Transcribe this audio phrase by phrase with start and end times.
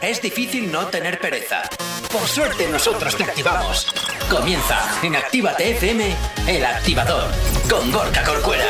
[0.00, 1.62] es difícil no tener pereza.
[2.10, 3.86] Por suerte nosotros te activamos.
[4.28, 7.30] Comienza en Actívate FM, el activador,
[7.68, 8.64] con Gorka Corcuera.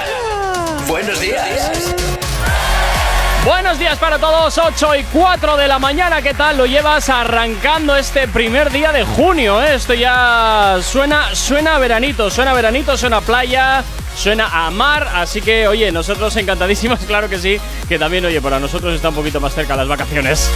[0.87, 1.95] Buenos días.
[3.45, 6.59] Buenos días para todos, 8 y 4 de la mañana, ¿qué tal?
[6.59, 9.77] Lo llevas arrancando este primer día de junio, ¿eh?
[9.77, 13.83] Esto ya suena, suena a veranito, suena a veranito, suena a playa,
[14.15, 17.59] suena a mar, así que oye, nosotros encantadísimos, claro que sí,
[17.89, 20.51] que también, oye, para nosotros está un poquito más cerca las vacaciones.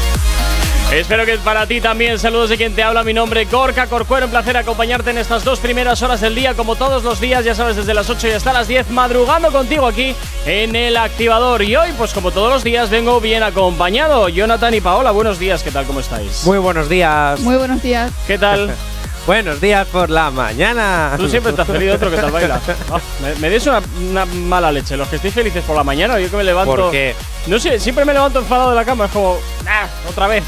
[0.95, 2.21] Espero que para ti también.
[2.21, 3.03] Saludos de quien te habla.
[3.03, 4.27] Mi nombre Gorka Corcuero.
[4.27, 7.53] Un placer acompañarte en estas dos primeras horas del día, como todos los días, ya
[7.53, 10.15] sabes, desde las 8 y hasta las 10, madrugando contigo aquí
[10.47, 11.63] en el activador.
[11.63, 14.29] Y hoy, pues como todos los días, vengo bien acompañado.
[14.29, 15.65] Jonathan y Paola, buenos días.
[15.65, 15.85] ¿Qué tal?
[15.85, 16.45] ¿Cómo estáis?
[16.45, 17.41] Muy buenos días.
[17.41, 18.13] Muy buenos días.
[18.29, 18.73] ¿Qué tal?
[19.27, 21.15] Buenos días por la mañana.
[21.17, 22.61] Tú siempre te has pedido otro que tal baila.
[22.93, 23.81] Ah, me, me des una,
[24.11, 24.99] una mala leche.
[24.99, 26.77] Los que estéis felices por la mañana, yo que me levanto.
[26.77, 27.17] ¿Por qué?
[27.47, 29.07] No sé, siempre me levanto enfadado de la cama.
[29.07, 30.45] Es como, ah, otra vez.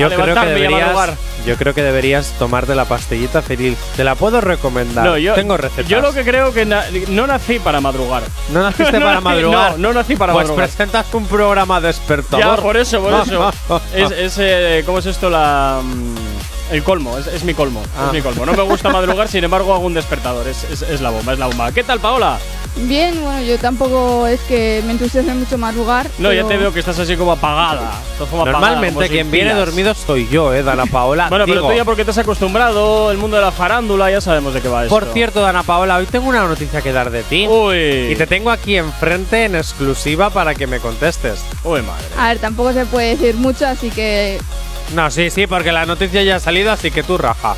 [0.00, 1.10] Yo A creo, que deberías,
[1.46, 3.76] yo creo que deberías tomarte la pastillita feliz.
[3.96, 5.04] Te la puedo recomendar.
[5.04, 5.88] No, yo, Tengo recetas.
[5.88, 8.22] Yo lo que creo que na- no nací para madrugar.
[8.52, 9.72] ¿No naciste No para nací- madrugar?
[9.72, 10.66] No, no nací para pues madrugar.
[10.68, 12.56] presentas un programa despertador.
[12.56, 13.52] Ya, por eso, por eso.
[13.94, 15.28] es, es, eh, ¿Cómo es esto?
[15.30, 15.80] La.
[15.82, 17.82] mm, El colmo, es, es mi colmo.
[17.98, 18.06] Ah.
[18.06, 18.46] Es mi colmo.
[18.46, 20.46] No me gusta madrugar, sin embargo, hago un despertador.
[20.48, 21.72] Es, es- es la bomba, es la bomba.
[21.72, 22.38] ¿Qué tal, Paola?
[22.76, 26.08] Bien, bueno, yo tampoco es que me entusiasme mucho madrugar.
[26.18, 27.92] No, ya te veo que estás así como apagada.
[28.32, 31.28] Normalmente como quien viene dormido soy yo, eh, Dana Paola.
[31.28, 34.20] Bueno, pero Digo, tú ya porque te has acostumbrado, el mundo de la farándula, ya
[34.20, 34.94] sabemos de qué va esto.
[34.94, 37.46] Por cierto, Dana Paola, hoy tengo una noticia que dar de ti.
[37.48, 38.12] Uy.
[38.12, 41.44] Y te tengo aquí enfrente en exclusiva para que me contestes.
[41.64, 42.04] Uy, madre.
[42.16, 44.38] A ver, tampoco se puede decir mucho, así que
[44.94, 47.56] No, sí, sí, porque la noticia ya ha salido, así que tú raja.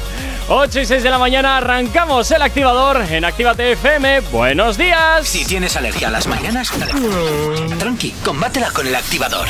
[0.55, 4.21] 8 y 6 de la mañana arrancamos el activador en Actívate FM.
[4.31, 5.27] Buenos días.
[5.27, 6.71] Si tienes alergia a las mañanas,
[7.79, 9.49] tranqui, combátela con el activador.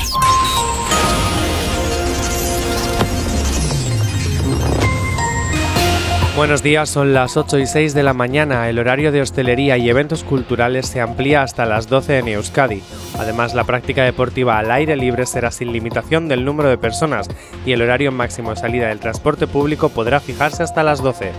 [6.34, 8.66] Buenos días, son las 8 y 6 de la mañana.
[8.70, 12.82] El horario de hostelería y eventos culturales se amplía hasta las 12 en Euskadi.
[13.18, 17.28] Además, la práctica deportiva al aire libre será sin limitación del número de personas
[17.66, 21.32] y el horario máximo de salida del transporte público podrá fijarse hasta las 12.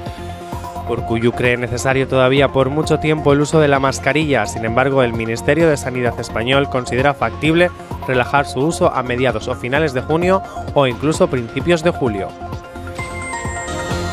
[0.87, 5.13] Urcuyu cree necesario todavía por mucho tiempo el uso de la mascarilla, sin embargo el
[5.13, 7.71] Ministerio de Sanidad español considera factible
[8.07, 10.43] relajar su uso a mediados o finales de junio
[10.75, 12.27] o incluso principios de julio.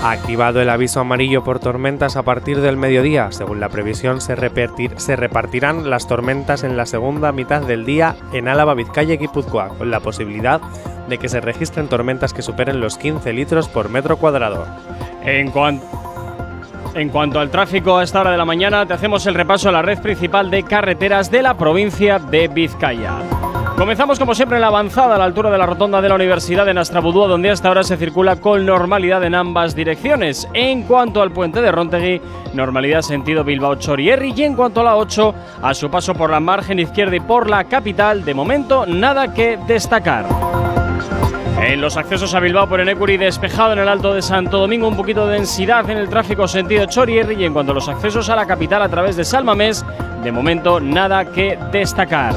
[0.02, 3.30] Activado el aviso amarillo por tormentas a partir del mediodía.
[3.32, 8.16] Según la previsión, se, repartir- se repartirán las tormentas en la segunda mitad del día
[8.32, 10.60] en Álava, Vizcaya y Guipúzcoa, con la posibilidad
[11.06, 14.66] de que se registren tormentas que superen los 15 litros por metro cuadrado.
[15.22, 15.52] En,
[16.94, 19.72] en cuanto al tráfico a esta hora de la mañana, te hacemos el repaso a
[19.72, 23.16] la red principal de carreteras de la provincia de Vizcaya.
[23.80, 26.66] Comenzamos como siempre en la avanzada a la altura de la rotonda de la Universidad
[26.66, 30.46] de Nastrabudúa, donde hasta ahora se circula con normalidad en ambas direcciones.
[30.52, 32.20] En cuanto al puente de Rontegui,
[32.52, 36.78] normalidad sentido Bilbao-Chorierri y en cuanto a la 8, a su paso por la margen
[36.78, 40.26] izquierda y por la capital, de momento nada que destacar.
[41.58, 44.96] En los accesos a Bilbao por Enecuri despejado en el Alto de Santo Domingo, un
[44.96, 48.36] poquito de densidad en el tráfico sentido Chorierri y en cuanto a los accesos a
[48.36, 49.86] la capital a través de Salmamés,
[50.22, 52.34] de momento nada que destacar.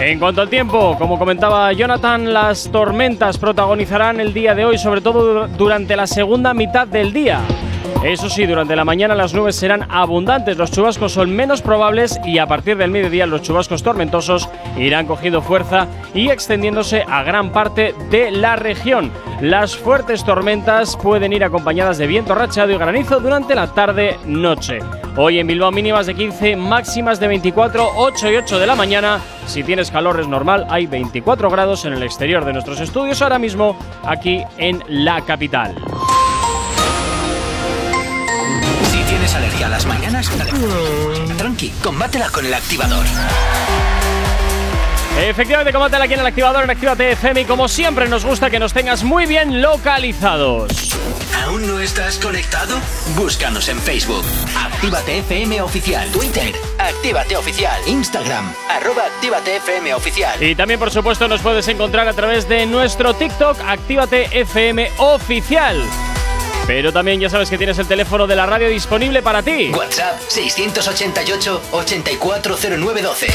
[0.00, 5.02] En cuanto al tiempo, como comentaba Jonathan, las tormentas protagonizarán el día de hoy, sobre
[5.02, 7.40] todo durante la segunda mitad del día.
[8.02, 12.38] Eso sí, durante la mañana las nubes serán abundantes, los chubascos son menos probables y
[12.38, 17.94] a partir del mediodía los chubascos tormentosos irán cogiendo fuerza y extendiéndose a gran parte
[18.10, 19.12] de la región.
[19.42, 24.78] Las fuertes tormentas pueden ir acompañadas de viento rachado y granizo durante la tarde-noche.
[25.16, 29.20] Hoy en Bilbao mínimas de 15, máximas de 24, 8 y 8 de la mañana.
[29.46, 33.38] Si tienes calor es normal, hay 24 grados en el exterior de nuestros estudios ahora
[33.38, 35.74] mismo aquí en la capital.
[39.40, 40.30] Alergia a las mañanas,
[41.38, 43.06] tranqui, combátela con el activador.
[45.18, 48.58] Efectivamente, combátela aquí en el activador en Actívate FM y como siempre nos gusta que
[48.58, 50.94] nos tengas muy bien localizados.
[51.42, 52.78] ¿Aún no estás conectado?
[53.16, 54.24] Búscanos en Facebook.
[54.56, 56.10] Actívate FM Oficial.
[56.10, 56.54] Twitter.
[56.78, 57.80] Actívate Oficial.
[57.86, 58.52] Instagram.
[58.68, 60.42] Arroba Actívate FM Oficial.
[60.42, 65.82] Y también, por supuesto, nos puedes encontrar a través de nuestro TikTok, Actívate FM Oficial.
[66.70, 69.72] Pero también ya sabes que tienes el teléfono de la radio disponible para ti.
[69.76, 73.26] WhatsApp 688-840912.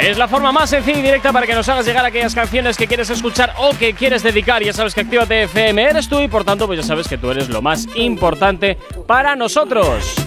[0.00, 2.86] Es la forma más sencilla y directa para que nos hagas llegar aquellas canciones que
[2.86, 4.62] quieres escuchar o que quieres dedicar.
[4.62, 7.30] Ya sabes que Actívate FM eres tú y por tanto, pues ya sabes que tú
[7.30, 10.25] eres lo más importante para nosotros.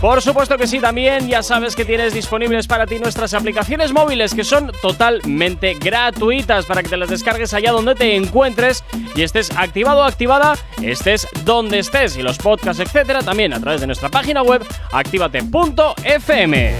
[0.00, 4.34] Por supuesto que sí, también ya sabes que tienes disponibles para ti nuestras aplicaciones móviles
[4.34, 8.84] que son totalmente gratuitas para que te las descargues allá donde te encuentres
[9.14, 13.80] y estés activado o activada, estés donde estés y los podcasts, etcétera, también a través
[13.80, 14.62] de nuestra página web
[14.92, 16.74] activate.fm.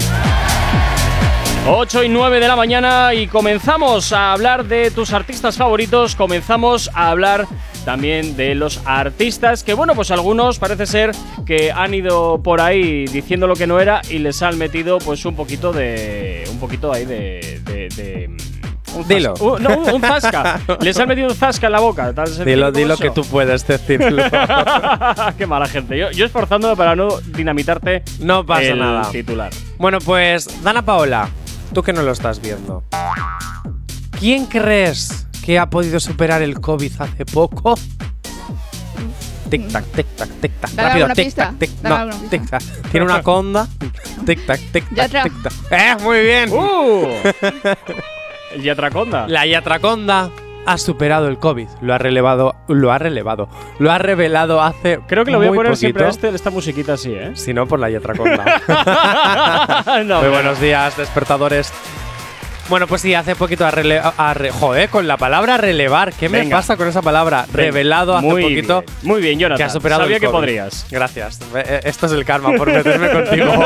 [1.67, 6.91] 8 y 9 de la mañana y comenzamos a hablar de tus artistas favoritos, comenzamos
[6.93, 7.47] a hablar
[7.85, 11.11] también de los artistas que bueno, pues algunos parece ser
[11.45, 15.23] que han ido por ahí diciendo lo que no era y les han metido pues
[15.25, 18.29] un poquito de un poquito ahí de, de, de
[18.95, 19.33] un Dilo.
[19.39, 20.61] Uh, no, un, zasca.
[20.81, 22.13] les han metido un zasca en la boca.
[22.45, 23.03] Dilo, dilo eso.
[23.03, 24.23] que tú puedes decirlo.
[25.37, 25.97] Qué mala gente.
[25.97, 29.09] Yo, yo esforzándome para no dinamitarte No pasa el nada.
[29.11, 29.51] titular.
[29.77, 31.29] bueno, pues, Dana Paola,
[31.73, 32.83] tú que no lo estás viendo.
[34.17, 37.77] ¿Quién crees que ha podido superar el COVID hace poco?
[39.49, 40.71] Tic tac, tic tac, tic tac.
[40.75, 42.63] Rápido, tic tac, tic dale No, tic tac.
[42.91, 43.67] Tiene una conda.
[44.25, 45.53] Tic tac, tic tac, tic tac.
[45.69, 46.51] ¡Eh, muy bien!
[46.51, 47.09] ¡Uh!
[48.63, 49.27] Yatraconda.
[49.27, 50.31] La Yatraconda
[50.65, 51.67] ha superado el COVID.
[51.81, 55.51] Lo ha relevado, lo ha relevado, lo ha revelado hace Creo que lo voy a
[55.51, 55.79] poner poquito.
[55.79, 57.33] siempre a este, esta musiquita así, ¿eh?
[57.35, 58.61] Si no, por la Yatraconda.
[60.05, 61.71] no, Muy buenos días, despertadores.
[62.67, 66.13] Bueno, pues sí, hace poquito ha rele ha re- joder, con la palabra relevar.
[66.13, 67.45] ¿Qué me pasa con esa palabra?
[67.47, 69.57] Venga, Revelado hace muy poquito Bien, muy bien, Jonathan.
[69.57, 70.35] que ha superado Sabía el que COVID.
[70.37, 70.85] podrías.
[70.89, 71.39] Gracias.
[71.41, 73.51] Eh, eh, Esto es el karma por meterme contigo.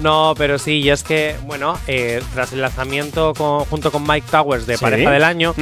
[0.00, 4.26] No, pero sí, y es que, bueno, eh, tras el lanzamiento con- junto con Mike
[4.30, 4.82] Towers de Sí.
[4.82, 5.54] Pareja del Año,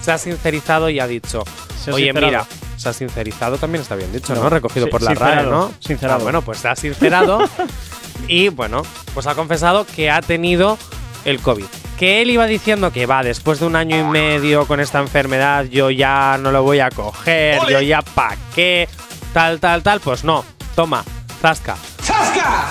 [0.00, 1.42] se ha sincerizado y ha dicho,
[1.82, 2.26] Se ha oye, sincerado.
[2.30, 4.50] mira, se ha sincerizado también está bien dicho, No, ¿no?
[4.50, 5.72] Recogido sí, por la RAE, ¿no?
[5.80, 6.20] sincerado.
[6.20, 7.40] Ah, bueno, pues se ha sincerado
[8.28, 8.82] y, bueno,
[9.14, 10.78] pues ha confesado que ha tenido
[11.24, 11.64] el COVID.
[11.98, 15.64] Que él iba diciendo que va, después de un año y medio con esta enfermedad,
[15.64, 18.88] yo ya no lo voy a coger, yo ya pa' qué,
[19.32, 20.44] tal, tal, tal, pues no,
[20.74, 21.04] toma,
[21.40, 21.76] zasca.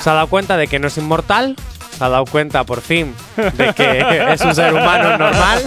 [0.02, 1.56] Se ha dado cuenta de que no es inmortal,
[1.98, 5.64] se ha dado cuenta por fin de que es un ser humano normal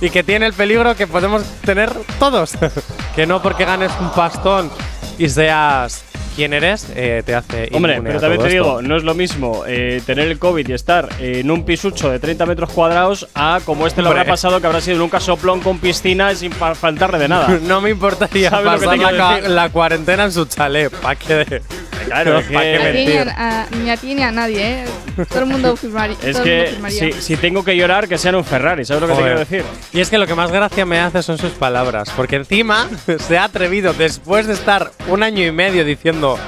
[0.00, 2.52] y que tiene el peligro que podemos tener todos.
[3.14, 4.70] que no porque ganes un pastón
[5.18, 6.04] y seas
[6.38, 8.64] quien eres, eh, te hace Hombre, pero también te esto.
[8.64, 12.20] digo, no es lo mismo eh, tener el COVID y estar en un pisucho de
[12.20, 15.58] 30 metros cuadrados a como este lo habrá pasado, que habrá sido en un casoplón
[15.60, 17.58] con piscina sin fa- faltarle de nada.
[17.68, 20.92] No me importaría ¿Sabes lo que pasar la, la cuarentena en su chalet.
[20.94, 23.28] ¿Pa' qué que- Ni a ti ni mentir?
[23.28, 24.84] a, a- ni a ti ni a nadie, ¿eh?
[25.28, 26.16] Todo el mundo firmaría.
[26.22, 29.14] Es que si, si tengo que llorar, que sea en un Ferrari, ¿sabes lo que
[29.14, 29.38] Joder.
[29.38, 29.88] te quiero decir?
[29.92, 32.86] Y es que lo que más gracia me hace son sus palabras, porque encima
[33.18, 36.38] se ha atrevido, después de estar un año y medio diciendo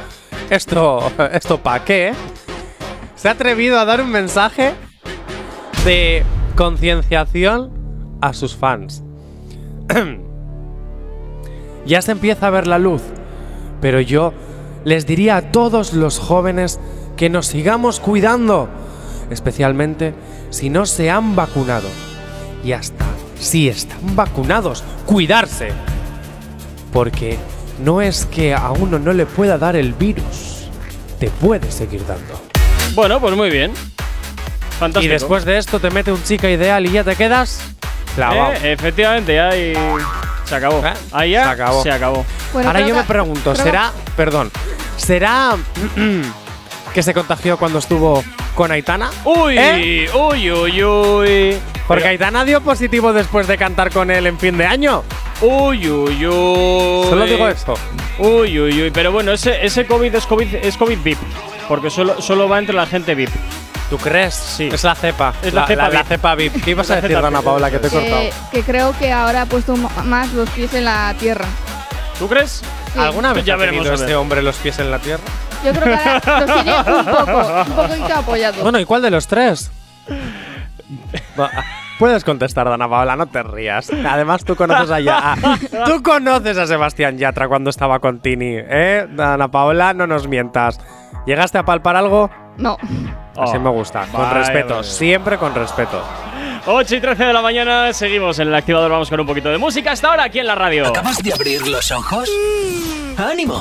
[0.50, 2.12] esto, esto pa' qué,
[3.16, 4.72] se ha atrevido a dar un mensaje
[5.84, 6.24] de
[6.56, 7.70] concienciación
[8.20, 9.02] a sus fans.
[11.86, 13.02] ya se empieza a ver la luz,
[13.80, 14.32] pero yo
[14.84, 16.78] les diría a todos los jóvenes
[17.16, 18.68] que nos sigamos cuidando,
[19.30, 20.14] especialmente
[20.50, 21.88] si no se han vacunado.
[22.64, 23.04] Y hasta
[23.38, 25.70] si están vacunados, cuidarse.
[26.92, 27.38] Porque
[27.82, 30.68] no es que a uno no le pueda dar el virus,
[31.18, 32.40] te puede seguir dando.
[32.94, 33.72] Bueno, pues muy bien.
[34.78, 35.04] Fantástico.
[35.04, 37.62] Y después de esto te mete un chica ideal y ya te quedas
[38.14, 38.52] clavado.
[38.54, 39.74] Eh, efectivamente, ahí
[40.50, 40.86] se acabó.
[40.86, 40.92] ¿Eh?
[41.12, 41.82] Ahí ya Se acabó.
[41.82, 42.26] Se acabó.
[42.52, 44.50] Bueno, Ahora yo me pregunto, ¿será, perdón,
[44.96, 45.56] será
[46.94, 48.22] que se contagió cuando estuvo
[48.54, 49.10] con Aitana?
[49.24, 50.10] Uy, ¿Eh?
[50.12, 51.56] uy, uy, uy.
[51.86, 55.02] Porque Pero- Aitana dio positivo después de cantar con él en fin de año.
[55.40, 57.06] Uy, uy, uy.
[57.08, 57.74] Solo digo esto.
[58.18, 58.90] Uy, uy, uy.
[58.92, 61.18] Pero bueno, ese, ese COVID es COVID, es COVID VIP.
[61.68, 63.30] Porque solo, solo va entre la gente VIP.
[63.90, 64.34] ¿Tú crees?
[64.34, 64.68] Sí.
[64.72, 65.34] Es la cepa.
[65.42, 66.06] Es la cepa VIP.
[66.06, 66.64] cepa VIP.
[66.64, 67.42] ¿Qué ibas a La decir, Dana.
[67.42, 68.20] Paola, que te he cortado?
[68.20, 71.46] que, que creo que ahora ha puesto más los pies en la tierra.
[72.18, 72.62] ¿Tú crees?
[72.94, 72.98] Sí.
[73.00, 75.24] ¿Alguna vez Ya ha veremos, tenido a este hombre los pies en la tierra?
[75.64, 78.62] Yo creo que ahora los tiene un poco, un poquito apoyados.
[78.62, 79.70] Bueno, ¿y cuál de los tres?
[81.98, 83.90] Puedes contestar, Dana Paola, no te rías.
[83.90, 88.54] Además, tú conoces a Ya- a- Tú conoces a Sebastián Yatra cuando estaba con Tini,
[88.56, 89.06] ¿eh?
[89.10, 90.80] Dana Paola, no nos mientas.
[91.26, 92.30] ¿Llegaste a palpar algo?
[92.56, 92.78] No.
[93.42, 93.60] Así Oh.
[93.60, 94.06] me gusta.
[94.12, 96.02] Con respeto, siempre con respeto.
[96.66, 98.90] 8 y 13 de la mañana, seguimos en el activador.
[98.90, 100.86] Vamos con un poquito de música hasta ahora aquí en la radio.
[100.86, 102.28] ¿Acabas de abrir los ojos?
[103.16, 103.60] ¡Ánimo!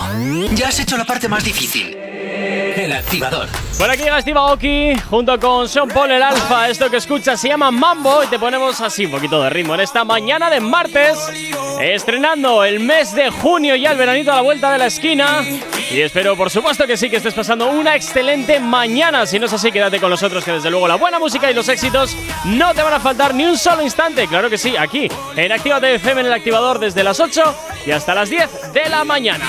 [0.53, 1.95] Ya has hecho la parte más difícil.
[1.95, 3.47] El activador.
[3.77, 6.69] Por aquí llega Steve Aoki junto con Sean Paul el Alfa.
[6.69, 9.81] Esto que escuchas se llama Mambo y te ponemos así un poquito de ritmo en
[9.81, 11.17] esta mañana de martes.
[11.81, 15.41] Estrenando el mes de junio ya el veranito a la vuelta de la esquina.
[15.91, 19.25] Y espero por supuesto que sí que estés pasando una excelente mañana.
[19.25, 21.67] Si no es así, quédate con nosotros que desde luego la buena música y los
[21.67, 22.15] éxitos
[22.45, 24.27] no te van a faltar ni un solo instante.
[24.27, 27.55] Claro que sí, aquí en Actívate FM en el activador desde las 8
[27.87, 29.45] y hasta las 10 de la mañana.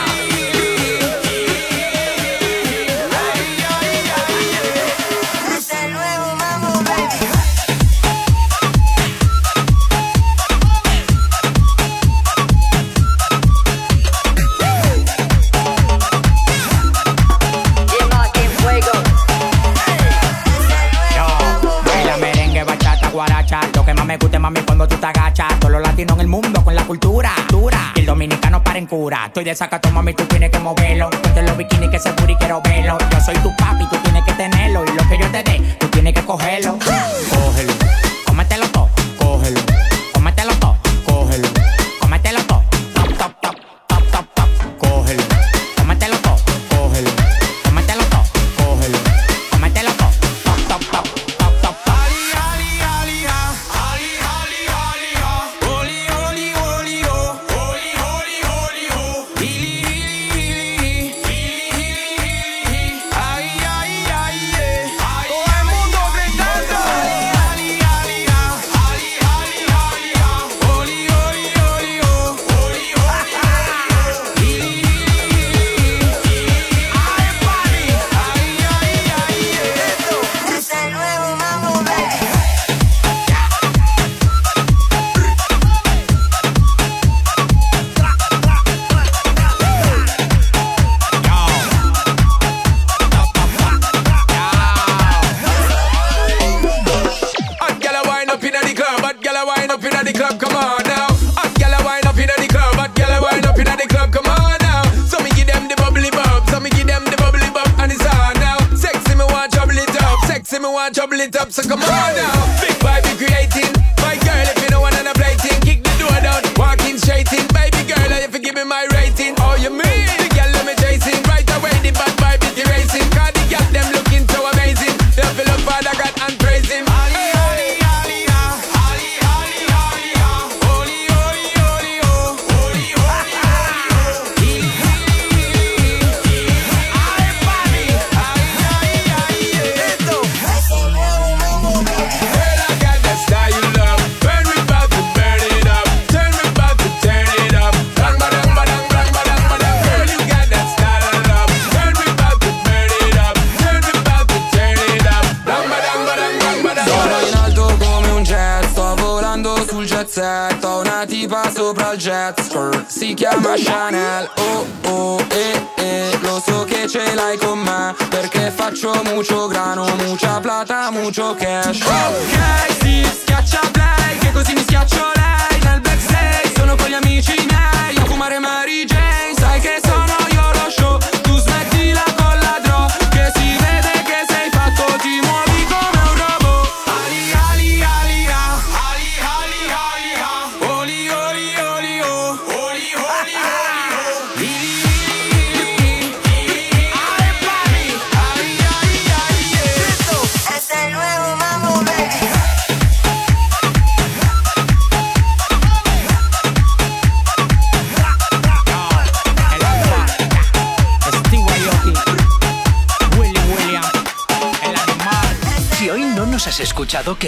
[24.10, 25.60] Me gusta, mami, cuando tú te agachas.
[25.60, 27.32] Todos los latinos en el mundo con la cultura.
[27.48, 27.92] Dura.
[27.94, 29.26] Y el dominicano para en cura.
[29.26, 31.10] Estoy de sacato, mami, tú tienes que moverlo.
[31.10, 32.98] Ponte los bikinis que se y quiero verlo.
[33.12, 34.84] Yo soy tu papi, tú tienes que tenerlo.
[34.84, 36.76] Y lo que yo te dé, tú tienes que cogerlo.
[37.30, 37.72] Cógelo.
[38.26, 38.88] Cómetelo todo.
[39.16, 39.60] Cógelo.
[40.12, 40.69] Cómetelo todo.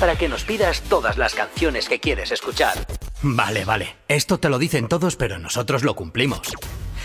[0.00, 2.86] Para que nos pidas todas las canciones que quieres escuchar.
[3.22, 3.96] Vale, vale.
[4.08, 6.52] Esto te lo dicen todos, pero nosotros lo cumplimos.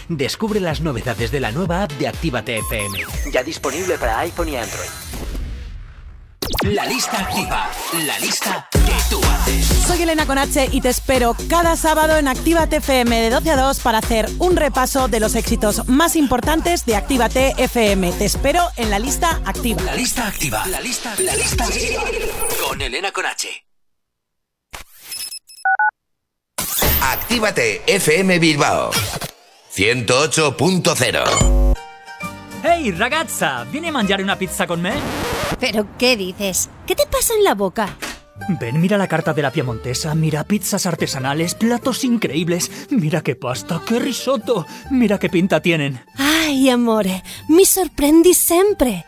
[0.09, 2.99] Descubre las novedades de la nueva app de Actívate FM.
[3.31, 4.89] Ya disponible para iPhone y Android.
[6.63, 7.69] La lista activa.
[8.05, 8.79] La lista que
[9.09, 9.65] tú haces.
[9.87, 13.79] Soy Elena Conache y te espero cada sábado en Actívate FM de 12 a 2
[13.79, 18.11] para hacer un repaso de los éxitos más importantes de Actívate FM.
[18.13, 19.81] Te espero en la lista activa.
[19.83, 20.65] La lista activa.
[20.67, 22.03] La lista, la lista activa.
[22.69, 23.49] Con Elena Conache.
[27.01, 28.91] Actívate FM Bilbao
[29.73, 31.73] 108.0
[32.63, 34.93] Ehi ragazza, vieni a mangiare una pizza con me?
[35.59, 36.69] ¿Pero qué dices?
[36.85, 37.97] ¿Qué te pasa en la boca?
[38.59, 43.81] Ven, mira la carta de la Piemontesa, mira pizzas artesanales, platos increíbles, mira qué pasta,
[43.87, 46.05] qué risotto, mira qué pinta tienen.
[46.17, 49.07] Ay, amore, mi sorprendi sempre.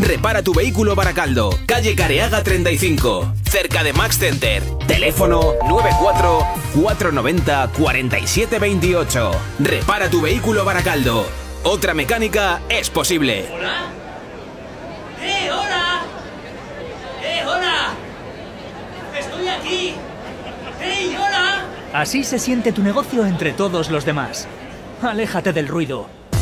[0.00, 4.62] Repara tu vehículo Baracaldo, calle Careaga 35, cerca de Max Center.
[4.86, 6.38] Teléfono 94
[6.74, 9.30] 490 4728.
[9.58, 11.26] Repara tu vehículo Baracaldo.
[11.64, 13.46] Otra mecánica es posible.
[13.52, 13.90] ¿Hola?
[15.22, 16.02] ¡Eh, hola!
[17.22, 17.94] ¡Eh, hola!
[19.18, 19.94] ¡Estoy aquí!
[20.80, 21.66] ¡Eh, hola!
[21.92, 24.48] Así se siente tu negocio entre todos los demás.
[25.02, 26.19] Aléjate del ruido.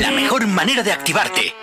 [0.00, 1.54] La mejor manera de activarte.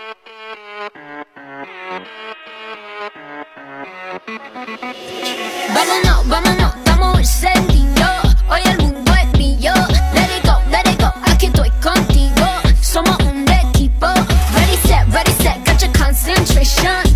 [5.73, 8.35] Vámonos, vámonos, estamos encendidos.
[8.49, 9.73] Hoy el mundo es mío.
[10.13, 11.11] Let it go, let it go.
[11.29, 12.47] Aquí estoy contigo.
[12.81, 14.07] Somos un equipo.
[14.07, 15.65] Ready, set, ready, set.
[15.65, 17.08] Got your concentration.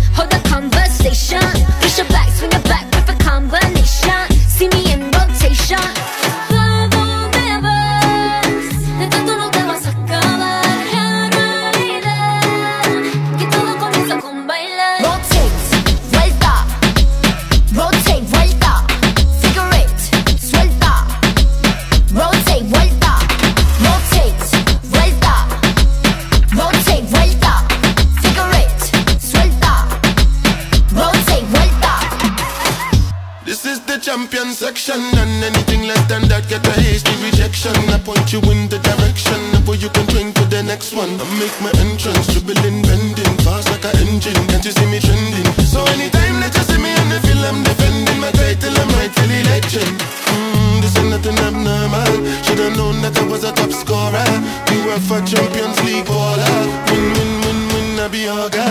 [34.14, 37.74] Champion section, and anything less than that get a hasty rejection.
[37.90, 41.18] I point you in the direction where you can drink to the next one.
[41.18, 44.38] I make my entrance, dribbling, bending, fast like an engine.
[44.46, 45.48] Can't you see me trending?
[45.66, 49.42] So anytime that you see me on the field, I'm defending my title, I'm rightfully
[49.50, 49.98] legend.
[50.30, 52.14] Mm, this ain't nothing abnormal.
[52.46, 54.30] Should've known that I was a top scorer.
[54.70, 56.54] We were for Champions League baller.
[56.86, 58.63] Win, win, win, win, I be your guy.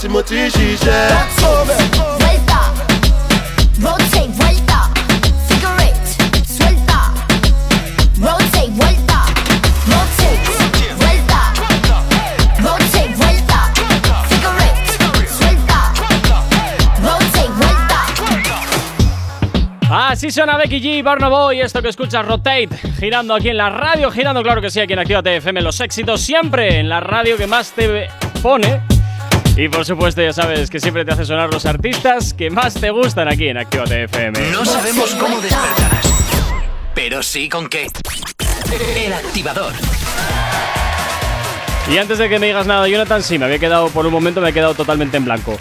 [0.00, 1.28] Nígbà tí mo ti ń ṣiṣẹ́
[2.20, 2.60] Vuelta.
[3.82, 4.78] Rotate, vuelta.
[5.46, 6.04] Figure eight,
[6.56, 7.12] suelta.
[8.16, 9.18] Rotate, vuelta.
[9.92, 10.40] Rotate,
[10.96, 11.40] vuelta.
[12.64, 13.58] Rotate, vuelta.
[14.28, 14.88] Figure eight,
[15.36, 15.78] suelta.
[17.04, 17.98] Rotate, vuelta.
[19.90, 24.10] Así suena Becky G, Barno Boy, esto que escuchas Rotate, girando aquí en la radio,
[24.10, 27.46] girando claro que sí, aquí en Actívate FM, los éxitos siempre en la radio que
[27.46, 28.08] más te
[28.42, 28.89] pone.
[29.60, 32.88] Y por supuesto, ya sabes que siempre te hace sonar los artistas que más te
[32.88, 34.52] gustan aquí en Actívate FM.
[34.52, 36.06] No sabemos cómo despertarás,
[36.94, 37.88] pero sí con qué.
[38.96, 39.74] El activador.
[41.92, 44.40] Y antes de que me digas nada, Jonathan, sí, me había quedado, por un momento
[44.40, 45.58] me he quedado totalmente en blanco.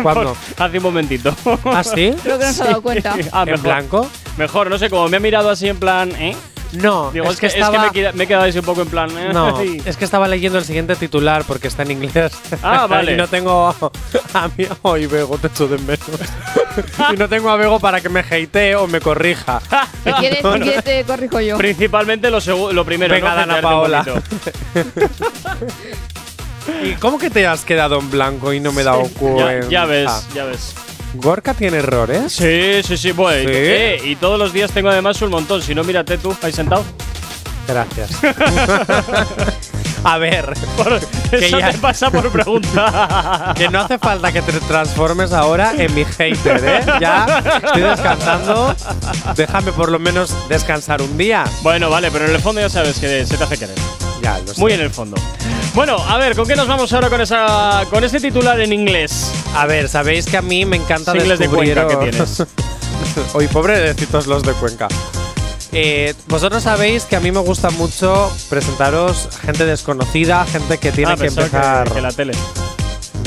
[0.00, 0.36] ¿Cuándo?
[0.56, 1.34] Hace un momentito.
[1.64, 2.14] ¿Ah, sí?
[2.22, 3.16] Creo que no se ha dado cuenta.
[3.32, 3.62] Ah, ¿En mejor.
[3.62, 4.10] blanco?
[4.36, 6.36] Mejor, no sé, como me ha mirado así en plan, ¿eh?
[6.72, 8.88] No, Digo, es, es que, que es que me, he quedado así un poco en
[8.88, 9.10] plan.
[9.18, 9.30] ¿eh?
[9.32, 12.32] No, es que estaba leyendo el siguiente titular porque está en inglés.
[12.62, 13.12] Ah, vale.
[13.12, 13.68] y no tengo
[14.34, 14.66] a mí.
[14.82, 16.00] Hoy Bego, te echo de menos.
[17.12, 19.60] y no tengo a Bego para que me hatee o me corrija.
[20.04, 21.58] Si quieres, quieres te corrijo yo.
[21.58, 22.40] Principalmente lo,
[22.72, 23.36] lo primero, Venga, ¿no?
[23.36, 24.04] Dana Paola.
[26.84, 29.68] ¿Y cómo que te has quedado en blanco y no me he dado Ya, cuenta?
[29.68, 30.74] ya ves, ya ves.
[31.14, 32.32] ¿Gorka tiene errores?
[32.32, 33.48] Sí, sí, sí, bueno.
[33.48, 33.54] ¿Sí?
[33.56, 35.60] eh, y todos los días tengo además un montón.
[35.62, 36.84] Si no, mírate tú, ahí sentado.
[37.68, 38.10] Gracias.
[40.04, 40.52] a ver.
[41.30, 43.54] Eso ya- te pasa por preguntar.
[43.56, 46.80] Que no hace falta que te transformes ahora en mi hater, ¿eh?
[47.00, 48.74] Ya estoy descansando.
[49.36, 51.44] Déjame por lo menos descansar un día.
[51.62, 53.76] Bueno, vale, pero en el fondo ya sabes que se te hace querer.
[54.22, 54.60] Ya, lo sé.
[54.60, 55.16] Muy en el fondo.
[55.74, 59.32] Bueno, a ver, ¿con qué nos vamos ahora con esa con ese titular en inglés?
[59.56, 61.74] A ver, sabéis que a mí me encanta Singles de descubrir.
[61.74, 62.42] Cuenca que tienes.
[63.34, 64.88] Hoy pobrececitos los de Cuenca.
[65.72, 71.12] Eh, vosotros sabéis que a mí me gusta mucho presentaros gente desconocida, gente que tiene
[71.12, 71.88] Ah, que empezar.
[71.88, 72.32] que, que la tele.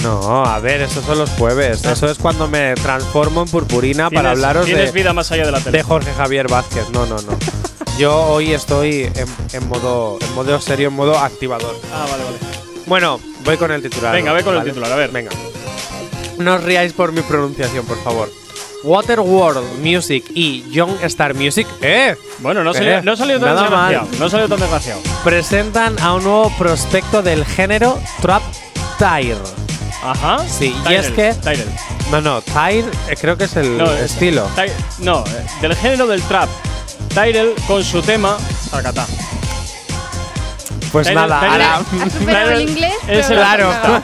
[0.03, 1.83] No, a ver, esos son los jueves.
[1.85, 1.93] Ah.
[1.93, 5.59] Eso es cuando me transformo en purpurina para hablaros de, vida más allá de la
[5.59, 5.79] tele.
[5.79, 6.89] de Jorge Javier Vázquez.
[6.91, 7.37] No, no, no.
[7.97, 11.75] Yo hoy estoy en, en modo, en modo serio, en modo activador.
[11.93, 12.37] Ah, vale, vale.
[12.87, 14.13] Bueno, voy con el titular.
[14.13, 14.69] Venga, ve con el ¿vale?
[14.71, 15.11] titular, a ver.
[15.11, 15.31] Venga.
[16.37, 18.29] No os riáis por mi pronunciación, por favor.
[18.83, 22.15] Waterworld Music y Young Star Music, ¡eh!
[22.39, 24.07] Bueno, no Eh, salió, no salió tan desgraciado.
[24.19, 25.01] No salió tan desgraciado.
[25.23, 28.43] Presentan a un nuevo prospecto del género Trap
[28.99, 29.37] Tire.
[30.03, 30.45] Ajá.
[30.47, 31.33] Sí, y Tyrell, es que.
[31.41, 31.69] Tyrell.
[32.11, 34.43] No, no, Tire eh, creo que es el No, es- estilo.
[34.55, 34.71] Ty-
[35.03, 36.49] no, eh, del género del trap.
[37.13, 38.37] Tyrell con su tema.
[38.69, 39.05] Sacatá.
[40.91, 42.09] Pues Tyrell- nada, Tyrell- ahora.
[42.09, 44.01] Superado el inglés, Es el superado.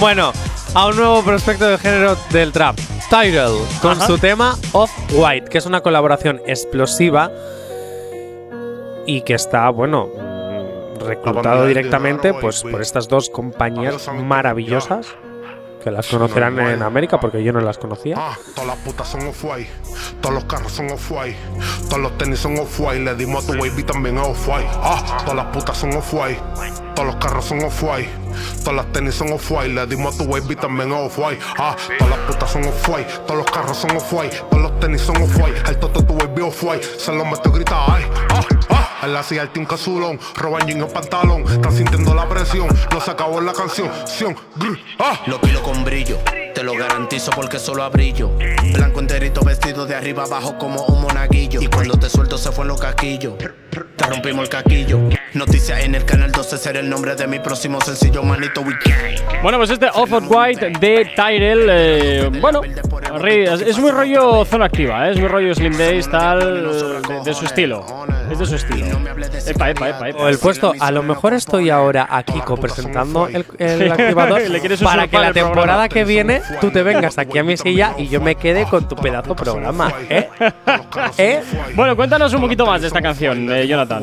[0.00, 0.32] bueno,
[0.74, 2.76] a un nuevo prospecto del género del trap.
[3.10, 4.06] Tyrell, con Ajá.
[4.06, 7.30] su tema Off White, que es una colaboración explosiva
[9.06, 10.08] y que está, bueno,
[11.00, 15.06] reclutado directamente pues por estas dos compañías maravillosas
[15.78, 18.16] que las conocerán en América porque yo no las conocía.
[18.18, 19.70] Ah, todas las putas son off-white,
[20.20, 21.36] todos los carros son off-white,
[21.88, 24.68] todos los tenis son off-white, le dimos a tu baby también off-white.
[24.74, 26.40] Ah, todas las putas son off-white,
[26.94, 28.08] todos los carros son off-white,
[28.64, 31.40] todas las tenis son off-white, le dimos a tu baby también off-white.
[31.58, 35.16] Ah, todas las putas son off-white, todos los carros son off-white, todos los tenis son
[35.22, 38.77] off-white, el toto tu baby off-white, se lo meto grita ay, ah, ah.
[39.00, 43.10] En silla el team casulón, roban jean o pantalón, están sintiendo la presión, no se
[43.10, 45.20] acabó la canción, sion, grr, ah.
[45.26, 46.18] Lo pilo con brillo,
[46.58, 48.32] te lo garantizo porque solo a brillo.
[48.74, 51.62] Blanco enterito vestido de arriba abajo como un monaguillo.
[51.62, 53.34] Y cuando te suelto se fue en los caquillos.
[53.38, 54.98] Te rompimos el caquillo.
[55.34, 59.20] Noticias en el canal 12 será el nombre de mi próximo sencillo, manito weekend.
[59.40, 65.06] Bueno, pues este Off of White de Tyrell, eh, bueno, es muy rollo zona activa,
[65.06, 65.12] ¿eh?
[65.12, 67.86] es muy rollo Slim Days, tal, de, de su estilo.
[68.30, 68.98] Es de su estilo.
[69.46, 70.18] Epa, epa, epa, epa.
[70.18, 74.42] O el puesto, a lo mejor estoy ahora aquí presentando el, el activador
[74.82, 78.20] para que la temporada que viene tú te vengas aquí a mi silla y yo
[78.20, 80.28] me quede con tu pedazo programa, ¿eh?
[81.18, 81.42] ¿Eh?
[81.74, 84.02] Bueno, cuéntanos un poquito más de esta canción, eh, Jonathan.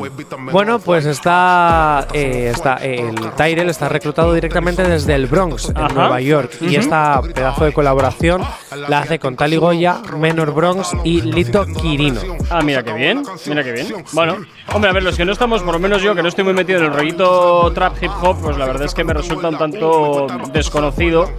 [0.52, 5.88] Bueno, pues está, eh, está el Tyrell está reclutado directamente desde el Bronx, en Ajá.
[5.94, 8.42] Nueva York, y esta pedazo de colaboración
[8.88, 12.20] la hace con Tali Goya, Menor Bronx y Lito Quirino.
[12.50, 14.04] Ah, mira qué bien, mira qué bien.
[14.12, 14.36] Bueno,
[14.72, 16.54] hombre, a ver, los que no estamos, por lo menos yo, que no estoy muy
[16.54, 19.58] metido en el rollito trap hip hop, pues la verdad es que me resulta un
[19.58, 21.30] tanto desconocido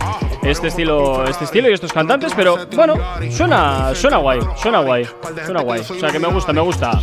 [0.43, 0.87] este estilo,
[1.28, 2.95] este estilo y estos cantantes, pero bueno,
[3.32, 5.08] suena, suena guay, suena guay,
[5.45, 5.82] suena guay.
[5.82, 7.00] O sea que me gusta, me gusta.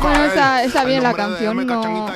[0.00, 2.06] Bueno, está, está bien la canción, no.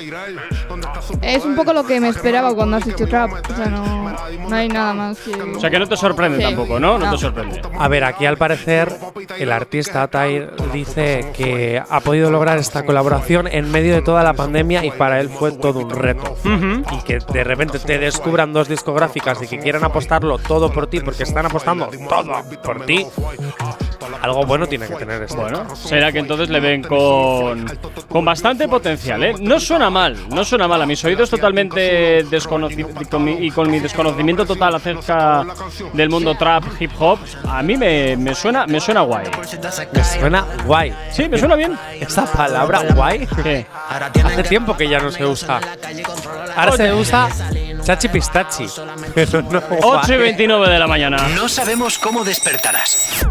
[1.22, 3.31] Es un poco lo que me esperaba cuando has hecho trap.
[3.51, 4.11] O sea, no,
[4.48, 5.35] no hay nada más que.
[5.35, 6.44] O sea que no te sorprende Sí.
[6.44, 6.98] tampoco, ¿no?
[6.98, 7.12] No, No.
[7.12, 7.61] te sorprende.
[7.79, 8.92] A ver, aquí al parecer
[9.38, 14.35] el artista Tyr dice que ha podido lograr esta colaboración en medio de toda la
[14.35, 16.37] pandemia y para él fue todo un reto.
[16.92, 21.00] Y que de repente te descubran dos discográficas y que quieran apostarlo todo por ti
[21.00, 23.06] porque están apostando todo por ti.
[24.22, 25.36] Algo bueno tiene que tener esto.
[25.36, 27.66] Bueno, será que entonces le ven con,
[28.08, 29.34] con bastante potencial, ¿eh?
[29.40, 30.82] No suena mal, no suena mal.
[30.82, 32.92] A mis oídos totalmente desconocidos
[33.40, 35.44] y con mi desconocimiento total acerca
[35.92, 39.26] del mundo trap, hip hop, a mí me, me suena me suena guay.
[39.92, 40.94] Me suena guay.
[41.10, 41.78] Sí, me suena bien.
[42.00, 43.66] Esa palabra guay ¿Qué?
[44.24, 45.60] hace tiempo que ya no se usa.
[46.56, 47.28] Ahora se usa
[47.88, 48.66] Chachi Pistachi.
[49.14, 51.27] Pero no 8 y 29 de la mañana.
[51.29, 53.27] No sabemos cómo despertarás,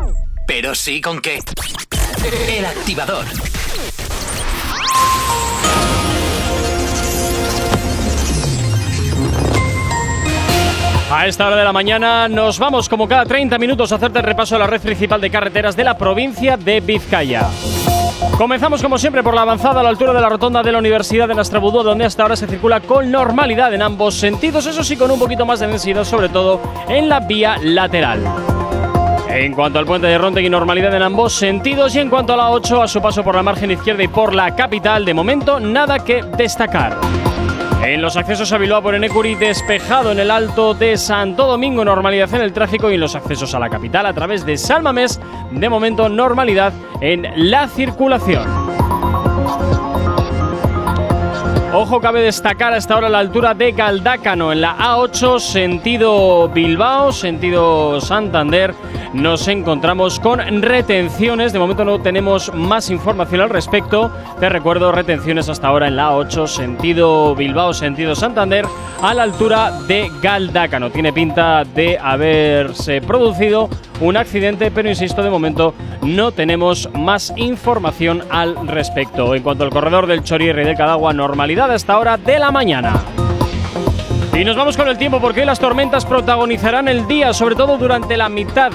[0.48, 1.44] pero sí con qué.
[2.48, 3.26] El activador.
[11.10, 14.26] A esta hora de la mañana nos vamos como cada 30 minutos a hacerte el
[14.26, 17.48] repaso de la red principal de carreteras de la provincia de Vizcaya.
[18.38, 21.30] Comenzamos como siempre por la avanzada a la altura de la rotonda de la Universidad
[21.30, 25.10] de Nastrabudú, donde hasta ahora se circula con normalidad en ambos sentidos, eso sí con
[25.10, 28.22] un poquito más de densidad, sobre todo en la vía lateral.
[29.30, 32.50] En cuanto al puente de Rontegui, normalidad en ambos sentidos y en cuanto a la
[32.50, 36.00] 8, a su paso por la margen izquierda y por la capital, de momento nada
[36.00, 36.98] que destacar.
[37.84, 42.34] En los accesos a Bilbao por Enecuri, despejado en el alto de Santo Domingo, normalidad
[42.34, 45.20] en el tráfico y en los accesos a la capital a través de Salmamés,
[45.52, 48.77] de momento normalidad en la circulación.
[51.74, 58.00] Ojo, cabe destacar hasta ahora la altura de Galdácano en la A8, sentido Bilbao, sentido
[58.00, 58.74] Santander.
[59.14, 61.52] Nos encontramos con retenciones.
[61.52, 64.10] De momento no tenemos más información al respecto.
[64.40, 68.66] Te recuerdo, retenciones hasta ahora en la A8, sentido Bilbao, sentido Santander,
[69.02, 70.90] a la altura de Galdácano.
[70.90, 78.24] Tiene pinta de haberse producido un accidente, pero insisto, de momento no tenemos más información
[78.30, 79.36] al respecto.
[79.36, 82.94] En cuanto al corredor del Chorierre y del Cadagua, normalidad hasta hora de la mañana.
[84.34, 87.78] Y nos vamos con el tiempo porque hoy las tormentas protagonizarán el día, sobre todo
[87.78, 88.72] durante la mitad.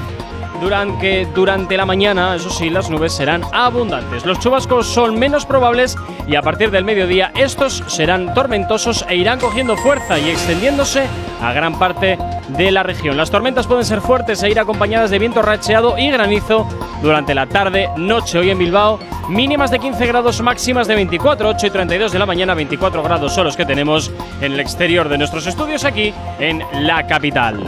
[0.62, 4.24] Durante, durante la mañana, eso sí, las nubes serán abundantes.
[4.24, 5.96] Los chubascos son menos probables
[6.28, 11.08] y a partir del mediodía estos serán tormentosos e irán cogiendo fuerza y extendiéndose
[11.42, 12.16] a gran parte
[12.56, 13.16] de la región.
[13.16, 16.68] Las tormentas pueden ser fuertes e ir acompañadas de viento racheado y granizo
[17.02, 19.00] durante la tarde, noche hoy en Bilbao.
[19.28, 23.34] Mínimas de 15 grados, máximas de 24, 8 y 32 de la mañana, 24 grados
[23.34, 27.60] son los que tenemos en el exterior de nuestros estudios aquí en la capital.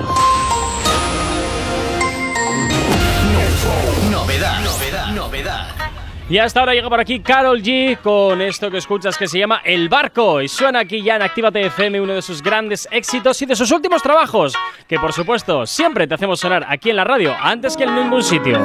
[6.29, 9.61] Y hasta ahora llega por aquí Carol G con esto que escuchas que se llama
[9.63, 13.47] El Barco y suena aquí ya en Actívate FM uno de sus grandes éxitos y
[13.47, 14.55] de sus últimos trabajos
[14.89, 18.23] que por supuesto siempre te hacemos sonar aquí en la radio antes que en ningún
[18.23, 18.57] sitio.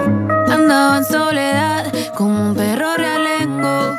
[0.49, 3.97] Andaba en soledad como un perro realengo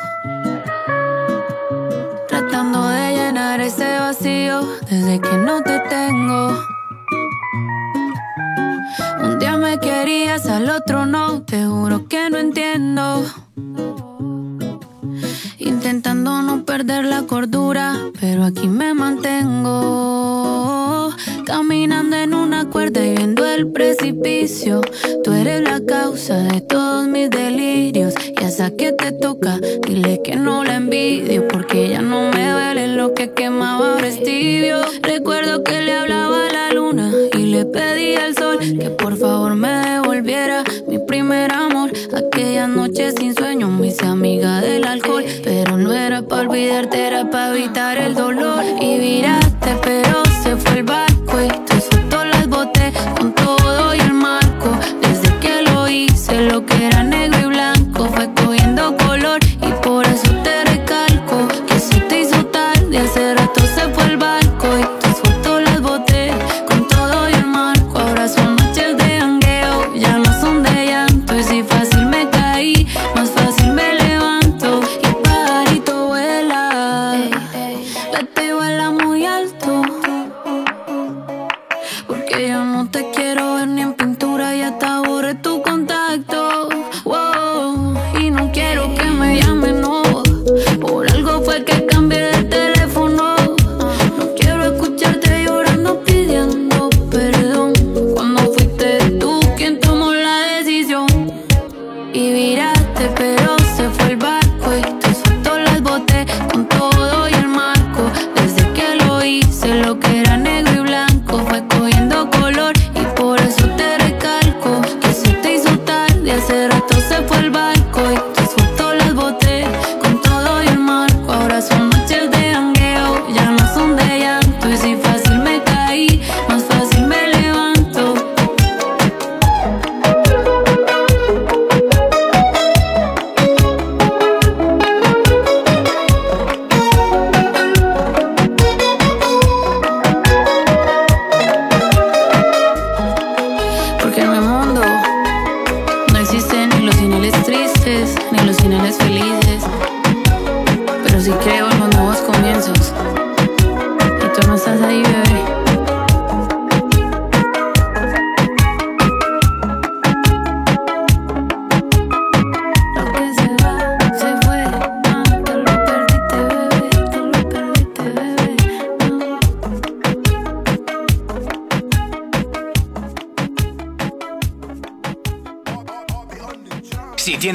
[2.27, 6.70] Tratando de llenar ese vacío desde que no te tengo
[9.23, 13.23] Un día me querías, al otro no, te juro que no entiendo
[15.57, 20.31] Intentando no perder la cordura, pero aquí me mantengo.
[21.45, 24.81] Caminando en una cuerda y viendo el precipicio.
[25.23, 28.13] Tú eres la causa de todos mis delirios.
[28.39, 31.47] Y esa que te toca, dile que no la envidio.
[31.47, 34.09] Porque ya no me duele lo que quemaba ahora.
[35.03, 37.11] Recuerdo que le hablaba a la luna
[38.59, 41.91] que por favor me devolviera mi primer amor.
[42.13, 45.23] Aquella noche sin sueño me hice amiga del alcohol.
[45.43, 48.63] Pero no era para olvidarte, era para evitar el dolor.
[48.81, 51.70] Y viraste, pero se fue el barco y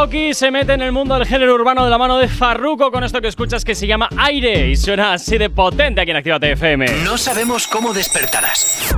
[0.00, 3.04] Aoki se mete en el mundo del género urbano de la mano de Farruko con
[3.04, 6.52] esto que escuchas que se llama Aire y suena así de potente aquí en Actívate
[6.52, 6.86] FM.
[7.04, 8.96] No sabemos cómo despertarás,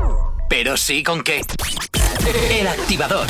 [0.49, 1.41] pero sí con qué.
[2.51, 3.27] El activador.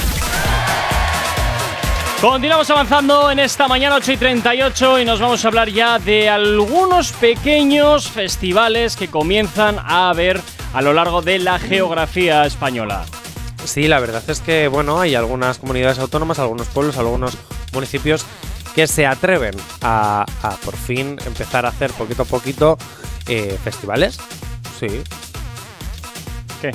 [2.20, 6.28] Continuamos avanzando en esta mañana 8 y 38 y nos vamos a hablar ya de
[6.28, 10.42] algunos pequeños festivales que comienzan a haber
[10.74, 13.07] a lo largo de la geografía española.
[13.64, 17.38] Sí, la verdad es que, bueno, hay algunas comunidades autónomas, algunos pueblos, algunos
[17.72, 18.24] municipios
[18.74, 20.24] que se atreven a,
[20.64, 22.78] por fin empezar a hacer poquito a poquito
[23.28, 24.18] eh, festivales.
[24.78, 25.02] Sí.
[26.60, 26.72] ¿Qué?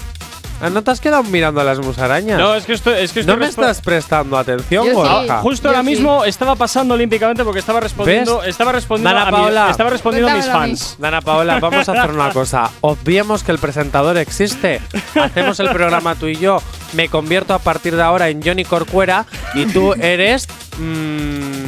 [0.62, 2.40] Ah, ¿No te has quedado mirando a las musarañas?
[2.40, 4.96] No, es que estoy, es que estoy ¿No me estás prestando atención, Yo sí.
[4.96, 5.38] Borja?
[5.42, 8.50] Justo ahora mismo estaba pasando olímpicamente porque estaba respondiendo, ¿Ves?
[8.50, 10.96] estaba respondiendo Dana a mi- estaba respondiendo a mis fans.
[10.98, 12.72] Dana Paola, vamos a hacer una cosa.
[12.82, 14.82] Obviemos que el presentador existe.
[15.22, 16.62] Hacemos el programa tú y yo.
[16.94, 20.48] Me convierto a partir de ahora en Johnny Corcuera y tú eres
[20.80, 21.67] mm,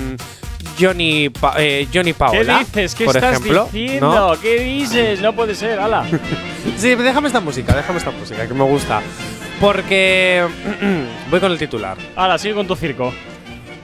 [0.80, 2.59] Johnny, Pa- eh, Johnny ¿Qué Paola.
[2.59, 2.95] dices?
[2.95, 4.11] ¿Qué por estás ejemplo, diciendo?
[4.36, 4.39] ¿no?
[4.41, 5.21] ¿Qué dices?
[5.21, 6.05] No puede ser, ala.
[6.77, 9.01] Sí, déjame esta música, déjame esta música que me gusta.
[9.59, 10.45] Porque
[11.30, 11.97] voy con el titular.
[12.15, 13.13] Ala, sigue con tu circo.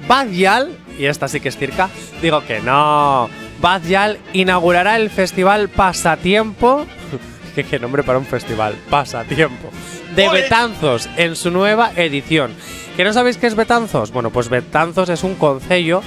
[0.07, 1.89] Badial, y esta sí que es circa,
[2.21, 3.29] digo que no.
[3.59, 6.85] Badial inaugurará el festival Pasatiempo
[7.69, 8.75] qué nombre para un festival.
[8.89, 9.69] Pasatiempo.
[10.15, 10.29] De.
[10.29, 12.51] Betanzos en su nueva edición.
[12.95, 14.11] ¿Que no sabéis qué es Betanzos?
[14.11, 16.01] Bueno, pues Betanzos es un concello,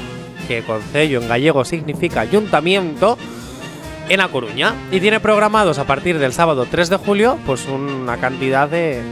[0.48, 3.16] que concello en gallego significa ayuntamiento,
[4.08, 4.74] en A Coruña.
[4.90, 9.02] Y tiene programados a partir del sábado 3 de julio, pues una cantidad de,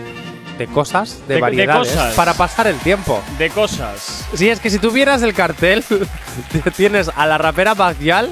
[0.58, 2.14] de cosas, de, De- de variedades, cosas.
[2.14, 3.22] para pasar el tiempo.
[3.38, 4.26] De cosas.
[4.34, 5.84] Sí, es que si tuvieras el cartel,
[6.76, 8.30] tienes a la rapera Bagyal,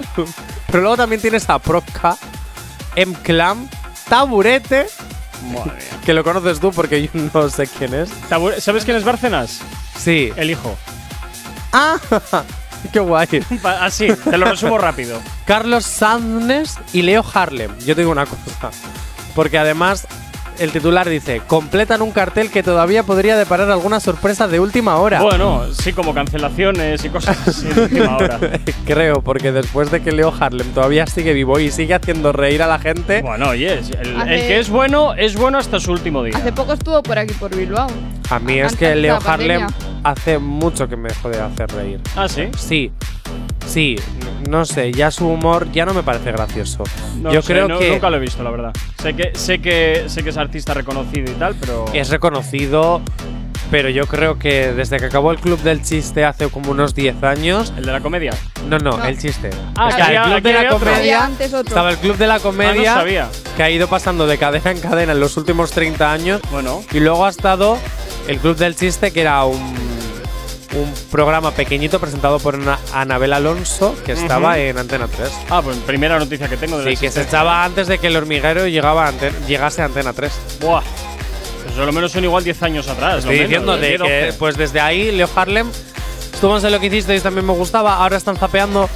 [0.67, 2.17] pero luego también tienes a Proca,
[2.97, 3.69] M-Clam,
[4.09, 4.87] Taburete,
[6.07, 8.09] que lo conoces tú porque yo no sé quién es.
[8.63, 9.61] ¿Sabes quién es Bárcenas?
[9.99, 10.33] Sí.
[10.37, 10.77] El hijo.
[11.73, 11.99] Ah,
[12.93, 13.27] qué guay.
[13.81, 15.19] Así, te lo resumo rápido.
[15.47, 17.71] Carlos Sanz y Leo Harlem.
[17.81, 18.71] Yo te digo una cosa,
[19.35, 20.07] porque además
[20.61, 25.21] el titular dice, completan un cartel que todavía podría deparar alguna sorpresa de última hora.
[25.21, 28.39] Bueno, sí, como cancelaciones y cosas así de última hora.
[28.87, 32.69] Creo, porque después de que Leo Harlem todavía sigue vivo y sigue haciendo reír a
[32.69, 33.21] la gente.
[33.23, 34.15] Bueno, oye, es- el,
[34.47, 36.37] que es bueno, es bueno hasta su último día.
[36.37, 37.89] Hace poco estuvo por aquí, por Bilbao.
[38.31, 39.94] A mí es que Leo Harlem pandemia.
[40.05, 42.01] Hace mucho que me dejó de hacer reír.
[42.17, 42.49] ¿Ah, sí?
[42.57, 42.93] Sí.
[43.67, 43.97] Sí,
[44.49, 46.85] no sé, ya su humor ya no me parece gracioso.
[47.21, 48.73] No Yo sé, creo no- que nunca lo he visto, la verdad.
[49.01, 51.87] Sé que, sé que sé que es artista reconocido y tal, pero.
[51.95, 53.01] es reconocido,
[53.71, 57.23] pero yo creo que desde que acabó el Club del Chiste hace como unos 10
[57.25, 57.73] años.
[57.79, 58.33] ¿El de la comedia?
[58.69, 59.05] No, no, No.
[59.07, 59.49] el chiste.
[59.77, 60.69] Ah, O sea, que el Club de la.
[60.69, 61.31] Comedia.
[61.41, 62.93] Estaba el Club de la Comedia.
[62.93, 63.29] Ah, no sabía.
[63.57, 66.43] Que ha ido pasando de cadena en cadena en los últimos 30 años.
[66.51, 66.83] Bueno.
[66.93, 67.79] Y luego ha estado
[68.29, 69.75] el Club del Chiste, que era un,
[70.75, 75.31] un programa pequeñito presentado por Ana- Anabel Alonso, que estaba en Antena 3.
[75.51, 78.09] Ah, pues primera noticia que tengo de la Sí, que se echaba antes de que
[78.09, 80.33] el hormiguero llegaba a Anten- llegase a Antena 3.
[80.61, 80.83] Buah.
[81.65, 83.19] Pues a lo menos son igual 10 años atrás.
[83.21, 84.11] Estoy lo menos, diciendo de 10, 12.
[84.13, 85.71] que, pues desde ahí, Leo Harlem,
[86.33, 88.89] estuvo en Sé lo que hicisteis, también me gustaba, ahora están zapeando.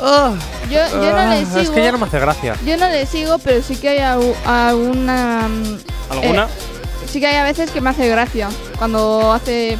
[0.00, 0.32] Ah,
[0.70, 1.60] Yo, yo no ah, le sigo.
[1.60, 2.56] es que ya no me hace gracia.
[2.66, 5.48] Yo no le sigo, pero sí que hay au- alguna.
[5.48, 5.78] mm,
[6.10, 6.44] ¿Alguna?
[6.44, 8.48] eh, sí que hay a veces que me hace gracia.
[8.78, 9.78] Cuando hace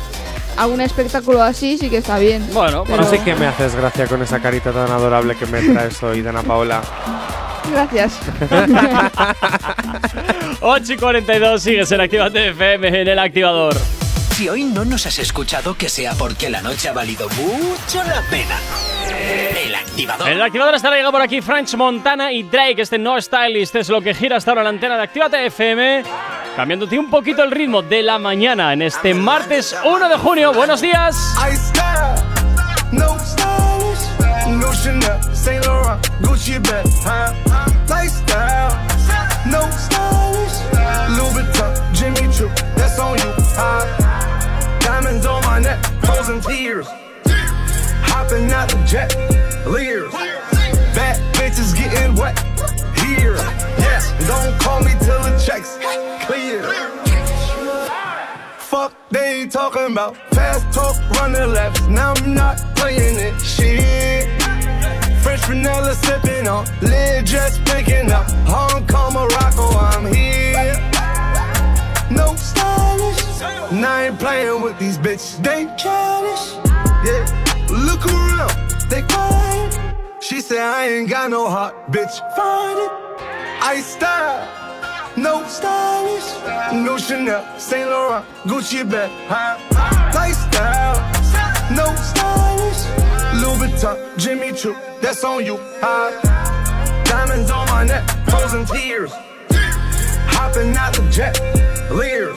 [0.57, 2.47] algún espectáculo así, sí que está bien.
[2.53, 5.63] Bueno, pero- No sé qué me haces gracia con esa carita tan adorable que me
[5.63, 6.83] traes hoy, Dana Paola.
[7.73, 8.19] Gracias.
[10.61, 13.75] 8 y 42, sigues en Activate FM en el activador.
[14.35, 18.21] Si hoy no nos has escuchado, que sea porque la noche ha valido mucho la
[18.29, 18.59] pena.
[19.65, 20.27] El activador.
[20.27, 22.83] En el activador estará llegando por aquí French Montana y Drake.
[22.83, 26.03] Este no stylist es lo que gira hasta ahora la antena de Actívate FM.
[26.57, 30.53] Cambiándote un poquito el ritmo de la mañana en este martes 1 de junio.
[30.53, 31.17] Buenos días.
[32.91, 37.33] No stylish, no Chanel, Saint Laurent, Gucci bag, huh?
[37.89, 38.77] Lifestyle,
[39.47, 40.59] no stylish,
[41.17, 44.04] Louis Vuitton, Jimmy Choo, that's on you, huh?
[45.25, 46.87] Diamonds on my neck, frozen tears,
[48.05, 49.15] hopping out the jet,
[49.67, 52.39] leers, bad bitches getting wet
[52.99, 53.37] here,
[53.79, 54.13] yes.
[54.27, 55.79] Don't call me till the checks
[56.27, 56.63] clear.
[58.59, 61.81] Fuck they talking about fast talk, running laps.
[61.89, 63.41] Now I'm not playing it.
[63.41, 64.29] Shit.
[65.23, 68.29] French vanilla sipping on, lid just picking up.
[68.47, 70.94] Hong Kong, Morocco, I'm here.
[73.71, 75.43] And I ain't playing with these bitches.
[75.43, 76.55] They childish.
[77.07, 77.25] Yeah.
[77.71, 78.53] Look around,
[78.89, 79.95] they quiet.
[80.21, 82.15] She said I ain't got no heart, bitch.
[82.37, 82.91] Find it.
[83.63, 84.65] I style.
[85.17, 86.35] No stylish,
[86.73, 89.57] no Chanel, Saint Laurent, Gucci bag, huh?
[90.13, 90.99] Lifestyle,
[91.71, 92.83] no stylish,
[93.41, 96.21] Louis Vuitton, Jimmy Choo, that's on you, High
[97.05, 99.13] Diamonds on my neck, frozen tears,
[100.27, 101.39] hopping out the jet,
[101.93, 102.37] leers,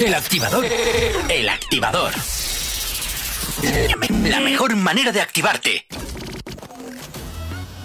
[0.00, 0.66] El activador.
[1.28, 2.12] El activador.
[4.24, 5.86] La mejor manera de activarte.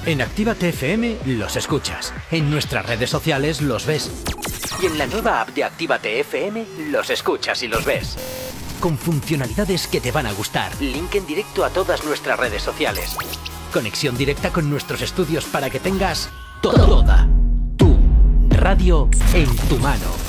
[0.08, 2.12] En Actívate FM los escuchas.
[2.32, 4.10] En nuestras redes sociales los ves.
[4.82, 8.18] Y en la nueva app de Actívate FM los escuchas y los ves.
[8.80, 10.72] Con funcionalidades que te van a gustar.
[10.82, 13.16] Link en directo a todas nuestras redes sociales.
[13.72, 16.30] Conexión directa con nuestros estudios para que tengas
[16.62, 17.28] toda
[17.78, 17.96] tu
[18.50, 20.29] radio en tu mano.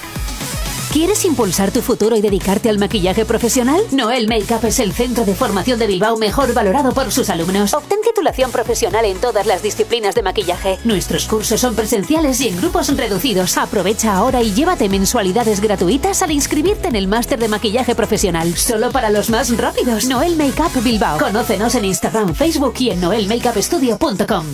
[0.91, 3.81] ¿Quieres impulsar tu futuro y dedicarte al maquillaje profesional?
[3.91, 7.73] Noel Makeup es el centro de formación de Bilbao mejor valorado por sus alumnos.
[7.73, 10.79] Obtén titulación profesional en todas las disciplinas de maquillaje.
[10.83, 13.57] Nuestros cursos son presenciales y en grupos reducidos.
[13.57, 18.53] Aprovecha ahora y llévate mensualidades gratuitas al inscribirte en el máster de maquillaje profesional.
[18.57, 20.07] Solo para los más rápidos.
[20.07, 21.19] Noel Makeup Bilbao.
[21.19, 24.45] Conócenos en Instagram, Facebook y en noelmakeupstudio.com.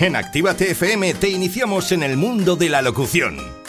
[0.00, 3.67] En Actívate FM te iniciamos en el mundo de la locución.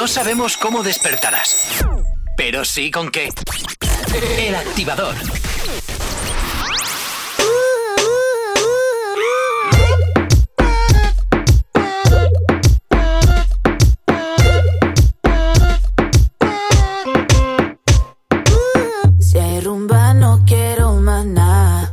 [0.00, 1.84] No sabemos cómo despertarás,
[2.34, 3.28] pero sí con qué.
[4.38, 5.14] El activador.
[19.20, 21.92] Si hay rumba no quiero nada.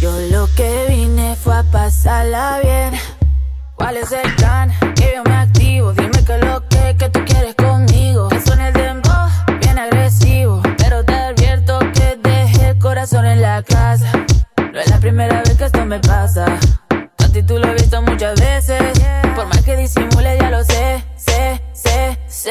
[0.00, 3.00] Yo lo que vine fue a pasarla bien.
[3.76, 4.72] ¿Cuál es el plan?
[4.96, 5.51] Yo me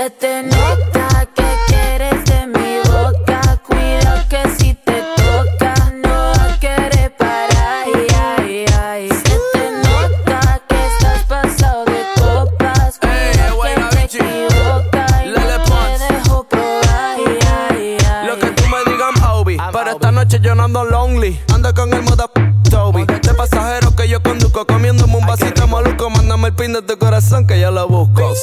[0.02, 3.40] Se te nota que quieres de mi boca.
[3.68, 7.86] Cuida que si te toca, no querer parar.
[7.86, 9.10] Ay, ay, ay.
[9.10, 12.98] Se te nota que estás pasado de copas.
[12.98, 17.18] Cuida que te equivocas y no te dejo probar.
[17.18, 17.38] Ay,
[17.70, 18.28] ay, ay.
[18.28, 19.58] Lo que tú me digas, Obi.
[19.72, 21.40] Pero esta noche yo no ando lonely.
[21.54, 22.28] Ando con el moda
[22.72, 23.06] Toby.
[23.06, 24.66] De pasajero que yo conduzco.
[24.66, 26.10] Comiéndome un vasito maluco.
[26.10, 28.34] Mándame el pin de tu corazón que yo lo busco.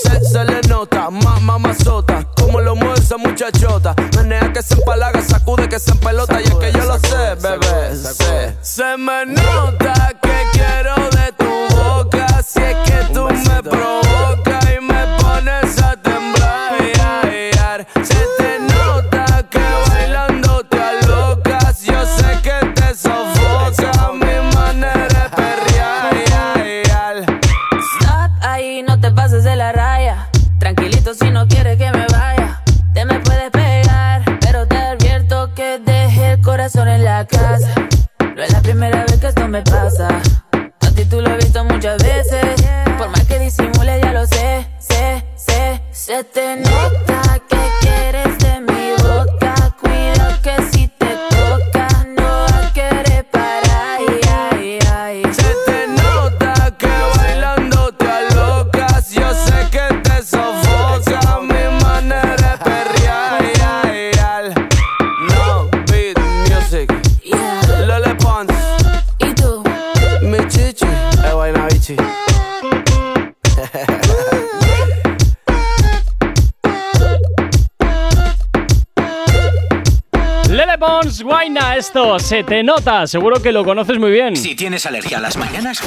[82.01, 84.37] Esto se te nota, seguro que lo conoces muy bien.
[84.37, 85.83] Si tienes alergia a las mañanas,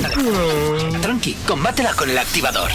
[1.01, 2.69] tranqui, combátela con el activador.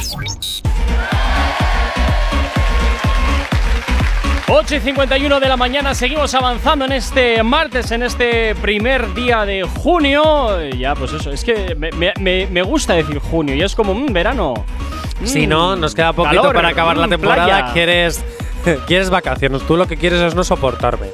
[4.49, 9.45] 8 y 51 de la mañana, seguimos avanzando en este martes, en este primer día
[9.45, 10.70] de junio.
[10.70, 14.07] Ya, pues eso, es que me, me- me- gusta decir junio, y es como un
[14.14, 14.64] verano.
[15.24, 17.45] Si Mm, no, nos queda poquito calor, para acabar la mm, temporada.
[17.47, 17.72] playa.
[17.74, 18.24] Quieres,
[18.87, 19.61] quieres vacaciones.
[19.66, 21.09] Tú lo que quieres es no soportarme.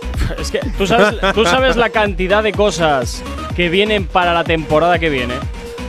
[0.52, 3.22] Que tú sabes, tú sabes la cantidad de cosas
[3.56, 5.34] que vienen para la temporada que viene.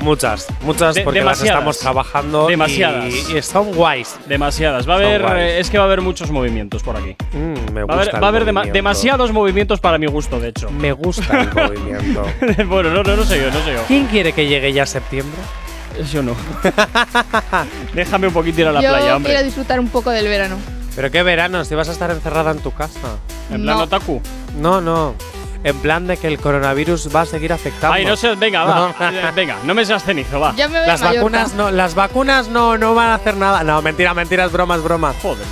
[0.02, 2.48] Muchas, muchas, De- porque las estamos trabajando.
[2.50, 3.06] y- Demasiadas.
[3.14, 4.18] Y, son guays.
[4.28, 4.88] Demasiadas.
[4.88, 7.16] Va a haber, eh, es que va a haber muchos movimientos por aquí.
[7.32, 8.74] Mm, me Va a haber, gusta va a el haber movimiento.
[8.74, 10.70] demasiados movimientos para mi gusto, de hecho.
[10.72, 12.26] Me gusta el movimiento.
[12.68, 13.84] bueno, no, no, no sé yo, no sé yo.
[13.88, 15.40] ¿Quién quiere que llegue ya septiembre?
[16.12, 16.36] Yo no.
[17.94, 19.32] Déjame un poquito ir a la Yo playa, hombre.
[19.32, 20.58] quiero disfrutar un poco del verano.
[20.96, 23.18] Pero qué verano, si vas a estar encerrada en tu casa.
[23.56, 23.84] En plan No.
[23.84, 24.22] otaku.
[24.60, 25.16] No, no.
[25.66, 27.94] En plan de que el coronavirus va a seguir afectando.
[27.96, 28.76] Ay, no sé, venga, va.
[28.76, 28.96] No.
[29.14, 30.54] Eh, venga, no me seas cenizo, va.
[30.58, 33.64] Ya me voy Las a vacunas no, las vacunas no, no van a hacer nada.
[33.64, 35.14] No, mentira, mentira, es broma, es broma.
[35.22, 35.46] Joder.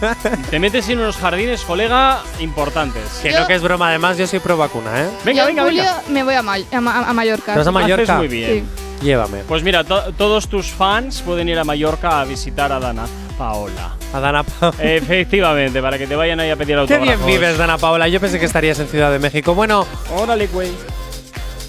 [0.50, 3.02] Te metes en unos jardines, colega, importantes.
[3.22, 5.10] Que Yo- no que es broma, además yo soy pro vacuna, ¿eh?
[5.24, 6.02] Venga, Yo venga, en julio venga.
[6.08, 7.52] me voy a, a Ma- a Mallorca.
[7.52, 8.02] ¿Te vas a Mallorca?
[8.04, 8.66] Haces muy bien.
[9.02, 9.38] Llévame.
[9.46, 13.94] Pues mira, to- todos tus fans pueden ir a Mallorca a visitar a Dana Paola.
[14.12, 14.74] A Dana Paola.
[14.82, 17.06] Efectivamente, para que te vayan ahí a pedir Qué autógrafos.
[17.26, 18.08] bien vives, Dana Paola.
[18.08, 19.54] Yo pensé que estarías en Ciudad de México.
[19.54, 19.86] Bueno,
[20.16, 20.70] Órale, güey.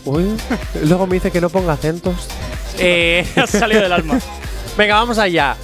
[0.06, 0.26] uy,
[0.86, 2.16] luego me dice que no ponga acentos.
[2.80, 4.20] Eh, Has salido del alma.
[4.78, 5.56] Venga, vamos allá.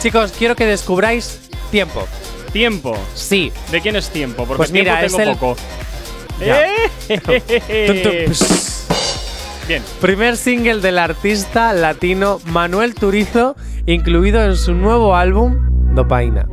[0.00, 1.40] Chicos, quiero que descubráis
[1.70, 2.06] tiempo.
[2.52, 2.96] Tiempo.
[3.14, 3.52] Sí.
[3.70, 4.44] ¿De quién es tiempo?
[4.46, 5.56] Porque Pues mira, tiempo es tengo el- poco.
[6.40, 6.88] ¡Eh!
[9.66, 9.82] Bien.
[10.00, 13.56] Primer single del artista latino Manuel Turizo,
[13.86, 15.56] incluido en su nuevo álbum
[15.94, 16.46] Dopaina.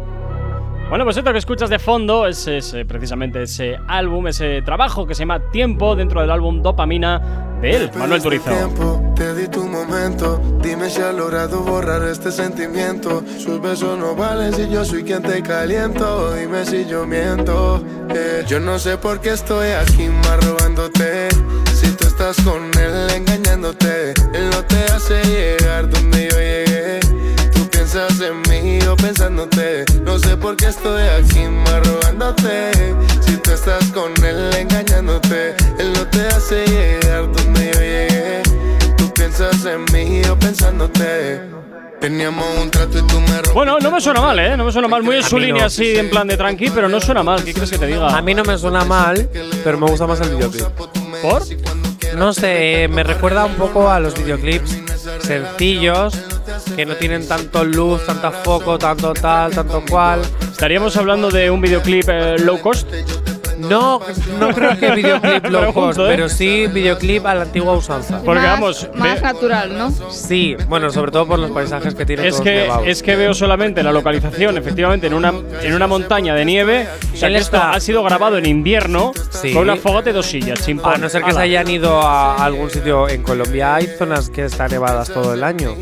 [0.89, 5.07] Bueno, pues esto que escuchas de fondo es, es, eh, precisamente ese álbum, ese trabajo
[5.07, 8.49] que se llama Tiempo dentro del álbum Dopamina de él, Manuel Turizo.
[8.49, 10.41] tiempo, te di tu momento.
[10.61, 13.23] Dime si has logrado borrar este sentimiento.
[13.37, 16.33] Sus besos no valen si yo soy quien te caliento.
[16.33, 17.81] Dime si yo miento.
[18.09, 18.43] eh.
[18.47, 21.29] Yo no sé por qué estoy aquí más robándote.
[22.21, 26.99] Si tú estás con él engañándote, él no te hace llegar donde yo llegué.
[27.51, 29.85] Tú piensas en mí, yo pensándote.
[30.03, 32.73] No sé por qué estoy aquí más robándote.
[33.21, 38.43] Si tú estás con él engañándote, él no te hace llegar donde yo llegué.
[38.97, 41.41] Tú piensas en mí, yo pensándote.
[41.99, 43.53] Teníamos un trato y tú me rompiste.
[43.53, 44.55] Bueno, no me suena mal, ¿eh?
[44.55, 45.01] No me suena mal.
[45.01, 47.43] Muy en su línea así, en plan de tranqui, pero no suena mal.
[47.43, 48.15] ¿Qué crees que te diga?
[48.15, 49.27] A mí no me suena mal,
[49.63, 50.67] pero me gusta más el videoclip.
[51.23, 51.41] ¿Por?
[52.15, 54.77] No sé, me recuerda un poco a los videoclips
[55.21, 56.13] sencillos,
[56.75, 60.21] que no tienen tanto luz, tanta foco, tanto tal, tanto cual.
[60.41, 62.87] ¿Estaríamos hablando de un videoclip eh, low cost?
[63.69, 64.01] No,
[64.39, 66.03] no creo que videoclip low Pregunto, cost, ¿eh?
[66.07, 68.21] pero sí videoclip a la antigua usanza.
[68.23, 69.91] Porque más, vamos, más natural, ¿no?
[70.11, 72.83] Sí, bueno, sobre todo por los paisajes que tiene Es todos que, nevados.
[72.87, 76.87] es que veo solamente la localización, efectivamente, en una, en una montaña de nieve.
[77.13, 79.53] O sea, que esto está- ha sido grabado en invierno Sí.
[79.53, 80.65] con una fogata y dos sillas.
[80.65, 80.93] chimpón.
[80.93, 84.45] A no ser que se hayan ido a algún sitio en Colombia, hay zonas que
[84.45, 85.75] están nevadas todo el año.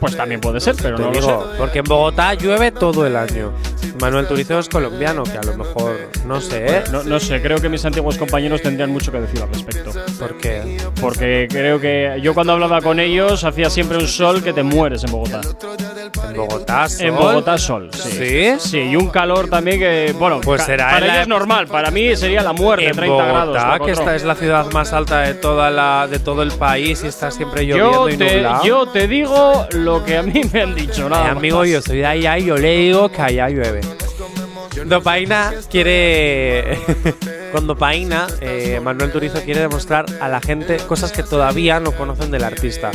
[0.00, 1.34] Pues también puede ser, pero Te no lo sé.
[1.58, 3.52] porque en Bogotá llueve todo el año.
[4.00, 6.82] Manuel Turizo es colombiano, que a lo mejor, no sé, ¿eh?
[6.90, 9.90] No, no sé, creo que mis antiguos compañeros tendrían mucho que decir al respecto.
[10.18, 10.76] ¿Por qué?
[11.00, 15.04] Porque creo que yo cuando hablaba con ellos hacía siempre un sol que te mueres
[15.04, 15.40] en Bogotá.
[16.28, 17.06] En Bogotá, sol.
[17.06, 18.10] En Bogotá sol, sí.
[18.10, 18.52] ¿Sí?
[18.58, 22.14] Sí, y un calor también que, bueno, Pues será para ellos es normal, para mí
[22.16, 23.46] sería la muerte, En 30 grados.
[23.48, 26.52] Bogotá, la que esta es la ciudad más alta de toda la de todo el
[26.52, 28.64] país y está siempre yo lloviendo y te, nublado.
[28.64, 31.36] yo te digo lo que a mí me han dicho, nada Eh, más.
[31.36, 33.80] amigo, yo soy de allá y yo le digo que allá llueve.
[34.86, 36.78] Dopaina quiere.
[37.52, 42.30] Con Dopaina, eh, Manuel Turizo quiere demostrar a la gente cosas que todavía no conocen
[42.30, 42.90] del artista.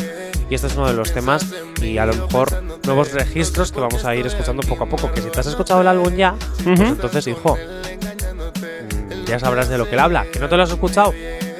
[0.49, 1.45] Y este es uno de los temas
[1.81, 5.11] y a lo mejor nuevos registros que vamos a ir escuchando poco a poco.
[5.11, 9.77] Que si te has escuchado el álbum ya, pues entonces, hijo, mm, ya sabrás de
[9.77, 10.25] lo que él habla.
[10.31, 11.13] ¿Que no te lo has escuchado?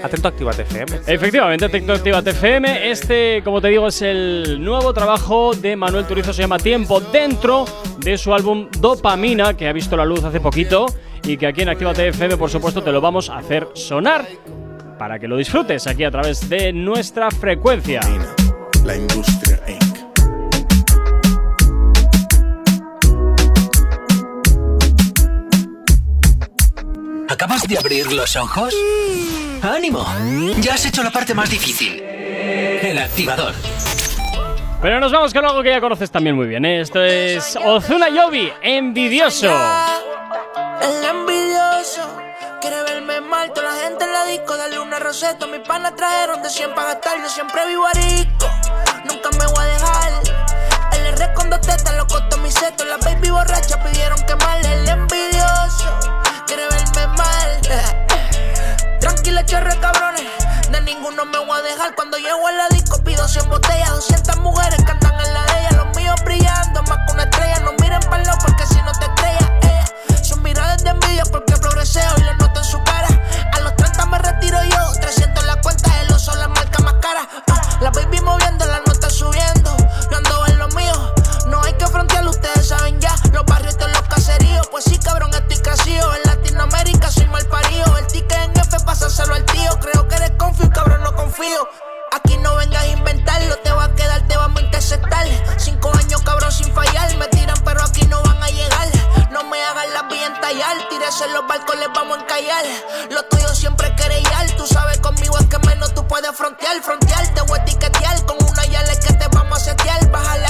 [0.03, 0.99] Atento a Actívate FM.
[1.07, 2.89] Efectivamente, Atento Actívate FM.
[2.89, 7.65] Este, como te digo, es el nuevo trabajo de Manuel Turizo, se llama Tiempo, dentro
[7.99, 10.85] de su álbum Dopamina, que ha visto la luz hace poquito
[11.23, 14.25] y que aquí en Actívate FM, por supuesto, te lo vamos a hacer sonar
[14.97, 18.01] para que lo disfrutes aquí a través de nuestra frecuencia.
[18.85, 19.97] La industria Inc.
[27.29, 28.73] ¿Acabas de abrir los ojos?
[29.61, 30.05] ¡Ánimo!
[30.59, 32.01] Ya has hecho la parte más difícil.
[32.01, 33.53] El activador.
[34.81, 36.63] Pero nos vamos con algo que ya conoces también muy bien.
[36.63, 36.81] ¿eh?
[36.81, 39.49] Esto es Ozuna Yobi, envidioso.
[40.81, 42.17] El envidioso
[42.61, 43.51] quiere verme mal.
[43.53, 45.47] Toda la gente en la disco, darle una roseta.
[45.47, 47.17] Mis panas trajeron de 100 para gastar.
[47.21, 48.47] Yo siempre vivo arico,
[49.05, 50.11] nunca me voy a dejar.
[50.93, 52.85] El R con dos tetas lo costó mi seto.
[52.85, 54.63] La baby borracha pidieron que mal.
[54.63, 55.99] El envidioso
[56.45, 58.03] quiere verme mal.
[59.28, 60.23] Tranquila, chorre cabrones.
[60.71, 61.93] De ninguno me voy a dejar.
[61.95, 63.89] Cuando llego a la disco pido 100 botellas.
[63.89, 65.71] 200 mujeres cantan en la de ella.
[65.84, 67.59] Los míos brillando más que una estrella.
[67.59, 70.23] No miren para lado porque si no te estrellas, ella.
[70.23, 73.09] Son miradas de envidia porque progresé y lo noto en su cara.
[73.51, 74.91] A los 30 me retiro yo.
[75.01, 77.28] 300 en la cuenta, el oso la marca más cara.
[77.51, 79.75] Ah, la baby moviendo, la nota subiendo.
[80.09, 81.13] Yo ando en lo mío.
[81.47, 83.13] No hay que frontearlo, ustedes saben ya.
[83.34, 84.67] Los barrios de los caseríos.
[84.69, 86.15] Pues sí, cabrón, estoy crecido.
[88.97, 89.71] Pásaselo al tío.
[89.79, 91.69] Creo que eres confío, cabrón, no confío.
[92.13, 95.27] Aquí no vengas a inventarlo, te va a quedar, te vamos a interceptar.
[95.57, 97.15] Cinco años, cabrón, sin fallar.
[97.17, 98.87] Me tiran, pero aquí no van a llegar.
[99.31, 100.89] No me hagan la vía en tallar.
[100.89, 102.65] Tírese en los barcos, les vamos a encallar.
[103.11, 104.49] Lo tuyo siempre querellar.
[104.57, 106.81] Tú sabes conmigo es que menos tú puedes frontear.
[106.81, 108.25] Frontear, te voy a etiquetear.
[108.25, 110.09] Con una yale que te vamos a setear.
[110.09, 110.46] Bájale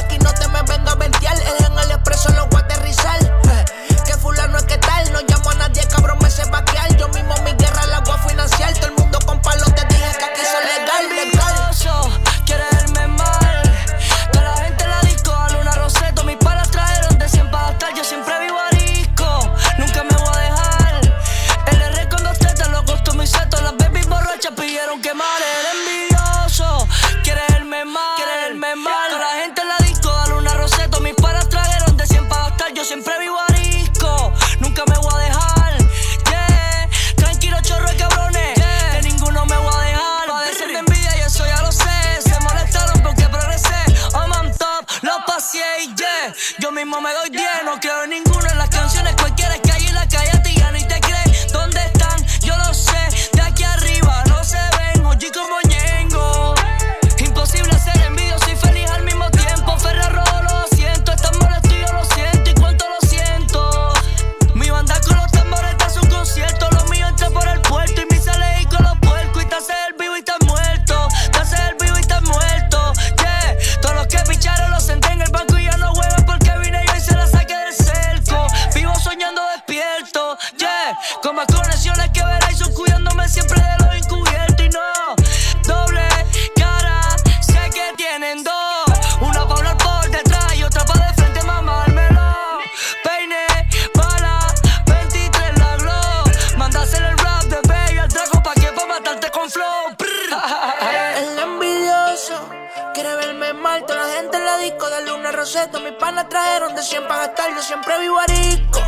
[102.98, 103.86] quiere verme mal.
[103.86, 105.80] Toda la gente en la disco, darle una roseta.
[105.80, 107.54] Mis panas trajeron de 100 para gastar.
[107.56, 108.82] Yo siempre vivo arisco,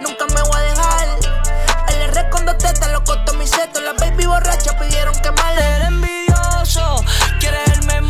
[0.00, 1.08] nunca me voy a dejar.
[1.88, 3.82] El R con dos tetas lo costó mi seto.
[3.82, 5.58] Las baby borrachas pidieron que mal.
[5.58, 7.04] El envidioso
[7.38, 8.09] quiere verme mal.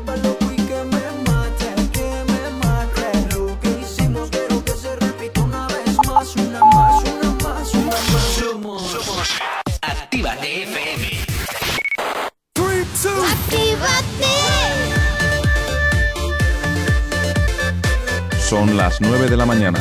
[19.01, 19.79] 9 de la mañana.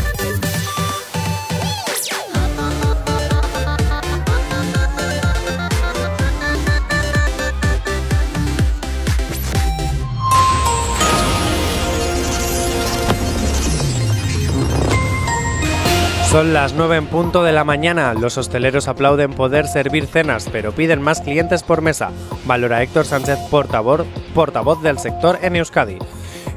[16.30, 18.14] Son las 9 en punto de la mañana.
[18.14, 22.10] Los hosteleros aplauden poder servir cenas, pero piden más clientes por mesa.
[22.46, 25.98] Valora Héctor Sánchez, portavoz, portavoz del sector en Euskadi.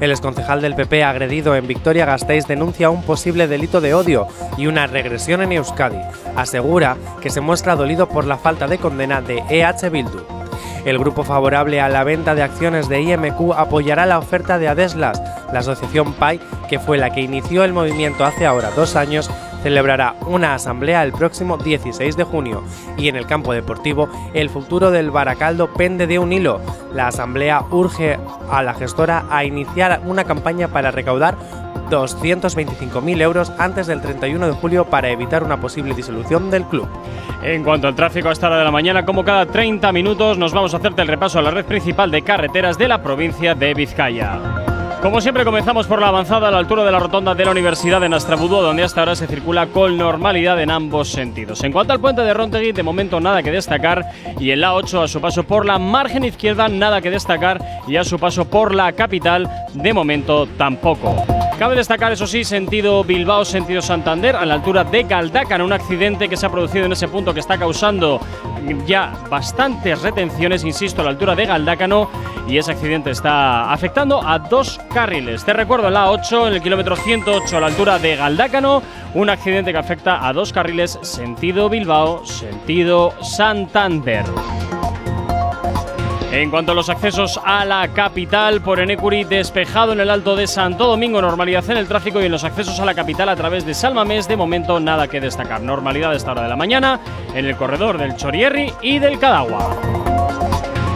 [0.00, 4.26] El exconcejal del PP agredido en Victoria Gasteiz denuncia un posible delito de odio
[4.56, 5.98] y una regresión en Euskadi.
[6.36, 10.24] Asegura que se muestra dolido por la falta de condena de EH Bildu.
[10.84, 15.22] El grupo favorable a la venta de acciones de IMQ apoyará la oferta de Adeslas.
[15.52, 19.30] La asociación PAI, que fue la que inició el movimiento hace ahora dos años,
[19.64, 22.62] celebrará una asamblea el próximo 16 de junio.
[22.98, 26.60] Y en el campo deportivo, el futuro del Baracaldo pende de un hilo.
[26.92, 28.18] La asamblea urge
[28.50, 31.36] a la gestora a iniciar una campaña para recaudar
[31.88, 36.86] 225.000 euros antes del 31 de julio para evitar una posible disolución del club.
[37.42, 40.52] En cuanto al tráfico a esta hora de la mañana, como cada 30 minutos, nos
[40.52, 43.72] vamos a hacerte el repaso a la red principal de carreteras de la provincia de
[43.72, 44.73] Vizcaya.
[45.04, 48.00] Como siempre comenzamos por la avanzada a la altura de la rotonda de la Universidad
[48.00, 51.62] de Nastrabudú, donde hasta ahora se circula con normalidad en ambos sentidos.
[51.62, 54.06] En cuanto al puente de Rontegui, de momento nada que destacar
[54.40, 57.96] y en la 8 a su paso por la margen izquierda nada que destacar y
[57.96, 61.43] a su paso por la capital de momento tampoco.
[61.58, 66.28] Cabe destacar, eso sí, sentido Bilbao, sentido Santander, a la altura de Galdácano, un accidente
[66.28, 68.20] que se ha producido en ese punto que está causando
[68.86, 72.10] ya bastantes retenciones, insisto, a la altura de Galdácano,
[72.48, 75.44] y ese accidente está afectando a dos carriles.
[75.44, 78.82] Te recuerdo, la 8, en el kilómetro 108, a la altura de Galdácano,
[79.14, 84.24] un accidente que afecta a dos carriles, sentido Bilbao, sentido Santander.
[86.34, 90.48] En cuanto a los accesos a la capital, por Enecuri despejado en el Alto de
[90.48, 93.64] Santo Domingo, normalidad en el tráfico y en los accesos a la capital a través
[93.64, 95.62] de Salmamés, de momento nada que destacar.
[95.62, 96.98] Normalidad a esta hora de la mañana
[97.36, 99.76] en el corredor del Chorierri y del Cadagua.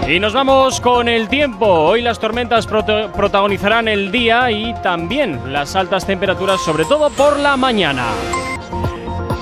[0.08, 1.66] Y nos vamos con el tiempo.
[1.66, 7.56] Hoy las tormentas protagonizarán el día y también las altas temperaturas, sobre todo por la
[7.56, 8.06] mañana.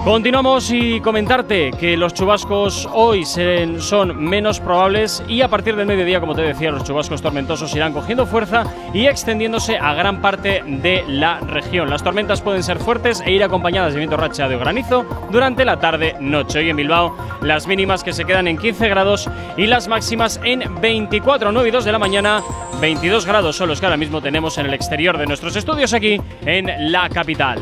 [0.07, 6.21] Continuamos y comentarte que los chubascos hoy son menos probables y a partir del mediodía,
[6.21, 8.63] como te decía, los chubascos tormentosos irán cogiendo fuerza
[8.95, 11.91] y extendiéndose a gran parte de la región.
[11.91, 15.81] Las tormentas pueden ser fuertes e ir acompañadas de viento racheado o granizo durante la
[15.81, 16.61] tarde-noche.
[16.61, 20.63] Hoy en Bilbao, las mínimas que se quedan en 15 grados y las máximas en
[20.81, 22.43] 24, 9 y 2 de la mañana.
[22.81, 26.21] 22 grados son los que ahora mismo tenemos en el exterior de nuestros estudios aquí
[26.45, 27.61] en la capital.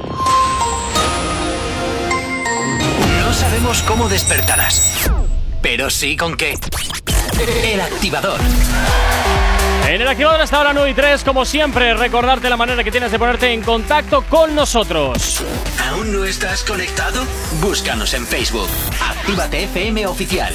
[3.35, 5.11] Sabemos cómo despertarás,
[5.61, 6.55] pero sí con qué.
[7.64, 8.41] El activador.
[9.89, 13.11] En el activador hasta ahora 9 y 3, como siempre, recordarte la manera que tienes
[13.11, 15.43] de ponerte en contacto con nosotros.
[15.91, 17.24] ¿Aún no estás conectado?
[17.61, 18.68] Búscanos en Facebook.
[19.01, 20.55] Actívate FM Oficial.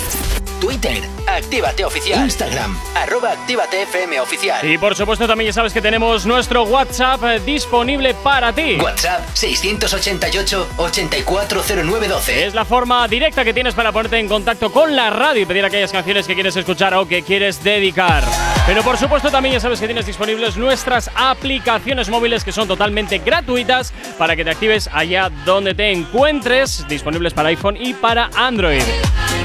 [0.60, 1.02] Twitter.
[1.28, 2.24] Actívate Oficial.
[2.24, 2.78] Instagram.
[2.96, 4.68] Arroba Actívate FM Oficial.
[4.68, 8.78] Y por supuesto también ya sabes que tenemos nuestro WhatsApp eh, disponible para ti.
[8.82, 12.30] WhatsApp 688-840912.
[12.30, 15.64] Es la forma directa que tienes para ponerte en contacto con la radio y pedir
[15.64, 18.24] aquellas canciones que quieres escuchar o que quieres dedicar.
[18.66, 23.20] Pero por supuesto también ya sabes que tienes disponibles nuestras aplicaciones móviles que son totalmente
[23.20, 28.82] gratuitas para que te actives allá donde te encuentres, disponibles para iPhone y para Android.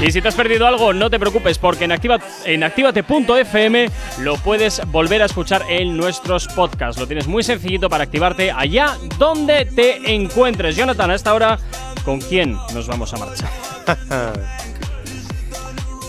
[0.02, 3.88] Y si te has perdido algo, no te preocupes porque en activate.fm
[4.20, 7.00] lo puedes volver a escuchar en nuestros podcasts.
[7.00, 10.76] Lo tienes muy sencillito para activarte allá donde te encuentres.
[10.76, 11.58] Jonathan, a esta hora,
[12.04, 13.50] ¿con quién nos vamos a marchar?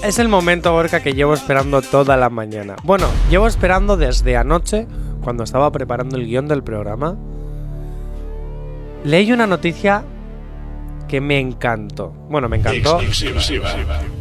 [0.04, 2.76] Es el momento, Borca, que llevo esperando toda la mañana.
[2.84, 4.86] Bueno, llevo esperando desde anoche,
[5.24, 7.18] cuando estaba preparando el guion del programa.
[9.04, 10.04] Leí una noticia
[11.08, 12.10] que me encantó.
[12.30, 13.00] Bueno, me encantó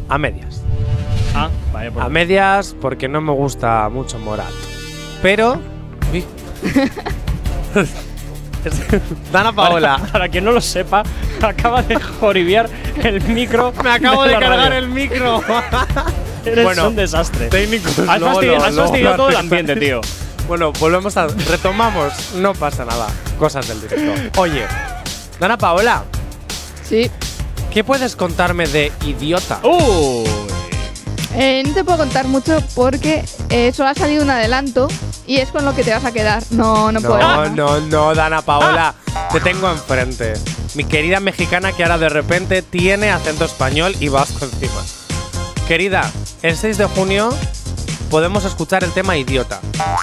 [0.09, 0.61] a medias.
[1.33, 4.51] Ah, vaya por A medias porque no me gusta mucho Morat.
[5.21, 5.59] Pero...
[6.13, 6.23] Uy.
[9.31, 9.97] Dana Paola.
[9.99, 11.03] Para, para quien no lo sepa,
[11.41, 12.69] acaba de joribiar
[13.03, 13.73] el micro.
[13.83, 14.79] Me acabo de cargar radio.
[14.79, 15.41] el micro.
[16.45, 17.47] Eres Bueno, un desastre.
[17.49, 17.97] Técnicos.
[17.99, 20.01] Has fastidiado, todo el ambiente, tío.
[20.47, 21.27] Bueno, volvemos a.
[21.27, 22.35] Retomamos.
[22.35, 23.07] No pasa nada.
[23.39, 24.39] Cosas del directo.
[24.41, 24.63] Oye,
[25.39, 26.03] Dana Paola.
[26.87, 27.09] Sí.
[27.71, 29.59] ¿Qué puedes contarme de idiota?
[29.63, 30.23] ¡Uh!
[31.37, 34.87] Eh, no te puedo contar mucho porque eh, solo ha salido un adelanto
[35.27, 36.43] y es con lo que te vas a quedar.
[36.51, 37.19] No, no, puedo.
[37.19, 38.95] No, no, no, Dana Paola.
[39.31, 40.33] Te tengo enfrente.
[40.75, 44.81] Mi querida mexicana que ahora de repente tiene acento español y vasco encima.
[45.67, 46.09] Querida,
[46.41, 47.29] el 6 de junio
[48.09, 49.59] podemos escuchar el tema idiota.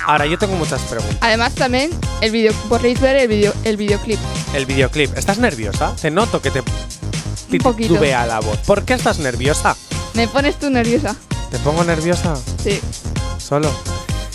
[0.07, 1.19] Ahora, yo tengo muchas preguntas.
[1.21, 1.91] Además también
[2.21, 4.19] el video, podréis ver el video, el videoclip.
[4.55, 5.17] El videoclip.
[5.17, 5.95] ¿Estás nerviosa?
[6.01, 6.63] Te noto que te
[7.59, 7.95] poquito.
[7.95, 8.59] titubea la voz.
[8.59, 9.77] ¿Por qué estás nerviosa?
[10.15, 11.17] Me pones tú nerviosa.
[11.51, 12.35] ¿Te pongo nerviosa?
[12.63, 12.81] Sí.
[13.39, 13.71] Solo.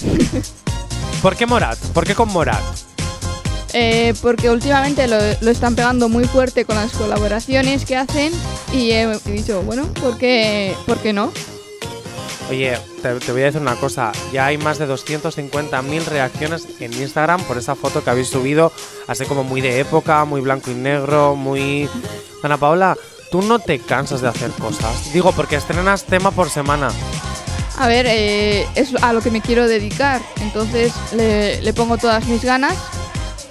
[1.22, 1.78] ¿Por qué Morat?
[1.94, 2.62] ¿Por qué con Morat?
[3.74, 8.32] Eh, porque últimamente lo, lo están pegando muy fuerte con las colaboraciones que hacen
[8.74, 11.32] y he dicho, bueno, ¿por qué, ¿por qué no?
[12.50, 14.12] Oye, te, te voy a decir una cosa.
[14.32, 18.72] Ya hay más de 250.000 reacciones en Instagram por esa foto que habéis subido,
[19.08, 21.90] así como muy de época, muy blanco y negro, muy...
[22.44, 22.96] Ana Paola,
[23.32, 25.12] tú no te cansas de hacer cosas.
[25.12, 26.90] Digo, porque estrenas tema por semana.
[27.80, 32.26] A ver, eh, es a lo que me quiero dedicar, entonces le, le pongo todas
[32.28, 32.76] mis ganas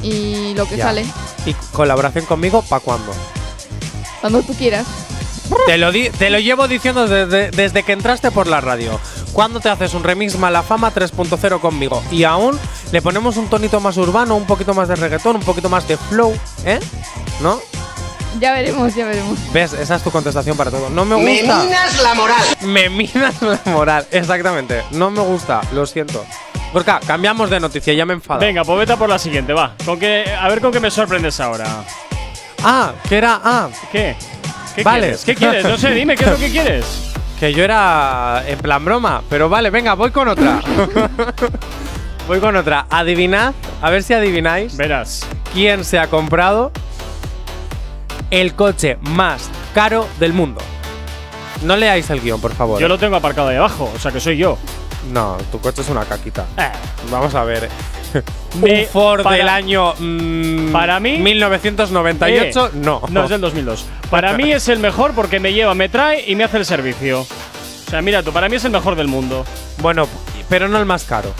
[0.03, 0.87] y lo que Ya.
[0.87, 1.05] sale,
[1.45, 3.13] ¿Y colaboración conmigo para cuándo?
[4.21, 4.87] cuando tú quieras.
[5.67, 8.99] Te lo, di- te lo llevo diciendo desde, desde que entraste por la radio.
[9.33, 12.03] ¿Cuándo te haces un remix Malafama 3.0 conmigo?
[12.11, 12.59] Y aún
[12.93, 15.97] le ponemos un tonito más urbano, un poquito más de reggaetón, un poquito más de
[15.97, 16.81] flow, ¿eh?
[17.41, 17.61] ¿No?
[18.41, 19.39] Ya veremos, ya veremos.
[19.53, 19.73] ¿Ves?
[19.73, 20.91] Esa es tu contestación para todo.
[20.91, 21.63] No me Me gusta.
[21.65, 22.45] minas la moral.
[22.63, 24.83] Me minas la moral, exactamente.
[24.93, 26.25] No me gusta, lo siento.
[26.73, 28.41] Gorka, cambiamos de noticia, ya me enfado.
[28.41, 29.75] Venga, pues vete por la siguiente, va.
[29.85, 31.67] Con que, a ver con qué me sorprendes ahora.
[32.63, 33.41] Ah, que era.
[33.43, 33.69] Ah.
[33.93, 34.17] ¿Qué?
[34.77, 35.01] ¿Qué Vale.
[35.01, 35.25] quieres?
[35.25, 35.65] ¿Qué quieres?
[35.65, 37.13] No sé, dime qué es lo que quieres.
[37.41, 40.59] Que yo era en plan broma, pero vale, venga, voy con otra.
[42.27, 42.87] voy con otra.
[42.89, 43.53] Adivinad,
[43.83, 44.75] a ver si adivináis.
[44.79, 45.27] Verás.
[45.53, 46.73] ¿Quién se ha comprado
[48.31, 50.63] el coche más caro del mundo?
[51.63, 52.81] No leáis el guion, por favor.
[52.81, 54.57] Yo lo tengo aparcado ahí abajo, o sea que soy yo.
[55.13, 56.47] No, tu coche es una caquita.
[56.57, 56.71] Eh.
[57.11, 57.69] Vamos a ver.
[58.61, 59.95] Me- Un Ford para- del año.
[59.99, 63.03] mm, para mí- 1998, Eh, no.
[63.11, 63.85] No, es del 2002.
[64.11, 67.21] Para mí es el mejor porque me lleva, me trae y me hace el servicio.
[67.23, 69.45] O sea, mira tú, para mí es el mejor del mundo.
[69.79, 70.09] Bueno,
[70.49, 71.33] pero no el más caro.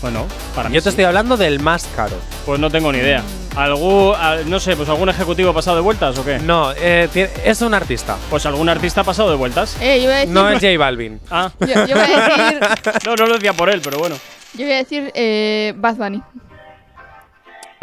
[0.00, 0.26] Bueno,
[0.56, 0.88] para mí Yo te sí.
[0.90, 2.16] estoy hablando del más caro.
[2.44, 3.22] Pues no tengo ni idea.
[3.54, 6.38] ¿Algún, al- no sé, pues algún ejecutivo ha pasado de vueltas o qué?
[6.40, 7.08] No, eh,
[7.44, 8.16] es un artista.
[8.30, 9.76] Pues algún artista ha pasado de vueltas.
[9.80, 11.20] Eh, yo voy a decir, No es J Balvin.
[11.30, 11.50] Ah.
[11.60, 12.60] yo, yo voy a decir,
[13.06, 14.16] no, no lo decía por él, pero bueno.
[14.54, 16.22] Yo voy a decir eh, Bad Bunny.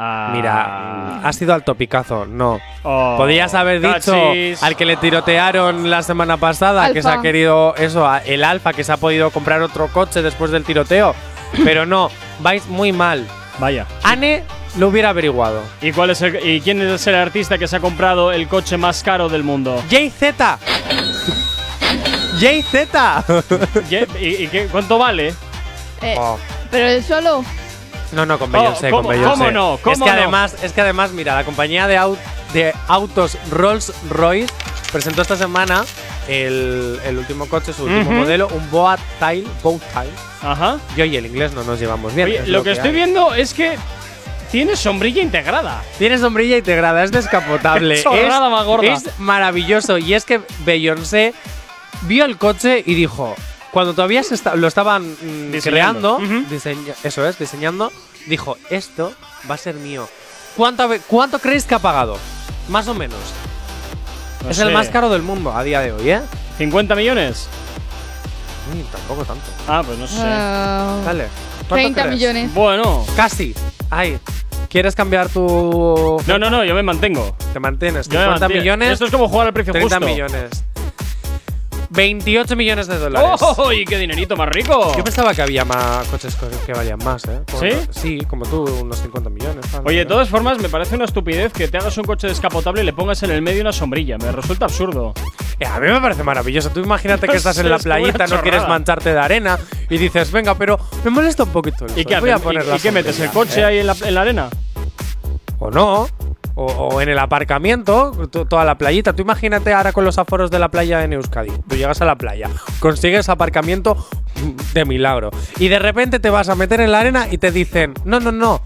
[0.01, 0.31] Ah.
[0.33, 2.25] Mira, has ido al topicazo.
[2.25, 2.57] No.
[2.83, 4.63] Oh, Podías haber dicho cachis.
[4.63, 8.85] al que le tirotearon la semana pasada que se ha querido eso, el Alfa que
[8.85, 11.13] se ha podido comprar otro coche después del tiroteo.
[11.65, 12.09] Pero no,
[12.39, 13.27] vais muy mal.
[13.59, 13.85] Vaya.
[14.03, 14.43] Ane
[14.77, 15.61] lo hubiera averiguado.
[15.81, 18.77] ¿Y, cuál es el, ¿Y quién es el artista que se ha comprado el coche
[18.77, 19.83] más caro del mundo?
[19.89, 20.23] JZ.
[22.39, 22.95] JZ.
[24.21, 25.33] ¿Y, y qué- cuánto vale?
[26.01, 26.39] Eh, Oh.
[26.71, 27.43] Pero él solo.
[28.11, 29.29] No, no, con Beyoncé, ¿cómo- con Beyoncé.
[29.37, 29.75] cómo no?
[29.75, 30.17] es ¿Cómo que no?
[30.17, 32.17] además, es que además, mira, la compañía de, au-
[32.53, 34.51] de autos Rolls Royce
[34.91, 35.85] presentó esta semana
[36.27, 40.09] el, el último coche, su último modelo, un Boat Tail, Boat Tail.
[40.41, 40.79] Ajá.
[40.95, 42.27] Yo y el inglés no nos llevamos bien.
[42.27, 42.95] Oye, es lo que estoy hay.
[42.95, 43.77] viendo es que
[44.51, 45.83] tiene sombrilla integrada.
[45.99, 47.95] Tiene sombrilla integrada, es descapotable.
[47.99, 48.93] Es, más gorda.
[48.93, 49.97] es maravilloso.
[49.99, 51.33] Y es que Beyoncé
[52.03, 53.35] vio el coche y dijo,
[53.71, 56.17] cuando todavía se lo estaban mm, Diseñando.
[56.17, 57.91] creando, diseña- eso es, diseñando,
[58.27, 59.13] dijo, esto
[59.49, 60.07] va a ser mío.
[60.57, 62.17] ¿Cuánto, ¿Cuánto creéis que ha pagado?
[62.67, 63.19] Más o menos.
[64.43, 64.63] No es sé.
[64.63, 66.21] el más caro del mundo a día de hoy, ¿eh?
[66.57, 67.47] ¿50 millones?
[68.73, 69.45] Uy, tampoco tanto.
[69.67, 70.17] Ah, pues no sé.
[70.21, 71.27] ah, Dale.
[71.67, 72.15] ¿cuánto 30 crees?
[72.15, 72.53] millones.
[72.53, 73.05] Bueno.
[73.15, 73.53] Casi.
[73.89, 74.19] Ay.
[74.69, 76.21] ¿Quieres cambiar tu...?
[76.27, 77.35] No, no, no, yo me mantengo.
[77.53, 78.07] Te mantienes.
[78.07, 78.61] Yo me 50 mantengo.
[78.61, 78.91] millones.
[78.93, 80.11] Esto es como jugar al precio 30 justo.
[80.11, 80.63] millones.
[81.89, 83.39] 28 millones de dólares.
[83.41, 83.71] ¡Oh!
[83.73, 84.93] ¡Y qué dinerito más rico!
[84.95, 87.41] Yo pensaba que había más coches co- que valían más, ¿eh?
[87.49, 87.69] Como- ¿Sí?
[87.89, 89.65] Sí, como tú, unos 50 millones.
[89.71, 92.81] tal, Oye, de todas formas, me parece una estupidez que te hagas un coche descapotable
[92.81, 94.17] y le pongas en el medio una sombrilla.
[94.17, 95.13] Me resulta absurdo.
[95.59, 96.69] Eh, a mí me parece maravilloso.
[96.69, 99.57] Tú imagínate que estás en la playita, no quieres mancharte de arena
[99.89, 102.63] y dices, venga, pero me molesta un poquito el ¿Y sol, qué voy a poner
[102.65, 103.19] ¿Y, la y qué metes?
[103.19, 103.65] ¿El sombrilla", coche ¿eh?
[103.65, 104.49] ahí en la, en la arena?
[105.59, 106.07] O no.
[106.61, 109.13] O, en el aparcamiento, to- toda la playita.
[109.13, 111.51] Tú imagínate ahora con los aforos de la playa en Euskadi.
[111.69, 112.49] Tú llegas a la playa,
[112.81, 113.95] consigues aparcamiento
[114.73, 115.31] de milagro.
[115.57, 118.31] Y de repente te vas a meter en la arena y te dicen, no, no,
[118.33, 118.61] no.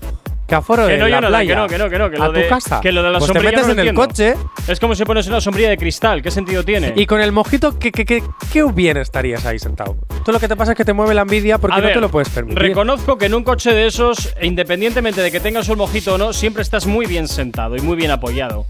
[0.48, 1.54] Que aforo Que en no, la Jonathan, playa.
[1.54, 2.10] que no, que no, que no.
[2.12, 2.82] Que a lo de, tu casa.
[2.82, 4.08] Que lo de la pues te sombrilla metes no en el entiendo.
[4.08, 4.36] coche
[4.68, 6.22] Es como si pones una sombrilla de cristal.
[6.22, 6.94] ¿Qué sentido tiene?
[6.96, 8.22] y con el mojito, ¿qué, qué, qué,
[8.52, 9.96] qué bien estarías ahí sentado?
[10.26, 11.94] Tú lo que te pasa es que te mueve la envidia porque A no ver,
[11.94, 12.60] te lo puedes permitir.
[12.62, 16.34] Reconozco que en un coche de esos, independientemente de que tengas un mojito o no,
[16.34, 18.66] siempre estás muy bien sentado y muy bien apoyado.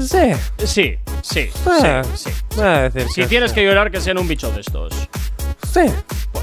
[0.00, 0.32] Sí.
[0.58, 2.30] Sí, sí, Ah, sí, sí.
[2.56, 4.92] voy a decir Si tienes que llorar, que sean un bicho de estos.
[5.72, 5.80] Sí.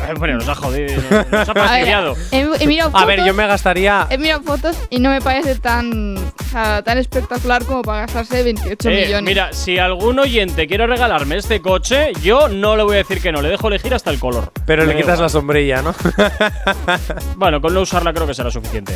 [0.20, 2.16] Bueno, nos ha jodido, nos ha A ver, fastidiado.
[2.32, 4.08] he, he mirado A ver, fotos- yo me gastaría.
[4.10, 6.16] He mirado fotos y no me parece tan
[6.52, 9.24] sea, tan espectacular como para gastarse 28 Eh, millones.
[9.24, 13.32] mira, si algún oyente quiere regalarme este coche, yo no le voy a decir que
[13.32, 14.52] no, le dejo elegir hasta el color.
[14.66, 15.93] Pero le quitas la sombrilla, ¿no?
[17.36, 18.93] Bueno, con no usarla creo que será suficiente.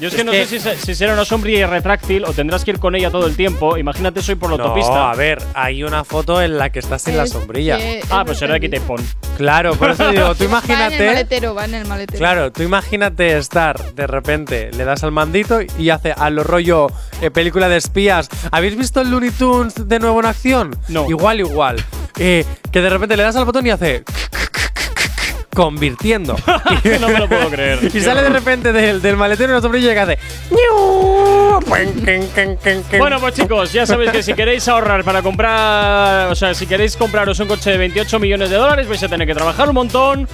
[0.00, 2.64] Yo es que no que- sé si, se- si será una sombrilla retráctil o tendrás
[2.64, 3.76] que ir con ella todo el tiempo.
[3.76, 5.10] Imagínate, soy por la No, autopista.
[5.10, 7.76] a ver, hay una foto en la que estás sin la Es sombrilla.
[7.78, 9.00] que es Ah, pues será de quita y pon.
[9.36, 11.06] Claro, por eso digo, tú Va en el imagínate.
[11.06, 12.18] maletero, va en el maletero.
[12.18, 16.88] Claro, tú imagínate estar de repente, le das al mandito y hace a lo rollo
[17.20, 18.28] eh, película de espías.
[18.50, 20.76] ¿Habéis visto el Looney Tunes de nuevo en acción?
[20.88, 21.08] No.
[21.08, 21.84] Igual, igual.
[22.18, 24.04] Eh, que de repente le das al botón y hace.
[25.54, 26.34] Convirtiendo.
[27.00, 27.78] no me lo puedo creer.
[27.92, 30.18] y sale de repente del, del maletero una sombrilla que hace.
[32.98, 36.96] Bueno, pues chicos, ya sabéis que si queréis ahorrar para comprar, o sea, si queréis
[36.96, 40.28] compraros un coche de 28 millones de dólares, vais a tener que trabajar un montón,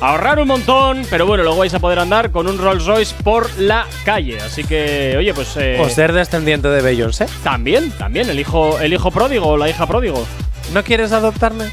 [0.00, 3.48] ahorrar un montón, pero bueno, luego vais a poder andar con un Rolls Royce por
[3.58, 4.40] la calle.
[4.40, 5.56] Así que, oye, pues.
[5.56, 7.26] eh, O ser descendiente de Beyoncé.
[7.42, 10.26] También, también, el hijo, el hijo pródigo o la hija pródigo.
[10.72, 11.66] ¿No quieres adoptarme?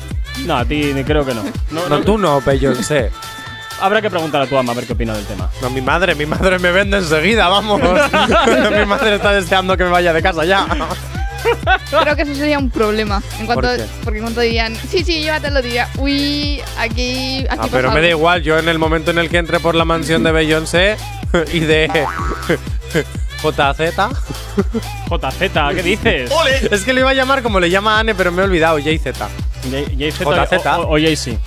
[0.46, 1.44] No, a ti ni creo que no.
[1.72, 2.02] No, No, no.
[2.02, 3.12] tú no, Beyoncé.
[3.82, 5.50] Habrá que preguntar a tu ama a ver qué opina del tema.
[5.62, 7.82] No, mi madre, mi madre me vende enseguida, vamos.
[8.78, 10.68] mi madre está deseando que me vaya de casa ya.
[11.90, 13.22] Creo que eso sería un problema.
[13.40, 13.86] En cuanto, ¿Por qué?
[14.04, 18.08] Porque en cuanto dirían, sí, sí, llévatelo, diría, uy, aquí, aquí Ah, pero me da
[18.08, 18.20] algo".
[18.20, 20.98] igual, yo en el momento en el que entre por la mansión de Beyoncé
[21.54, 21.90] y de
[23.42, 23.80] JZ.
[25.10, 26.32] JZ, ¿qué dices?
[26.72, 29.06] Es que le iba a llamar como le llama Anne, pero me he olvidado, JZ.
[29.64, 30.66] JZ JZ.
[30.80, 31.38] o, o JC.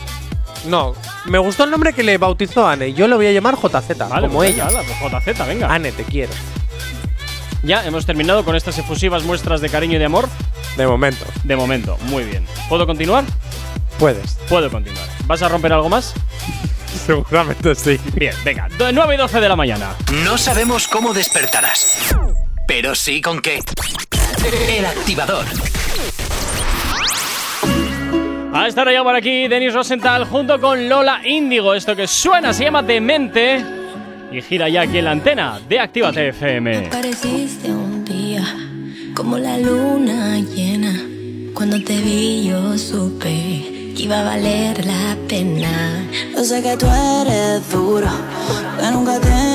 [0.67, 0.95] No,
[1.27, 2.95] me gustó el nombre que le bautizó Anne.
[2.95, 4.67] Yo le voy a llamar JZ, Vale, como pues ella.
[4.67, 5.73] venga, pues JZ, venga.
[5.75, 6.33] Anne, te quiero.
[7.65, 10.29] Ya hemos terminado con estas efusivas muestras de cariño y de amor.
[10.77, 11.25] De momento.
[11.45, 12.45] De momento, muy bien.
[12.69, 13.25] ¿Puedo continuar?
[13.99, 14.35] Puedes.
[14.51, 15.09] Puedo continuar.
[15.27, 16.13] ¿Vas a romper algo más?
[17.07, 17.99] Seguramente sí.
[18.15, 18.69] Bien, venga.
[18.79, 19.95] 9 y 12 de la mañana.
[20.25, 22.15] No sabemos cómo despertarás,
[22.67, 23.61] pero sí con qué.
[24.69, 25.47] El activador.
[28.53, 31.73] A esta hora ya por aquí Denis Rosenthal junto con Lola Índigo.
[31.75, 33.84] Esto que suena se llama Demente
[34.35, 36.87] y gira ya aquí en la antena de Actívate FM.
[36.87, 38.45] Apareciste un día
[39.15, 40.93] como la luna llena.
[41.55, 46.05] Cuando te vi yo supe que iba a valer la pena.
[46.35, 48.09] Yo sé que tú eres duro,
[48.81, 49.54] que nunca te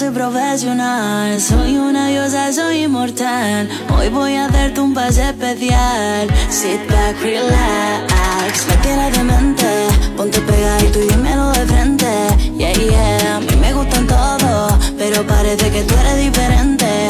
[0.00, 3.68] soy profesional, soy una diosa, soy inmortal.
[3.94, 6.26] Hoy voy a darte un pase especial.
[6.48, 8.66] Sit back, relax.
[8.66, 9.66] Me tienes demente,
[10.16, 12.06] ponte pegadito y dímelo de frente.
[12.56, 17.09] Yeah, yeah, a mí me gustan todos, pero parece que tú eres diferente.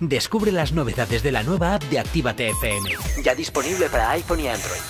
[0.00, 2.90] Descubre las novedades de la nueva app de Actívate FM.
[3.24, 4.80] Ya disponible para iPhone y Android.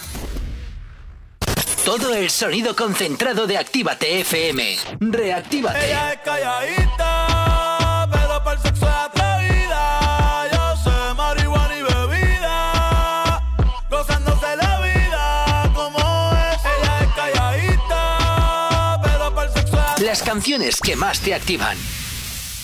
[1.82, 4.76] Todo el sonido concentrado de Actívate FM.
[5.00, 5.86] Reactívate.
[5.86, 10.48] Ella es calladita, pero para el sexo es atrevida.
[10.52, 13.42] Yo sé marihuana y bebida,
[13.90, 15.98] gozándose la vida como
[16.34, 16.60] es.
[16.66, 20.02] Ella es calladita, pero para el sexo es.
[20.02, 21.78] Las canciones que más te activan.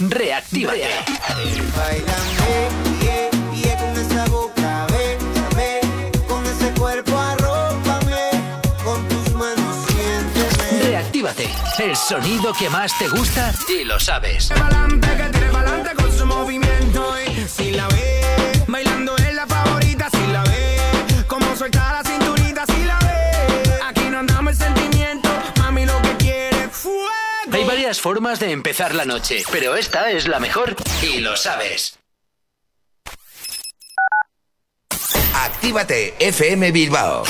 [0.00, 0.88] Reactívate.
[1.76, 2.68] Bailame,
[3.00, 5.80] yeah, yeah, con esa boca, bésame,
[6.26, 8.30] con ese cuerpo arrópame,
[8.82, 10.82] con tus manos siénteme.
[10.82, 11.48] Reactívate.
[11.78, 14.48] El sonido que más te gusta y lo sabes.
[14.48, 15.34] Pa'lante, que
[27.74, 31.98] varias formas de empezar la noche, pero esta es la mejor y lo sabes.
[35.34, 37.24] Actívate FM Bilbao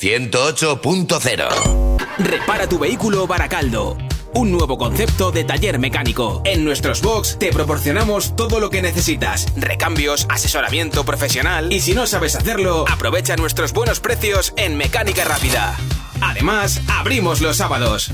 [0.00, 3.98] 108.0 Repara tu vehículo Baracaldo.
[4.34, 6.42] Un nuevo concepto de taller mecánico.
[6.44, 9.52] En nuestros box te proporcionamos todo lo que necesitas.
[9.56, 11.72] Recambios, asesoramiento profesional.
[11.72, 15.76] Y si no sabes hacerlo, aprovecha nuestros buenos precios en Mecánica Rápida.
[16.20, 18.12] Además, abrimos los sábados.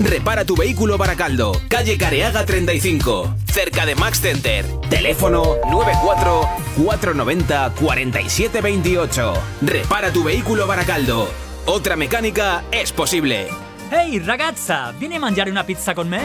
[0.00, 4.64] Repara tu vehículo Baracaldo, calle Careaga 35, cerca de Max Center.
[4.88, 6.48] Teléfono 94
[6.82, 9.34] 490 4728.
[9.60, 11.28] Repara tu vehículo Baracaldo.
[11.66, 13.48] Otra mecánica es posible.
[13.92, 16.20] Ehi ragazza, vieni a mangiare una pizza con me?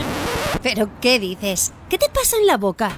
[0.64, 1.74] ¿Pero qué dices?
[1.90, 2.98] ¿Qué te pasa en la boca?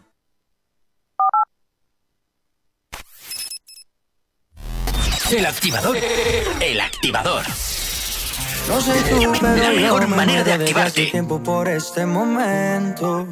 [5.31, 5.97] El activador.
[6.59, 7.43] El activador.
[8.67, 11.05] No sé tú, pero La mejor me manera de activarte.
[11.07, 13.27] tiempo por este momento.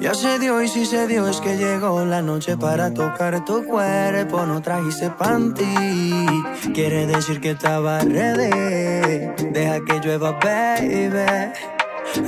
[0.00, 3.64] Ya se dio y si se dio es que llegó la noche para tocar tu
[3.64, 4.44] cuerpo.
[4.46, 6.26] No trajiste panty,
[6.74, 9.30] quiere decir que estaba ready.
[9.50, 11.52] Deja que llueva, baby.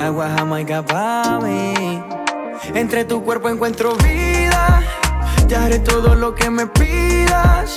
[0.01, 2.03] Agua jamaica pa' mí.
[2.75, 4.83] Entre tu cuerpo encuentro vida.
[5.49, 7.77] Te haré todo lo que me pidas.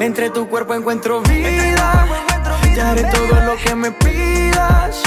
[0.00, 2.06] Entre tu cuerpo encuentro vida.
[2.74, 5.02] Te haré todo lo que me pidas.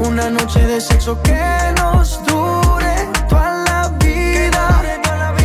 [0.00, 1.38] Una noche de sexo que
[1.76, 4.82] nos dure toda la vida.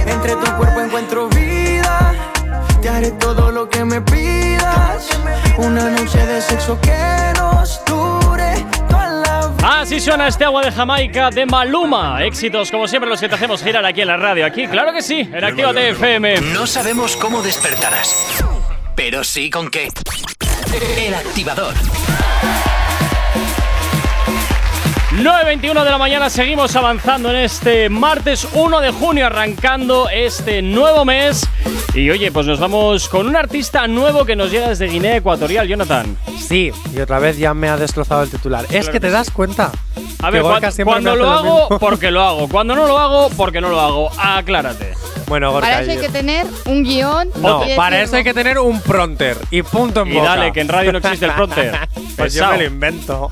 [0.08, 2.14] Entre tu cuerpo encuentro vida.
[2.82, 5.10] Te haré todo lo que me pidas.
[5.58, 9.82] Una noche de sexo que nos dure toda la vida.
[9.82, 12.24] Así suena este agua de Jamaica de Maluma.
[12.24, 14.46] Éxitos como siempre los que te hacemos girar aquí en la radio.
[14.46, 16.40] Aquí, claro que sí, en Actívate FM.
[16.54, 18.16] No sabemos cómo despertarás,
[18.96, 19.90] pero sí con qué.
[20.98, 21.74] El activador.
[25.14, 31.06] 9.21 de la mañana seguimos avanzando en este martes 1 de junio, arrancando este nuevo
[31.06, 31.48] mes.
[31.94, 35.68] Y oye, pues nos vamos con un artista nuevo que nos llega desde Guinea Ecuatorial,
[35.68, 36.18] Jonathan.
[36.40, 38.66] Sí, y otra vez ya me ha destrozado el titular.
[38.72, 39.72] Es que te das cuenta.
[40.20, 42.48] A que ver, cuando me lo hace hago, porque lo hago.
[42.48, 44.12] Cuando no lo hago, porque no lo hago.
[44.18, 44.94] Aclárate.
[45.34, 47.30] Bueno, Gorka, Para eso hay yo- que tener un guion.
[47.42, 48.04] No, y para decirlo.
[48.04, 50.30] eso hay que tener un pronter y punto en Y boca.
[50.30, 51.76] dale, que en radio no existe el pronter.
[52.18, 53.32] pues yo me lo invento.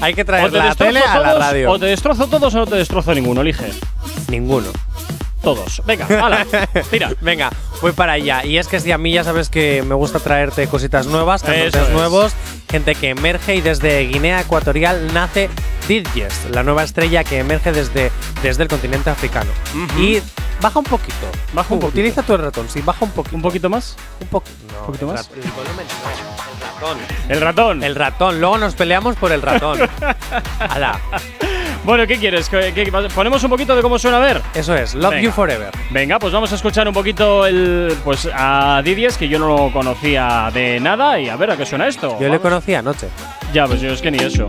[0.00, 1.70] Hay que traer te la tele a la todos, radio.
[1.72, 3.72] O te destrozo todos o no te destrozo ninguno, elige.
[4.28, 4.68] Ninguno.
[5.42, 5.82] Todos.
[5.84, 6.46] Venga, hala,
[6.92, 7.10] tira.
[7.20, 7.50] Venga,
[7.80, 8.44] voy para allá.
[8.44, 11.74] Y es que si a mí ya sabes que me gusta traerte cositas nuevas, cantantes
[11.74, 11.90] Eso es.
[11.90, 12.32] nuevos,
[12.70, 15.50] gente que emerge y desde Guinea Ecuatorial nace
[15.88, 18.12] Didges, la nueva estrella que emerge desde,
[18.44, 19.50] desde el continente africano.
[19.98, 20.20] Y
[20.62, 21.26] baja un poquito.
[21.52, 21.98] Baja un poquito.
[22.00, 23.36] Utiliza tu ratón, sí, baja un poquito.
[23.36, 23.96] ¿Un poquito más?
[24.20, 24.56] Un poquito.
[24.72, 25.30] No, ¿Un poquito el más?
[25.34, 25.86] El volumen
[26.80, 26.98] no, el ratón.
[27.28, 27.82] El ratón.
[27.84, 29.78] El ratón, luego nos peleamos por el ratón.
[30.60, 30.98] Hala.
[31.84, 32.48] Bueno, ¿qué quieres?
[32.48, 34.40] ¿Qué- qué- ponemos un poquito de cómo suena a ver?
[34.54, 35.22] Eso es, Love Venga.
[35.22, 35.70] You Forever.
[35.90, 39.72] Venga, pues vamos a escuchar un poquito el pues a Didies, que yo no lo
[39.72, 42.12] conocía de nada, y a ver a qué suena esto.
[42.20, 42.42] Yo le Vamos.
[42.42, 43.08] conocí anoche.
[43.52, 44.48] Ya, pues yo es que ni eso.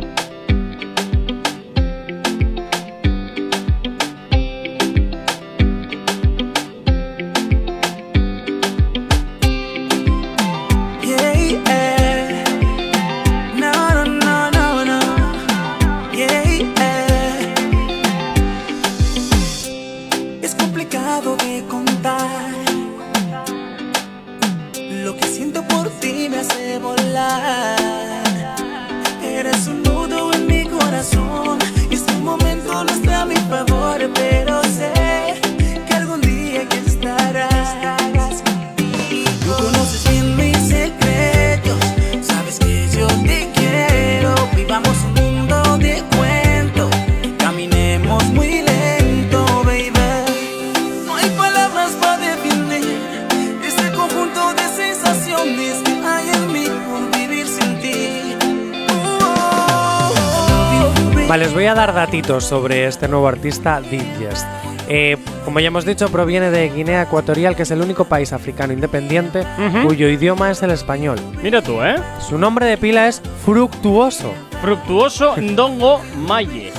[61.83, 64.45] Dar datitos sobre este nuevo artista, Didges.
[64.87, 68.71] Eh, como ya hemos dicho, proviene de Guinea Ecuatorial, que es el único país africano
[68.71, 69.45] independiente
[69.85, 71.19] cuyo idioma es el español.
[71.41, 71.95] Mira tú, ¿eh?
[72.25, 74.33] Su nombre de pila es Fructuoso.
[74.61, 76.71] Fructuoso Ndongo Maye.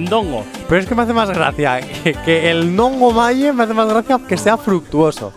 [0.00, 0.44] Ndongo.
[0.68, 3.86] Pero es que me hace más gracia que, que el Nongo Maye me hace más
[3.86, 5.32] gracia que sea fructuoso.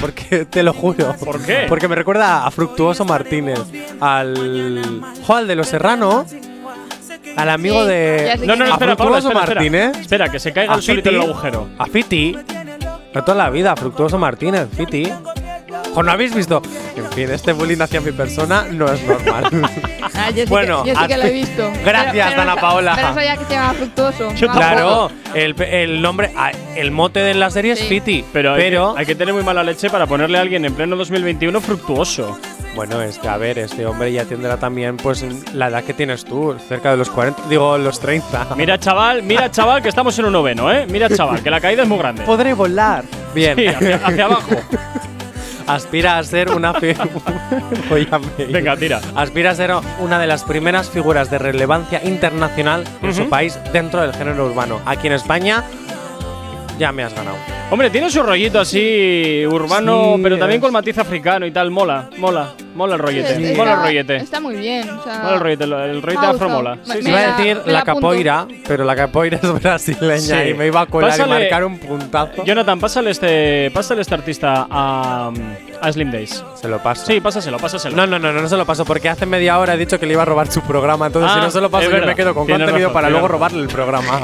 [0.00, 1.14] Porque te lo juro.
[1.24, 1.66] ¿Por qué?
[1.68, 3.60] Porque me recuerda a Fructuoso Martínez.
[4.00, 5.00] Al.
[5.24, 6.26] Jo, al de los Serrano.
[7.36, 8.40] Al amigo Sí, de.
[8.46, 9.54] No, no, espera, Paula, espera, espera.
[9.60, 9.96] Martínez.
[9.98, 11.68] Espera, que se caiga A el solito en el agujero.
[11.78, 12.36] A Fiti.
[13.14, 15.10] No toda la vida, Fructuoso Martínez, Fiti.
[15.94, 16.62] Jo, ¿no habéis visto?
[16.96, 19.44] En fin, este bullying hacia mi persona no es normal.
[20.14, 21.70] Ah, yo sí Bueno, que, yo sí que a- lo he visto.
[21.84, 22.92] Gracias, Pero- pero Dana no- Paola.
[22.96, 24.28] Pero sabía que se llama fructuoso.
[24.52, 27.86] Claro, el, el nombre, ah, el mote de la serie es Sí.
[27.88, 28.24] Fiti.
[28.32, 30.74] Pero, Pero, hay, que, hay que tener muy mala leche para ponerle a alguien en
[30.74, 32.38] pleno 2021 fructuoso.
[32.74, 35.24] bueno, es que a ver, este hombre ya tendrá también pues
[35.54, 38.48] la edad que tienes tú, cerca de los 40, digo los 30.
[38.56, 40.86] Mira, chaval, mira, chaval, que estamos en un noveno, ¿eh?
[40.90, 42.22] Mira, chaval, que la caída es muy grande.
[42.24, 43.04] Podré volar.
[43.34, 43.56] Bien.
[43.56, 44.50] Sí, hacia, hacia abajo.
[45.66, 46.72] Aspira a ser una.
[48.38, 49.00] Venga, tira.
[49.14, 54.02] Aspira a ser una de las primeras figuras de relevancia internacional en su país dentro
[54.02, 54.80] del género urbano.
[54.86, 55.64] Aquí en España
[56.78, 57.36] ya me has ganado.
[57.70, 61.70] Hombre, tiene su rollito así urbano, Sí, pero también es- con matiz africano y tal.
[61.70, 63.36] Mola, mola, mola el rollete.
[63.36, 64.16] Sí, mola el está- rollete.
[64.16, 64.90] Está muy bien.
[64.90, 66.74] O sea, Mola el rollete, el, rollete afro mola.
[66.76, 67.08] Me- Sí, me sí.
[67.08, 70.50] Iba a decir la la capoeira, pero la capoeira es brasileña Sí.
[70.50, 72.44] y me iba a colar Pásale- y marcar un puntazo.
[72.44, 75.30] Jonathan, pásale este, pásale este artista a,
[75.80, 76.44] a Slim Days.
[76.60, 77.06] Se lo paso.
[77.06, 77.96] Sí, pásaselo, pásaselo.
[77.96, 80.04] No, no, no, no, no se lo paso porque hace media hora he dicho que
[80.06, 81.06] le iba a robar su programa.
[81.06, 83.60] Entonces, Ah, si no se lo paso, yo me quedo con contenido para luego robarle
[83.62, 84.20] el programa.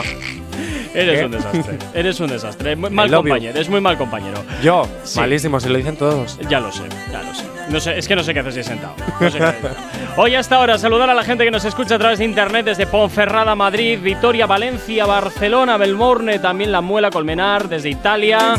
[1.01, 1.25] Eres ¿Qué?
[1.27, 1.79] un desastre.
[1.95, 2.77] Eres un desastre.
[2.77, 4.43] Mal compañero, es muy mal compañero.
[4.63, 5.19] Yo, Sí.
[5.21, 6.39] malísimo, se lo dicen todos.
[6.49, 7.45] Ya lo sé, ya lo sé.
[7.71, 8.95] No sé, es que no sé qué haces sentado.
[9.21, 9.71] No sé qué haces.
[10.17, 12.87] Hoy hasta ahora saludar a la gente que nos escucha a través de internet desde
[12.87, 18.55] Ponferrada, Madrid, Vitoria, Valencia, Barcelona, Belmorne, también La Muela, Colmenar, desde Italia.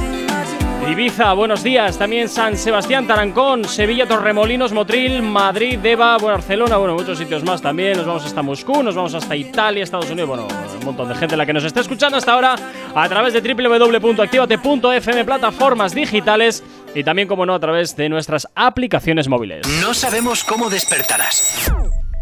[0.88, 1.98] Ibiza, buenos días.
[1.98, 7.98] También San Sebastián, Tarancón, Sevilla, Torremolinos, Motril, Madrid, Deva, Barcelona, bueno, muchos sitios más también.
[7.98, 10.48] Nos vamos hasta Moscú, nos vamos hasta Italia, Estados Unidos, bueno,
[10.80, 12.56] un montón de gente la que nos está escuchando hasta ahora
[12.96, 16.64] a través de www.activate.fm, plataformas digitales
[16.96, 19.68] y también, como no, a través de nuestras aplicaciones móviles.
[19.82, 21.72] No sabemos cómo despertarás,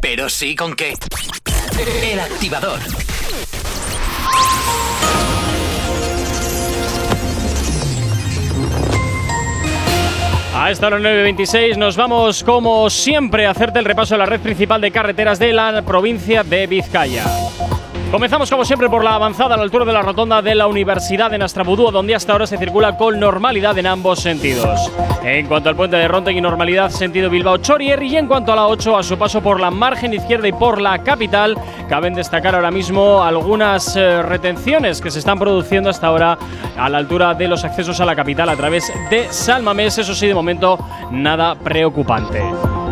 [0.02, 0.94] pero sí con qué.
[2.04, 2.80] El activador.
[10.56, 14.40] A esta hora 9.26 nos vamos, como siempre, a hacerte el repaso de la red
[14.40, 17.24] principal de carreteras de la provincia de Vizcaya.
[18.12, 21.30] Comenzamos como siempre por la avanzada a la altura de la rotonda de la Universidad
[21.30, 24.90] de Nastrabudúa, donde hasta ahora se circula con normalidad en ambos sentidos.
[25.24, 28.98] En cuanto al puente de Rontegui, normalidad sentido Bilbao-Chorier y en cuanto a la 8,
[28.98, 31.58] a su paso por la margen izquierda y por la capital,
[31.90, 36.38] caben destacar ahora mismo algunas eh, retenciones que se están produciendo hasta ahora
[36.78, 40.28] a la altura de los accesos a la capital a través de Salmamés, eso sí,
[40.28, 40.80] de momento
[41.12, 42.42] nada preocupante.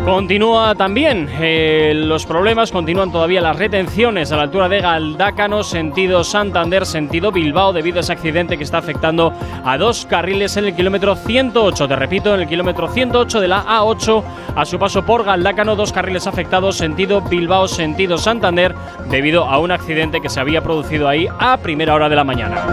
[0.06, 6.24] Continúa también eh, los problemas, continúan todavía las retenciones a la altura de Galdácano, sentido
[6.24, 9.34] Santander, sentido Bilbao, debido a ese accidente que está afectando
[9.64, 11.88] a dos carriles en el kilómetro 108.
[11.88, 14.24] Te repito, en el kilómetro 108 de la A8,
[14.56, 18.76] a su paso por Galdácano, dos carriles afectados, sentido Bilbao, sentido Santander,
[19.10, 22.64] debido a un accidente que se había producido ahí a primera hora de la mañana.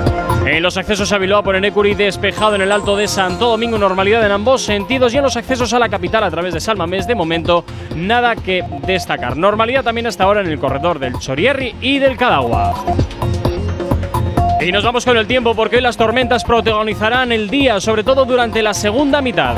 [0.44, 4.26] En los accesos a Bilbao por Enecuri despejado en el Alto de Santo Domingo, normalidad
[4.26, 7.14] en ambos sentidos y en los accesos a la capital a través de Salmamés, de
[7.22, 7.64] momento
[7.96, 9.36] nada que destacar.
[9.36, 12.74] Normalidad también hasta ahora en el corredor del Chorierri y del Cadagua.
[14.64, 18.24] Y nos vamos con el tiempo porque hoy las tormentas protagonizarán el día, sobre todo
[18.24, 19.56] durante la segunda mitad.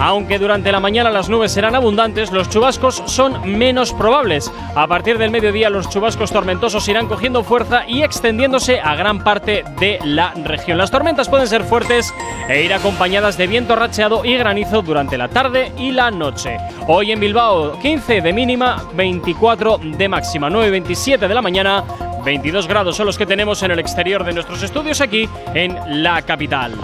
[0.00, 4.50] Aunque durante la mañana las nubes serán abundantes, los chubascos son menos probables.
[4.74, 9.62] A partir del mediodía los chubascos tormentosos irán cogiendo fuerza y extendiéndose a gran parte
[9.78, 10.78] de la región.
[10.78, 12.14] Las tormentas pueden ser fuertes
[12.48, 16.56] e ir acompañadas de viento racheado y granizo durante la tarde y la noche.
[16.86, 21.84] Hoy en Bilbao 15 de mínima, 24 de máxima, 9 y 27 de la mañana.
[22.26, 26.20] 22 grados son los que tenemos en el exterior de nuestros estudios aquí en la
[26.22, 26.74] capital.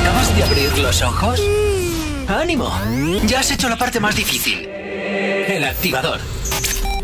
[0.00, 1.42] ¿Acabas de abrir los ojos?
[2.28, 2.72] ¡Ánimo!
[3.26, 4.68] Ya has hecho la parte más difícil.
[4.68, 6.20] El activador.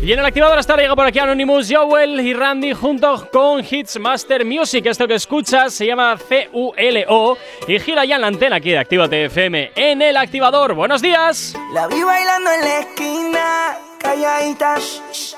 [0.01, 3.59] Y en el activador hasta ahora llega por aquí Anonymous, Joel y Randy junto con
[3.59, 4.85] Hits Master Music.
[4.85, 7.37] Esto que escuchas se llama C-U-L-O
[7.67, 10.75] y gira ya en la antena aquí de Actívate FM en el activador.
[10.75, 11.57] ¡Buenos días!
[11.73, 14.75] La vi bailando en la esquina, calladita,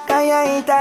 [0.05, 0.79] calladita.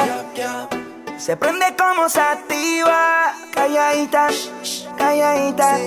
[1.19, 5.79] Se prende como sativa, calladita, shh, calladita.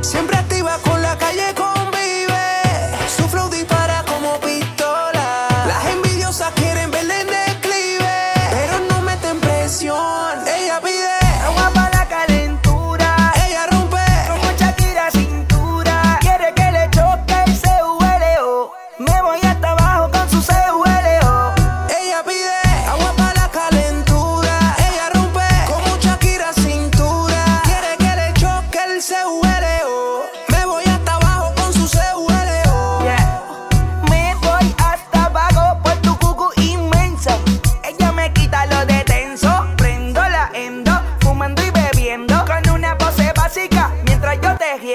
[0.00, 1.75] Siempre activa con la calle convive.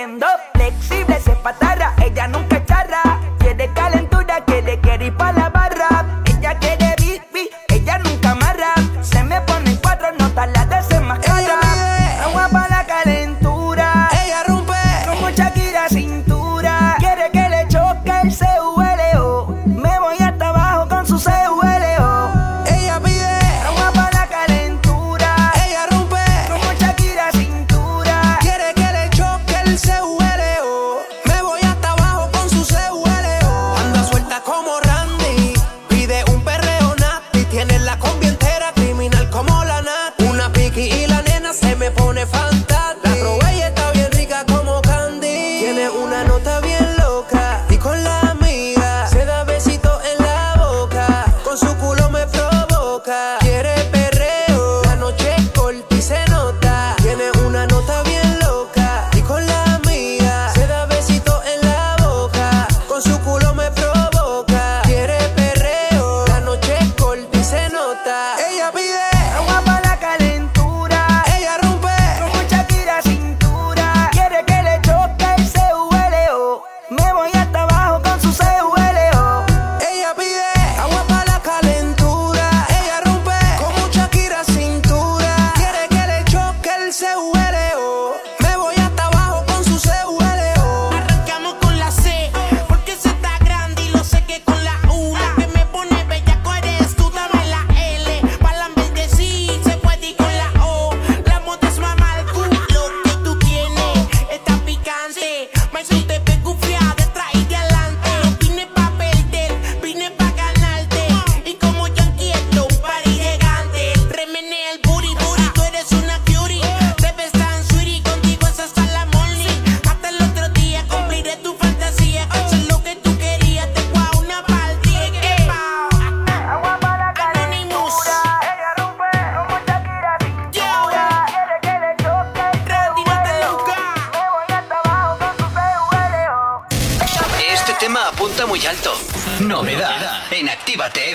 [0.02, 0.28] Yo tejiendo.
[0.53, 1.81] Flexible se patarra,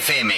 [0.07, 0.33] FM.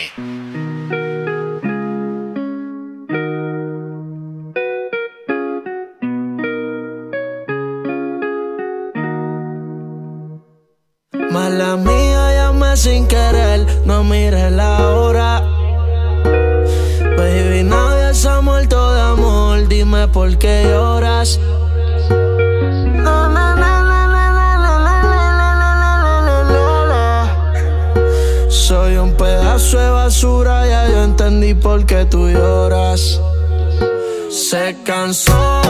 [11.30, 15.42] Mala mía, llamé sin querer, no mires la hora.
[17.18, 21.38] Baby, nadie se ha muerto de amor, dime por qué lloras.
[31.28, 33.20] Entendí por qué tú lloras.
[34.30, 35.67] Se cansó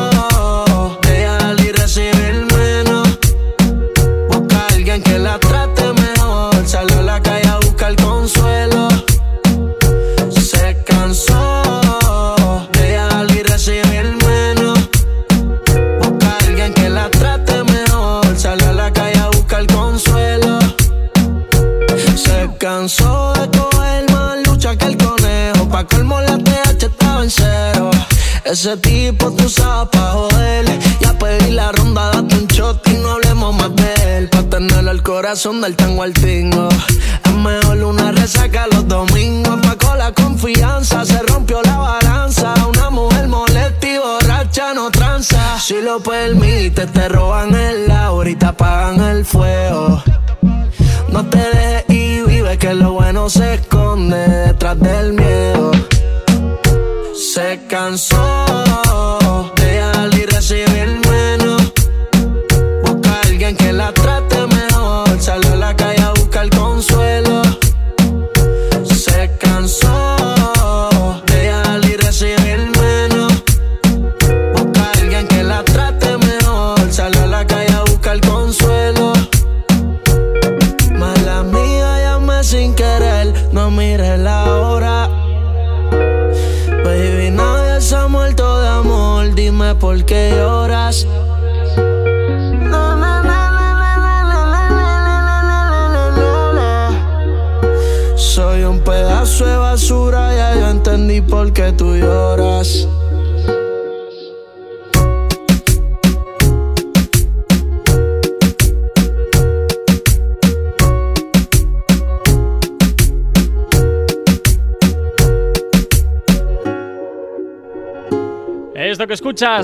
[35.38, 36.67] son del tango al tingo.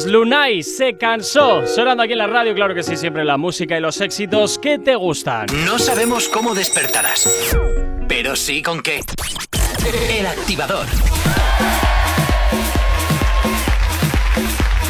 [0.03, 1.65] Lunay se cansó.
[1.67, 4.79] Sonando aquí en la radio, claro que sí, siempre la música y los éxitos que
[4.79, 5.47] te gustan.
[5.65, 7.29] No sabemos cómo despertarás,
[8.09, 9.01] pero sí con qué.
[10.11, 10.87] El activador.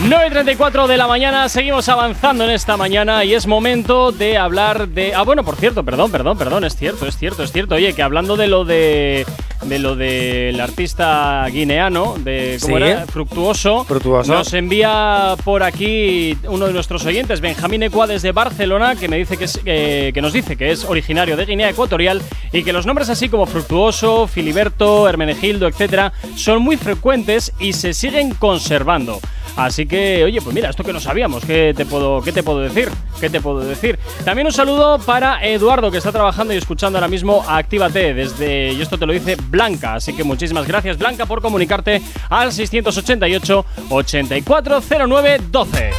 [0.07, 4.39] 9 y 34 de la mañana, seguimos avanzando en esta mañana y es momento de
[4.39, 5.15] hablar de.
[5.15, 7.75] Ah, bueno, por cierto, perdón, perdón, perdón, es cierto, es cierto, es cierto.
[7.75, 9.27] Oye, que hablando de lo de.
[9.65, 12.59] De lo del artista guineano, de.
[12.61, 12.83] ¿Cómo Sí.
[12.83, 13.07] era?
[13.07, 13.85] Fructuoso.
[13.85, 14.33] Fructuoso.
[14.33, 19.37] Nos envía por aquí uno de nuestros oyentes, Benjamín Ecua, desde Barcelona, que me dice
[19.37, 22.23] que, es, eh, que nos dice que es originario de Guinea Ecuatorial
[22.53, 27.93] y que los nombres así como Fructuoso, Filiberto, Hermenegildo, etcétera, son muy frecuentes y se
[27.95, 29.21] siguen conservando.
[29.57, 32.59] Así que, oye, pues mira, esto que no sabíamos, ¿qué te puedo, qué te puedo
[32.59, 32.91] decir?
[33.21, 33.99] ¿Qué te puedo decir?
[34.25, 38.83] También un saludo para Eduardo, que está trabajando y escuchando ahora mismo Actívate desde, y
[38.83, 39.95] esto te lo dice Blanca.
[39.95, 45.91] Así que muchísimas gracias, Blanca, por comunicarte al 688 8409 12.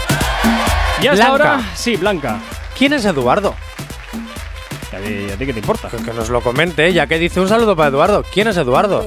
[1.01, 1.53] Y hasta Blanca.
[1.53, 2.39] ahora, sí, Blanca.
[2.77, 3.55] ¿Quién es Eduardo?
[4.93, 5.89] ¿A ti, a ti qué te importa?
[5.89, 8.23] Que, que nos lo comente, ya que dice un saludo para Eduardo.
[8.33, 9.05] ¿Quién es Eduardo?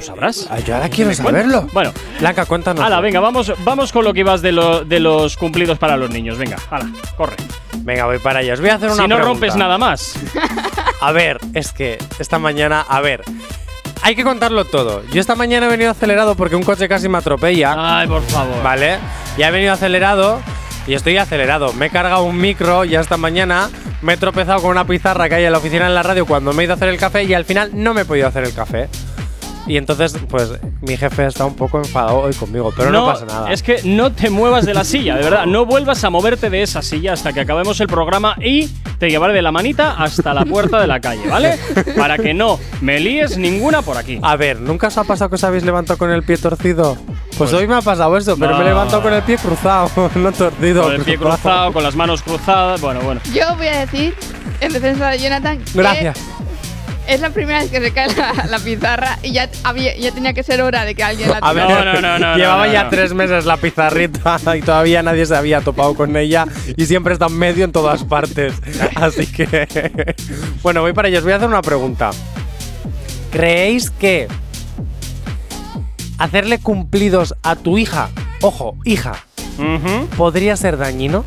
[0.00, 0.46] ¿Tú sabrás?
[0.50, 1.66] Ah, yo ahora quiero saberlo.
[1.72, 2.84] Bueno, Blanca, cuéntanos.
[2.84, 6.10] Hala, venga, vamos, vamos con lo que ibas de, lo- de los cumplidos para los
[6.10, 6.38] niños.
[6.38, 7.36] Venga, hala, corre.
[7.78, 8.54] Venga, voy para allá.
[8.54, 9.24] Os voy a hacer una Si no pregunta.
[9.24, 10.14] rompes nada más.
[11.00, 13.22] A ver, es que esta mañana, a ver,
[14.02, 15.02] hay que contarlo todo.
[15.12, 17.74] Yo esta mañana he venido acelerado porque un coche casi me atropella.
[18.00, 18.62] Ay, por favor.
[18.62, 18.98] ¿Vale?
[19.38, 20.40] Ya he venido acelerado
[20.86, 21.72] y estoy acelerado.
[21.74, 23.70] Me he cargado un micro ya esta mañana.
[24.02, 26.54] Me he tropezado con una pizarra que hay en la oficina en la radio cuando
[26.54, 28.44] me he ido a hacer el café y al final no me he podido hacer
[28.44, 28.88] el café.
[29.66, 30.50] Y entonces, pues,
[30.80, 33.52] mi jefe está un poco enfadado hoy conmigo, pero no, pasa nada.
[33.52, 35.46] Es que no te muevas de la silla, de verdad.
[35.46, 38.68] No vuelvas a moverte de esa silla hasta que acabemos el programa y
[38.98, 41.58] te llevaré de la manita hasta la puerta de la calle, ¿vale?
[41.96, 44.18] Para que no me líes ninguna por aquí.
[44.22, 46.96] A ver, ¿nunca os ha pasado que os habéis levantado con el pie torcido?
[46.96, 49.90] Pues, Pues- hoy me ha pasado eso, pero me he levantado con el pie cruzado,
[50.16, 50.82] no torcido.
[50.82, 52.80] Con el pie cruzado, con las manos cruzadas.
[52.80, 53.20] Bueno, bueno.
[53.32, 54.14] Yo voy a decir,
[54.60, 56.18] en defensa de Jonathan, que Gracias.
[57.14, 60.32] Es la primera vez que se cae la, la pizarra y ya, había, ya tenía
[60.32, 62.72] que ser hora de que alguien la A ver, No, no, no, no, llevaba no,
[62.72, 62.90] ya no.
[62.90, 66.46] tres meses la pizarrita y todavía nadie se había topado con ella
[66.76, 68.54] y siempre está en medio en todas partes.
[68.94, 70.04] Así que,
[70.62, 71.22] bueno, voy para ellos.
[71.24, 72.10] Voy a hacer una pregunta.
[73.30, 74.26] ¿Creéis que
[76.18, 78.10] hacerle cumplidos a tu hija,
[78.40, 79.12] ojo, hija,
[80.16, 81.24] podría ser dañino?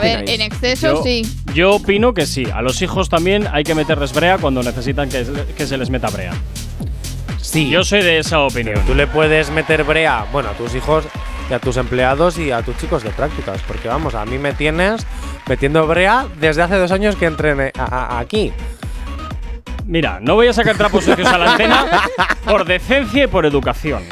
[0.00, 1.22] ¿Qué A ver, en exceso Yo- sí.
[1.54, 2.46] Yo opino que sí.
[2.52, 5.24] A los hijos también hay que meterles brea cuando necesitan que,
[5.56, 6.32] que se les meta brea.
[7.40, 7.68] Sí.
[7.70, 8.80] Yo soy de esa opinión.
[8.86, 11.04] Tú le puedes meter brea, bueno, a tus hijos
[11.50, 13.60] y a tus empleados y a tus chicos de prácticas.
[13.66, 15.04] Porque vamos, a mí me tienes
[15.48, 18.52] metiendo brea desde hace dos años que entré en- a- a- aquí.
[19.84, 21.86] Mira, no voy a sacar trapos sucios a la antena
[22.46, 24.04] por decencia y por educación.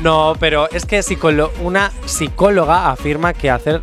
[0.00, 3.80] No, pero es que psicolo- una psicóloga afirma que hacer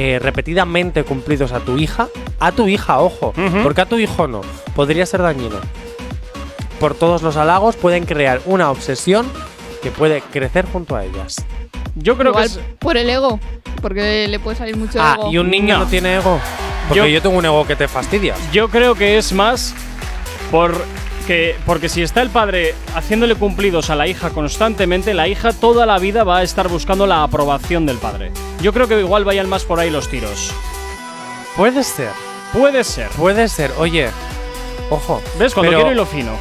[0.00, 2.06] eh, repetidamente cumplidos a tu hija,
[2.38, 3.32] a tu hija, ojo,
[3.64, 4.42] porque a tu hijo no,
[4.76, 5.56] podría ser dañino.
[6.78, 9.26] Por todos los halagos pueden crear una obsesión
[9.82, 11.44] que puede crecer junto a ellas.
[11.96, 13.40] Yo creo Igual que es, por el ego,
[13.82, 15.32] porque le puede salir mucho Ah, ego.
[15.32, 15.90] y un niño no, No.
[15.90, 16.38] tiene ego.
[16.86, 18.36] Porque Yo- yo, tengo un ego que te fastidia.
[18.52, 19.74] yo creo que es más
[20.52, 20.80] por
[21.28, 25.84] que porque si está el padre haciéndole cumplidos a la hija constantemente, la hija toda
[25.84, 28.32] la vida va a estar buscando la aprobación del padre.
[28.62, 30.50] Yo creo que igual vayan más por ahí los tiros.
[31.54, 32.10] Puede ser,
[32.54, 33.08] Puede ser.
[33.10, 33.72] puede ser.
[33.78, 34.08] Oye,
[34.88, 35.20] ojo.
[35.38, 35.52] ¿Ves?
[35.52, 36.32] Cuando pero- quiero hilo fino.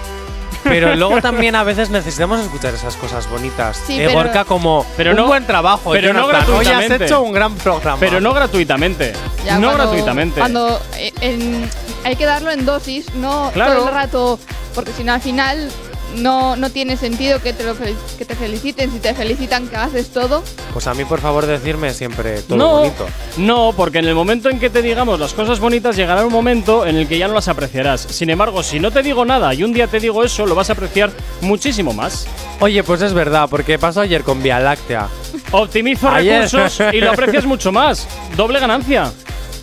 [0.64, 3.82] Pero luego también a veces necesitamos escuchar esas cosas bonitas.
[3.86, 5.92] Sí, Eh, pero- Gorka, como Pero un no- buen trabajo.
[5.92, 6.50] pero no Jonathan.
[6.50, 7.06] Hoy has gratuitamente.
[7.06, 7.98] hecho un gran programa.
[8.00, 9.14] Pero no gratuitamente.
[9.46, 10.40] Ya, no cuando- gratuitamente.
[10.40, 11.70] Cuando eh, en-
[12.04, 13.76] hay que darlo en dosis, no Claro.
[13.76, 14.40] todo el rato,
[14.76, 15.72] porque si no al final
[16.16, 18.92] no, no tiene sentido que te, lo fel- que te feliciten.
[18.92, 20.42] Si te felicitan que haces todo,
[20.74, 23.06] Pues a mí, por favor, decirme siempre todo no, bonito.
[23.38, 26.86] no, porque en el momento en que te digamos las cosas bonitas llegará un momento
[26.86, 28.02] en el que ya no las apreciarás.
[28.02, 30.70] Sin embargo, si no te digo nada y un día te digo eso, lo vas
[30.70, 31.12] a apreciar
[31.42, 32.28] muchísimo más.
[32.60, 35.08] Oye, pues es verdad, porque pasó ayer con Vía Láctea.
[35.52, 36.44] Optimizo Ayer.
[36.50, 38.08] recursos y lo aprecias mucho más.
[38.36, 39.12] Doble ganancia.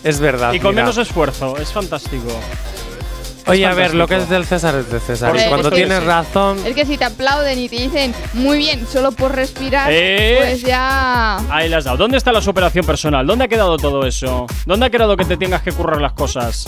[0.03, 0.53] Es verdad.
[0.53, 0.83] Y con mira.
[0.83, 1.57] menos esfuerzo.
[1.57, 2.27] Es fantástico.
[3.47, 5.29] Oye, a ver, lo que es del César es de César.
[5.31, 6.05] Por Y cuando supuesto que tienes sí.
[6.05, 6.57] razón.
[6.65, 10.37] es que si te aplauden y te dicen muy bien solo por respirar, Eh.
[10.39, 11.37] pues ya.
[11.51, 11.97] Ahí le has dado.
[11.97, 13.25] ¿Dónde está la superación personal?
[13.27, 14.47] ¿Dónde ha quedado todo eso?
[14.65, 16.67] ¿Dónde ha quedado que te tengas que currar las cosas?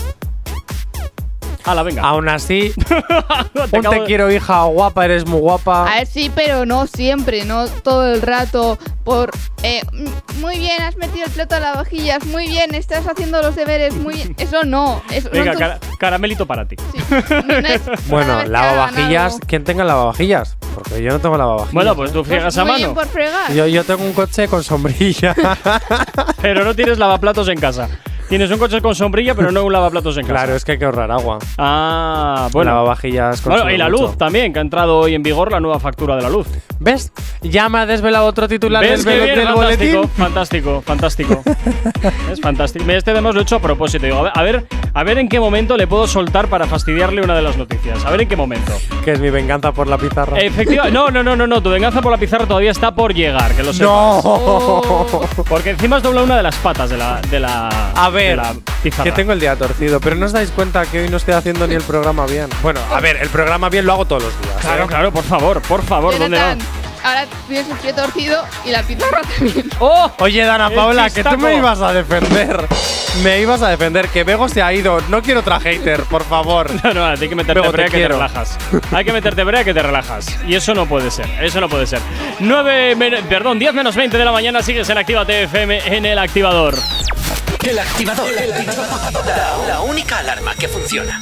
[1.65, 2.01] Hala, venga.
[2.03, 2.71] Aún así,
[3.71, 5.85] Te un te quiero, hija, guapa, eres muy guapa.
[5.91, 8.77] A ver, sí, pero no siempre, no todo el rato.
[9.03, 9.31] Por.
[9.63, 9.81] eh,
[10.37, 12.25] muy bien, has metido el plato a las vajillas.
[12.25, 13.93] Muy bien, estás haciendo los deberes.
[13.95, 14.35] Muy bien.
[14.37, 15.01] Eso no.
[15.11, 16.75] Eso Venga, no cara- caramelito para ti.
[18.07, 19.37] Bueno, lavavajillas.
[19.47, 20.57] ¿Quién tenga lavavajillas?
[20.75, 21.73] Porque yo no tengo lavavajillas.
[21.73, 22.99] Bueno, pues tú Pues friegas a muy bien mano.
[23.01, 23.51] por fregar.
[23.53, 25.35] Yo, yo tengo un coche con sombrilla.
[26.41, 27.89] Pero no tienes lavaplatos en casa.
[28.29, 30.33] Tienes un coche con sombrilla, pero no un lavaplatos en casa.
[30.33, 31.39] claro, es que hay que ahorrar agua.
[31.57, 32.71] Ah, bueno.
[32.71, 34.03] Lavavajillas Bueno, y la mucho.
[34.07, 36.47] luz también, que ha entrado hoy en vigor la nueva factura de la luz.
[36.79, 37.11] ¿Ves?
[37.41, 39.35] Ya me ha desvelado otro titular ¿Ves del, bien?
[39.35, 40.09] del fantástico, boletín.
[40.17, 41.41] fantástico, fantástico.
[42.31, 42.85] es fantástico.
[42.91, 44.05] Este además lo he hecho a propósito.
[44.05, 47.41] Digo, a ver, a ver, en qué momento le puedo soltar para fastidiarle una de
[47.41, 48.03] las noticias.
[48.05, 48.73] A ver en qué momento.
[49.05, 50.37] Que es mi venganza por la pizarra.
[50.39, 50.93] Efectivamente.
[50.97, 51.61] No, no, no, no, no.
[51.63, 53.87] Tu venganza por la pizarra todavía está por llegar, que lo sepas.
[54.23, 55.21] ¡No!
[55.47, 58.41] Porque encima has doblado una de las patas de la, de la, A ver,
[59.03, 61.67] que tengo el día torcido, pero no os dais cuenta que hoy no estoy haciendo
[61.67, 62.47] ni el programa bien.
[62.61, 64.55] Bueno, a ver, el programa bien lo hago todos los días.
[64.61, 64.87] Claro, ¿eh?
[64.87, 66.49] claro, por favor, por favor, ¿dónde va?
[66.53, 66.67] Jonathan,
[67.03, 69.69] ahora tienes el pie torcido y la pizarra también.
[69.79, 70.11] ¡Oh!
[70.19, 72.67] Oye, Dana Paula, que tú me ibas a defender.
[73.23, 75.01] Me ibas a defender, que Bego se ha ido.
[75.09, 76.67] No quiero otra hater, por favor.
[76.83, 78.57] No, no, hay que meterte Bego, te brea que te relajas.
[78.91, 80.37] Hay que meterte brea que te relajas.
[80.45, 81.99] Y eso no puede ser, eso no puede ser.
[82.39, 86.19] 9, men- perdón, 10 menos 20 de la mañana sigues en Activa TFM en el
[86.19, 86.75] activador.
[87.67, 88.29] El activador.
[89.67, 91.19] La, única alarma que funciona.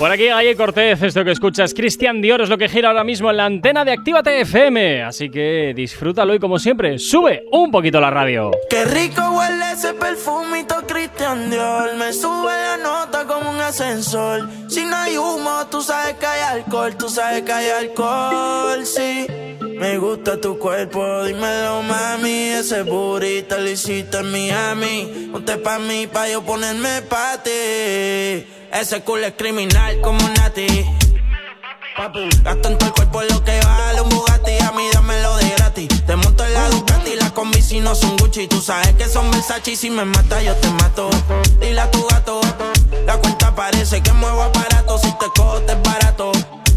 [0.00, 3.30] Por aquí, Galle Cortez, esto que escuchas, Cristian Dior es lo que gira ahora mismo
[3.30, 5.02] en la antena de Actívate FM.
[5.02, 8.50] Así que disfrútalo y como siempre, sube un poquito la radio.
[8.70, 11.96] Qué rico huele ese perfumito Christian Dior.
[11.98, 14.48] Me sube la nota como un ascensor.
[14.70, 16.96] Si no hay humo, tú sabes que hay alcohol.
[16.96, 19.26] Tú sabes que hay alcohol, sí.
[19.60, 22.52] Me gusta tu cuerpo, dímelo mami.
[22.52, 25.28] Ese burrito lo hiciste en Miami.
[25.30, 28.59] Ponte pa' mí, pa' yo ponerme pa' ti.
[28.72, 30.66] Ese culo es criminal como Nati.
[32.44, 34.58] Gasto en todo el cuerpo lo que vale un Bugatti.
[34.62, 35.88] A mí dámelo de gratis.
[36.06, 38.46] Te monto en la Ducati Las combi si no son Gucci.
[38.46, 41.10] Tú sabes que son Versace y Si me mata yo te mato.
[41.60, 42.40] Dile a tu gato
[43.06, 44.98] La cuenta parece que muevo aparato.
[44.98, 46.30] Si te cojo te es barato.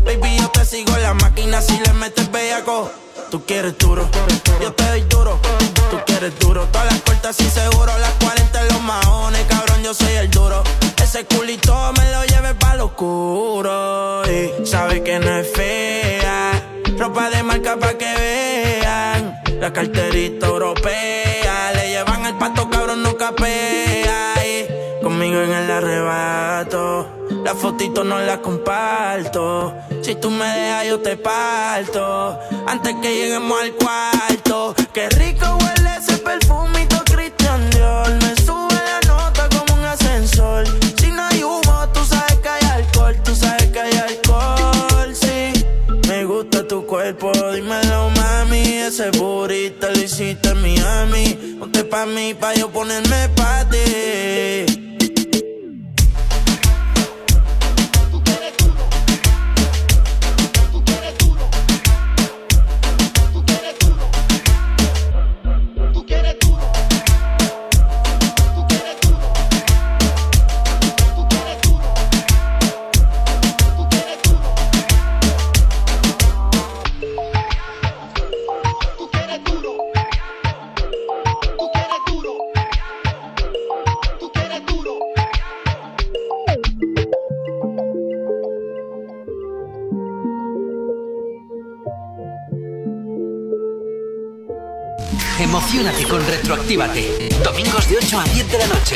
[0.03, 2.91] Baby yo te sigo la máquina Si le metes bellaco.
[3.29, 4.09] Tú quieres duro
[4.59, 5.39] Yo te doy duro.
[5.91, 6.67] Tú quieres duro.
[6.71, 10.63] Todas las cortas y seguro Las 40 en los maones Cabrón yo soy el duro
[11.13, 14.23] ese culito me lo lleve pa' lo oscuro.
[14.25, 16.53] Y sabe que no es fea.
[16.97, 19.35] Ropa de marca pa' que vean.
[19.59, 21.71] La carterita europea.
[21.75, 24.33] Le llevan al pato, cabrón, no capea.
[24.43, 27.07] Y conmigo en el arrebato.
[27.43, 29.75] La fotito no la comparto.
[30.01, 32.39] Si tú me dejas, yo te parto.
[32.65, 34.73] Antes que lleguemos al cuarto.
[34.91, 36.87] Qué rico huele ese perfume
[49.43, 51.57] favorita lo hiciste en Miami.
[51.59, 54.82] Ponte pa' mí, pa' yo ponerme pa' ti.
[95.73, 97.29] Emocionate con Retroactívate.
[97.43, 98.95] Domingos de 8 a 10 de la noche.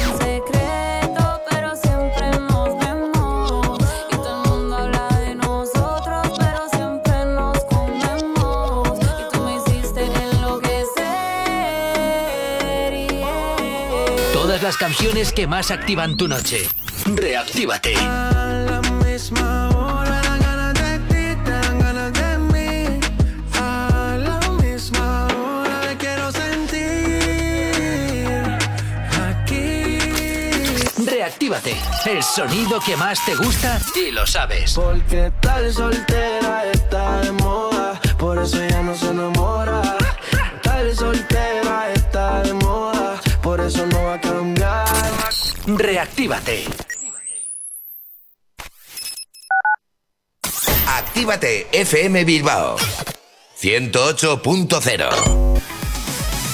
[14.61, 16.69] Todas las canciones que más activan tu noche.
[17.05, 17.95] Reactívate.
[31.07, 31.75] Reactívate.
[32.05, 34.73] El sonido que más te gusta y lo sabes.
[34.75, 39.81] Porque tal soltera está de moda, por eso ella no se enamora.
[40.61, 43.90] Tal soltera está de moda, por eso no.
[45.81, 46.61] Reactívate.
[50.85, 52.77] Actívate FM Bilbao
[53.57, 55.50] 108.0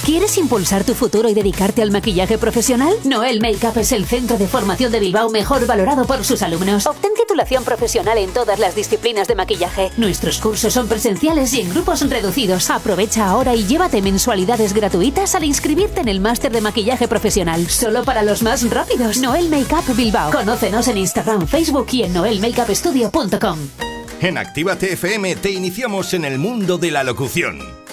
[0.07, 2.95] ¿Quieres impulsar tu futuro y dedicarte al maquillaje profesional?
[3.03, 6.85] Noel Makeup es el centro de formación de Bilbao mejor valorado por sus alumnos.
[6.85, 9.91] Obtén titulación profesional en todas las disciplinas de maquillaje.
[9.97, 12.69] Nuestros cursos son presenciales y en grupos reducidos.
[12.69, 17.67] Aprovecha ahora y llévate mensualidades gratuitas al inscribirte en el máster de maquillaje profesional.
[17.67, 19.17] Solo para los más rápidos.
[19.17, 20.31] Noel Makeup Bilbao.
[20.31, 23.59] Conócenos en Instagram, Facebook y en noelmakeupstudio.com.
[24.21, 27.77] En Actívate FM te iniciamos en el mundo de la locución.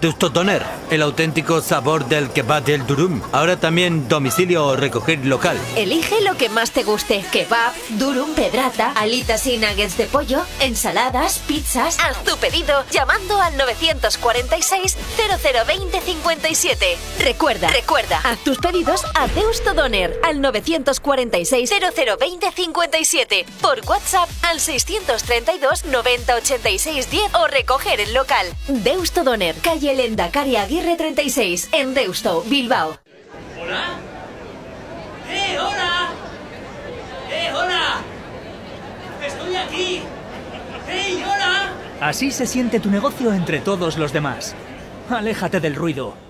[0.00, 3.20] Deusto Toner, el auténtico sabor del kebab del durum.
[3.32, 5.58] Ahora también domicilio o recoger local.
[5.76, 7.22] Elige lo que más te guste.
[7.30, 11.98] Kebab, durum, pedrata, alitas y nuggets de pollo, ensaladas, pizzas.
[11.98, 14.96] Haz tu pedido llamando al 946
[15.66, 16.96] 0020 57.
[17.18, 23.44] Recuerda, recuerda, haz tus pedidos a Deusto Doner al 946 0020 57.
[23.60, 28.46] Por WhatsApp al 632 90 86 10 o recoger el local.
[28.66, 29.54] Deusto Doner,
[29.90, 32.98] calle Lendakari Aguirre 36, en Deusto, Bilbao.
[33.60, 33.98] ¿Hola?
[35.28, 36.10] ¡Eh, hola!
[37.30, 38.00] ¡Eh, hola!
[39.26, 40.02] ¡Estoy aquí!
[40.88, 41.72] ¡Hey, hola!
[42.00, 44.54] Así se siente tu negocio entre todos los demás.
[45.08, 46.29] Aléjate del ruido.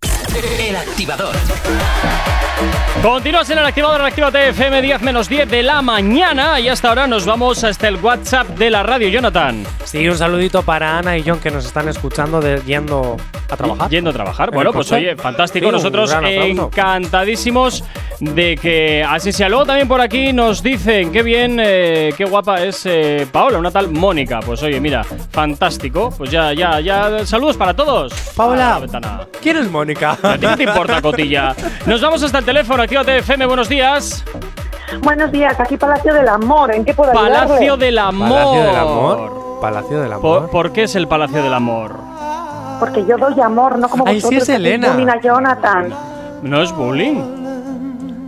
[0.33, 1.35] El activador.
[3.01, 6.89] Continúas en el activador en Actívate FM 10 menos 10 de la mañana y hasta
[6.89, 9.65] ahora nos vamos hasta el WhatsApp de la radio, Jonathan.
[9.83, 13.17] Sí, un saludito para Ana y John que nos están escuchando de, yendo
[13.49, 13.89] a trabajar.
[13.89, 14.49] Yendo a trabajar.
[14.49, 15.65] ¿En Bueno, pues oye, fantástico.
[15.65, 17.83] Sí, Nosotros encantadísimos
[18.19, 19.49] de que así sea.
[19.49, 23.71] Luego también por aquí nos dicen qué bien, eh, qué guapa es eh, Paola, una
[23.71, 24.39] tal Mónica.
[24.41, 26.13] Pues oye, mira, fantástico.
[26.15, 27.25] Pues ya, ya, ya.
[27.25, 28.13] Saludos para todos.
[28.35, 28.79] Paola.
[29.41, 30.17] ¿quién es Mónica?
[30.23, 31.55] ¿A ti qué te importa, Cotilla?
[31.85, 32.83] Nos vamos hasta el teléfono.
[32.83, 34.23] Actívate FM, buenos días.
[35.01, 36.73] Buenos días, aquí Palacio del Amor.
[36.73, 37.85] ¿En qué puedo Palacio ayudarle?
[37.85, 38.29] del Amor.
[38.29, 39.59] Palacio del Amor.
[39.61, 40.21] Palacio del Amor.
[40.41, 41.95] ¿Por, por qué es el Palacio del Amor?
[42.79, 44.41] Porque yo doy amor, no como Ay, sí vosotros.
[44.41, 45.19] es que hacéis Elena.
[45.21, 45.93] Jonathan.
[46.41, 47.21] ¿No es bullying?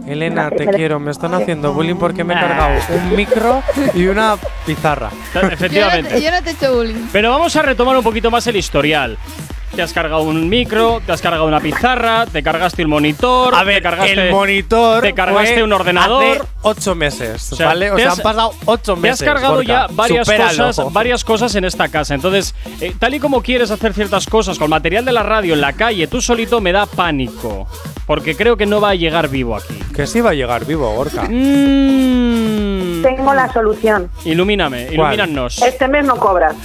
[0.05, 3.63] Elena, te quiero, me están haciendo bullying porque me he cargado un micro
[3.95, 5.09] y una pizarra.
[5.33, 6.21] Efectivamente.
[6.21, 7.07] Yo no, yo no te he hecho bullying.
[7.11, 9.17] Pero vamos a retomar un poquito más el historial.
[9.75, 13.63] Te has cargado un micro, te has cargado una pizarra, te cargaste el monitor, A
[13.63, 15.01] ver, te cargaste el monitor.
[15.01, 16.23] te cargaste un ordenador.
[16.23, 17.89] Hace ocho meses, O sea, ¿vale?
[17.91, 19.21] O te sea, has- han pasado ocho Te meses.
[19.21, 22.13] has cargado ya varias cosas, varias cosas en esta casa.
[22.13, 25.61] Entonces, eh, tal y como quieres hacer ciertas cosas con material de la radio en
[25.61, 27.67] la calle, tú solito me da pánico.
[28.05, 29.73] Porque creo que no va a llegar vivo aquí.
[29.95, 31.23] Que sí va a llegar vivo, Gorka.
[31.23, 33.01] Mm.
[33.01, 34.09] Tengo la solución.
[34.25, 35.61] Ilumíname, ilumínanos.
[35.63, 36.55] Este mes no cobras.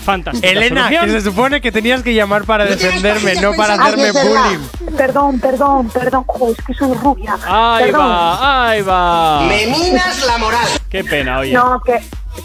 [0.00, 1.06] Fantástica Elena, solución.
[1.06, 4.96] que se supone que tenías que llamar para defenderme, no para hacerme bullying.
[4.96, 6.24] Perdón, perdón, perdón.
[6.26, 7.36] Joder, es que soy rubia.
[7.46, 8.08] Ahí perdón.
[8.08, 9.42] va, ahí va.
[9.46, 10.68] Me minas la moral.
[10.88, 11.52] Qué pena, oye.
[11.52, 11.98] No, que,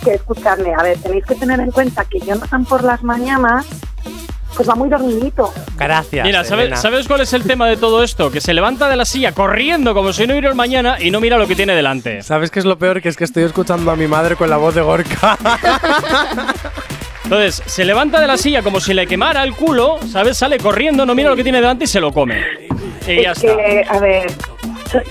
[0.03, 0.73] que escuchadme.
[0.73, 3.65] A ver, tenéis que tener en cuenta que Jonathan por las mañanas
[4.55, 5.53] pues va muy dormidito.
[5.77, 6.25] Gracias.
[6.25, 6.79] Mira, ¿sabes.
[6.79, 8.31] ¿sabes cuál es el tema de todo esto?
[8.31, 11.19] Que se levanta de la silla corriendo como si no hubiera el mañana y no
[11.19, 12.23] mira lo que tiene delante.
[12.23, 13.01] ¿Sabes qué es lo peor?
[13.01, 15.37] Que es que estoy escuchando a mi madre con la voz de Gorka.
[17.25, 20.37] Entonces, se levanta de la silla como si le quemara el culo, ¿sabes?
[20.37, 22.39] Sale corriendo, no mira lo que tiene delante y se lo come.
[23.07, 23.95] Y ya es está.
[23.95, 24.27] a ver,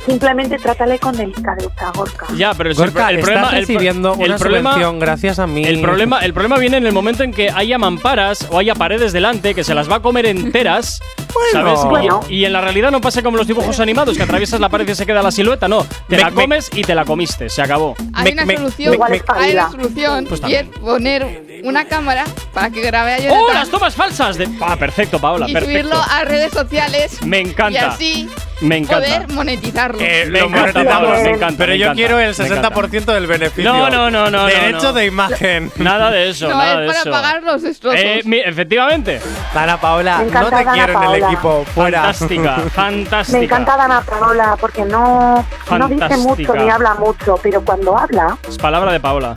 [0.07, 2.27] simplemente trátale con delicadeza, Gorka.
[2.37, 5.47] Ya, pero el, Gorka, el estás problema, el, recibiendo el una problema, subvención gracias a
[5.47, 5.65] mí.
[5.65, 9.13] el problema, el problema viene en el momento en que haya mamparas o haya paredes
[9.13, 11.01] delante que se las va a comer enteras,
[11.35, 11.77] Bueno.
[11.77, 11.81] ¿sabes?
[11.85, 12.21] Y- Bueno.
[12.29, 14.95] Y, en la realidad no pasa como los dibujos animados que atraviesas la pared y
[14.95, 17.63] se queda la silueta, no, te Me- la me- comes y te la comiste, se
[17.63, 17.95] acabó.
[18.13, 18.97] Hay una solución.
[19.11, 20.27] me- hay una solución.
[20.29, 24.37] Pues y es poner una cámara para que grabe a ¡Oh, Jonathan las tomas falsas!
[24.39, 24.49] De...
[24.61, 25.89] Ah, perfecto, Paola, y perfecto.
[25.89, 27.21] subirlo a redes sociales.
[27.25, 27.73] Me encanta.
[27.73, 28.29] Y así
[28.61, 29.05] Me encanta.
[29.07, 30.01] poder monetizarlo.
[30.01, 31.09] Eh, Me lo encanta, monetizamos.
[31.11, 32.71] Paola, me encanta, Pero me yo encanta, quiero el me encanta.
[32.71, 33.73] 60% del beneficio.
[33.73, 34.47] No, no, no, no.
[34.47, 34.93] Derecho no, no.
[34.93, 35.73] de imagen.
[35.77, 37.11] Nada de eso, no, nada es de para eso.
[37.11, 38.01] pagar los destrozos.
[38.01, 39.21] Eh, mi- efectivamente.
[39.53, 41.27] Dana Paola, Me encanta no te Dana quiero en el Paola.
[41.27, 41.65] equipo.
[41.75, 42.01] Fuera.
[42.03, 43.39] Fantástica, fantástica.
[43.39, 45.45] Me encanta Dana Paola porque no,
[45.79, 49.35] no dice mucho ni habla mucho, pero cuando habla Es palabra de Paola.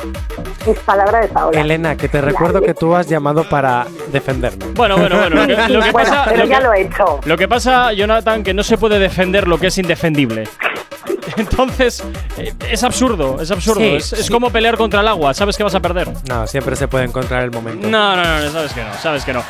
[0.71, 1.59] Es palabra de Paola.
[1.59, 4.65] Elena, que te recuerdo que tú has llamado para defenderme.
[4.73, 5.35] Bueno, bueno, bueno.
[5.41, 7.19] Lo que, lo que Bueno, pasa, pero lo ya que- lo he hecho.
[7.25, 10.47] Lo que pasa, Jonathan, que no se puede defender lo que es indefendible.
[11.37, 12.03] Entonces,
[12.37, 13.79] eh, es absurdo, es absurdo.
[13.81, 14.31] Sí, es, es sí.
[14.31, 16.09] como pelear contra el agua, sabes que vas a perder.
[16.27, 17.87] No, siempre se puede encontrar el momento.
[17.87, 19.43] No, no, no, no, sabes que no, sabes que no.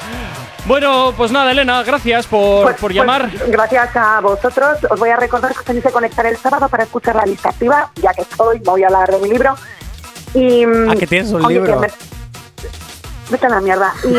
[0.65, 3.29] Bueno, pues nada, Elena, gracias por, Pues- por pues, llamar.
[3.47, 4.77] gracias a vosotros.
[4.89, 7.49] Os voy a recordar que os tenéis que conectar el sábado para escuchar la lista
[7.49, 9.55] activa, ya que estoy, voy a hablar de mi libro.
[10.33, 11.79] Y, Ah, que tienes un oye, libro.
[11.79, 11.87] me-
[13.29, 13.93] Vete a la mierda.
[14.05, 14.15] Y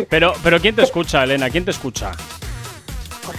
[0.10, 1.48] Pero, pero ¿quién te escucha, Elena?
[1.50, 2.10] ¿Quién te escucha?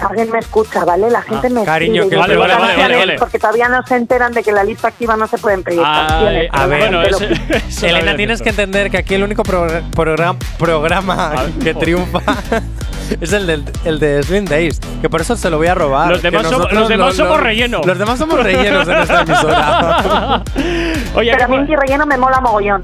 [0.07, 1.09] Alguien me escucha, ¿vale?
[1.09, 3.15] La gente Ah, me cariño, escribe, que Vale, vale, vale, vale, vale.
[3.19, 6.49] Porque todavía no se enteran de que la lista activa no se pueden canciones.
[6.51, 7.33] a ver, bueno, ese-
[7.69, 11.73] eso Elena, tienes es que entender que aquí el único progr- program- programa Ah, que
[11.73, 12.19] triunfa
[13.21, 14.79] es el, del, el de Slim Days.
[15.01, 16.09] Que por eso se lo voy a robar.
[16.09, 17.81] Los demás, somos, los demás lo- somos lo- relleno.
[17.85, 20.43] Los demás somos rellenos en esta emisora.
[21.15, 22.81] Oye, Pero a ¿cómo- mí mi relleno me mola mogollón.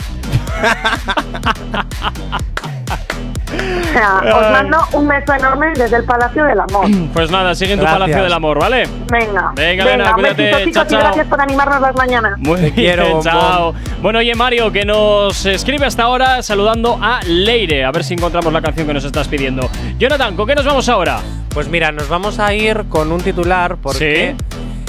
[3.89, 6.87] O sea, os mando un beso enorme desde el Palacio del Amor.
[7.13, 7.99] Pues nada, sigue en tu Gracias.
[8.01, 8.87] Palacio del Amor, ¿vale?
[9.09, 9.51] Venga.
[9.55, 10.43] Venga, Elena, cuídate.
[10.43, 12.37] besito, chicos, Chao, y gracias por animarnos las mañanas.
[12.37, 13.73] Muy bien, quiero, chao.
[14.01, 17.83] Bueno, oye, Mario, que nos escribe hasta ahora saludando a Leire.
[17.83, 19.67] A ver si encontramos la canción que nos estás pidiendo.
[19.97, 21.19] Jonathan, ¿con qué nos vamos ahora?
[21.53, 24.35] Pues mira, nos vamos a ir con un titular porque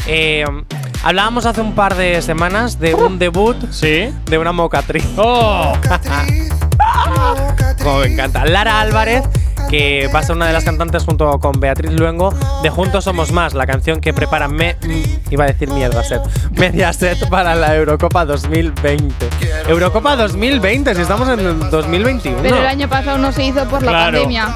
[0.06, 0.44] eh,
[1.02, 4.12] hablábamos hace un par de semanas de un debut ¿Sí?
[4.26, 5.06] de una mocatriz.
[5.16, 5.72] ¡Oh!
[7.82, 8.44] Como me encanta.
[8.44, 9.22] Lara Álvarez,
[9.70, 13.32] que va a ser una de las cantantes junto con Beatriz Luengo de Juntos Somos
[13.32, 16.20] Más, la canción que prepara me, mm, iba a decir mierda set,
[16.52, 19.14] media set para la Eurocopa 2020.
[19.68, 22.38] Eurocopa 2020, si estamos en el 2021.
[22.42, 24.18] Pero el año pasado no se hizo por la Claro.
[24.18, 24.48] pandemia.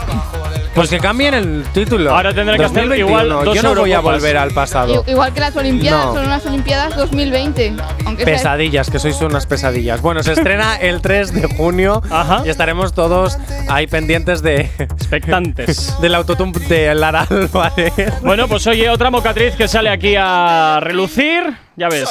[0.75, 2.13] Pues que cambien el título.
[2.15, 3.09] Ahora tendré que hacer 2021.
[3.09, 5.05] igual dos Yo no voy a volver al pasado.
[5.07, 6.15] Igual que las Olimpiadas, No.
[6.15, 7.75] son unas Olimpiadas 2020.
[8.05, 10.01] Aunque sea- Pesadillas, que sois unas pesadillas.
[10.03, 12.43] Bueno, se estrena el 3 de junio Ajá.
[12.45, 13.39] y estaremos todos
[13.69, 15.95] ahí pendientes de Expectantes.
[16.01, 17.93] del autotune de Lara Álvarez.
[18.23, 21.57] Bueno, pues oye, otra mocatriz que sale aquí a relucir.
[21.77, 22.09] Ya ves.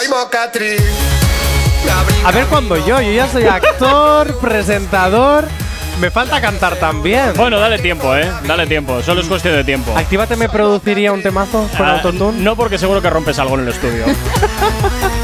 [2.26, 5.45] A ver cuando yo, yo ya soy actor, presentador,
[5.99, 7.34] me falta cantar también.
[7.36, 8.30] Bueno, dale tiempo, ¿eh?
[8.45, 9.02] Dale tiempo.
[9.02, 9.95] Solo es cuestión de tiempo.
[9.98, 12.40] Actívate me produciría un temazo con Ah, autotune.
[12.41, 14.06] No, porque seguro que rompes algo en el estudio.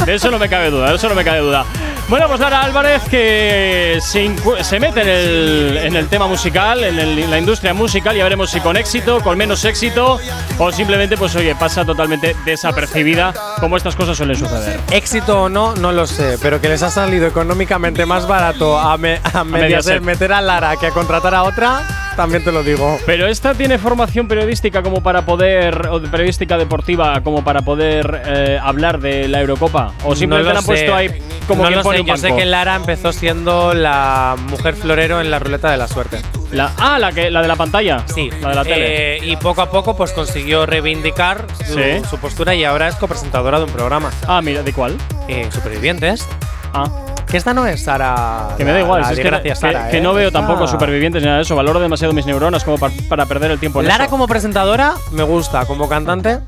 [0.05, 1.65] de eso no me cabe duda, de eso no me cabe duda.
[2.07, 4.31] Bueno, pues Lara Álvarez que se,
[4.63, 8.23] se mete en el, en el tema musical, en, el- en la industria musical, ya
[8.23, 10.19] veremos si con éxito, con menos éxito,
[10.57, 14.79] o simplemente, pues oye, pasa totalmente desapercibida, como estas cosas suelen suceder.
[14.89, 18.97] Éxito o no, no lo sé, pero que les ha salido económicamente más barato a,
[18.97, 20.01] me- a Mediaset Mediaset.
[20.01, 21.81] meter a Lara que a contratar a otra,
[22.17, 22.97] También te lo digo.
[23.05, 28.23] Pero esta tiene formación periodística como para poder, o de periodística deportiva como para poder
[28.25, 29.93] eh, hablar de la Eurocopa.
[30.03, 30.93] O simplemente No lo la han puesto sé.
[30.93, 32.01] ahí como no que lo pone sé.
[32.01, 35.87] un Yo sé que Lara empezó siendo la mujer florero en la ruleta de la
[35.87, 36.19] suerte.
[36.51, 38.03] La, ah, la, que, la de la pantalla.
[38.13, 39.15] Sí, La de la tele.
[39.15, 42.01] Eh, y poco a poco pues consiguió reivindicar su, Sí.
[42.09, 44.09] su postura y ahora es copresentadora de un programa.
[44.27, 44.97] Ah, mira, ¿de cuál?
[45.29, 46.27] Eh, Supervivientes.
[46.73, 46.89] Ah.
[47.29, 48.55] Que esta no es Sara.
[48.57, 50.01] Que me da igual, la es que, Gracias, que- Sara, que ¿eh?
[50.01, 51.55] no veo tampoco supervivientes ni nada de eso.
[51.55, 54.11] Valoro demasiado mis neuronas como pa- para perder el tiempo en Lara eso.
[54.11, 56.39] como presentadora me gusta, como cantante.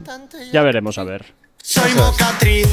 [0.51, 1.25] Ya veremos, a ver.
[1.61, 2.67] Soy mocatriz.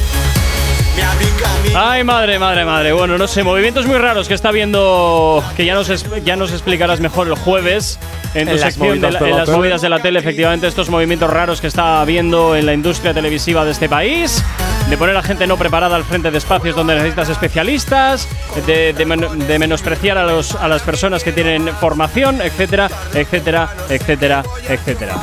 [1.75, 2.91] Ay, madre, madre, madre.
[2.93, 5.43] Bueno, no sé, movimientos muy raros que está viendo.
[5.55, 7.99] Que ya nos, es- ya nos explicarás mejor el jueves
[8.33, 9.57] en tu En las sección de movidas la- de en la las tele.
[9.57, 10.19] movidas de la tele.
[10.19, 14.43] Efectivamente, estos movimientos raros que está viendo en la industria televisiva de este país.
[14.89, 18.27] De poner a gente no preparada al frente de espacios donde necesitas especialistas.
[18.65, 23.69] De, de men- de menospreciar a, los, a las personas que tienen formación, etcétera, etcétera,
[23.87, 25.15] etcétera, etcétera.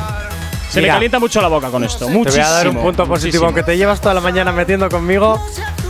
[0.71, 2.09] Se me Mira, calienta mucho la boca con esto.
[2.09, 2.25] Muchísimo.
[2.25, 3.09] Te voy a dar un punto positivo.
[3.09, 3.45] muchísimo.
[3.47, 5.41] Aunque te llevas toda la mañana metiendo conmigo,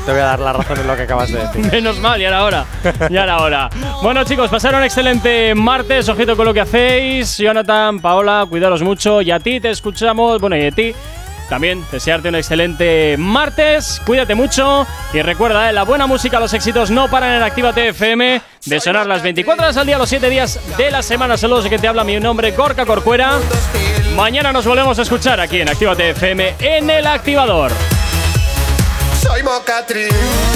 [0.05, 1.67] te voy a dar la razón en lo que acabas de decir.
[1.73, 2.65] Menos mal, ya era hora.
[3.11, 3.69] Ya era hora.
[4.03, 6.09] Bueno, chicos, pasaron un excelente martes.
[6.09, 7.37] Ojito con lo que hacéis.
[7.39, 9.21] Jonathan, Paola, cuidaros mucho.
[9.23, 10.41] Y a ti te escuchamos.
[10.41, 10.95] Bueno, y a ti
[11.49, 14.01] también desearte un excelente martes.
[14.05, 14.87] Cuídate mucho.
[15.13, 18.43] Y recuerda, eh, la buena música, los éxitos no paran en Activa FM.
[18.65, 21.37] De sonar las 24 horas al día, los 7 días de la semana.
[21.37, 23.39] Saludos que te habla mi nombre, Gorka Corcuera.
[24.17, 27.71] Mañana nos volvemos a escuchar aquí en Activa FM en el activador.
[29.23, 30.56] Soy mocatriz.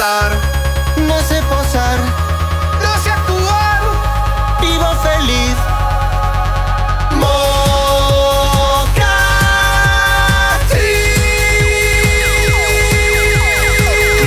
[0.00, 0.32] Cantar,
[0.96, 1.98] no sé posar,
[2.82, 3.82] no sé actuar.
[4.60, 5.56] Vivo feliz.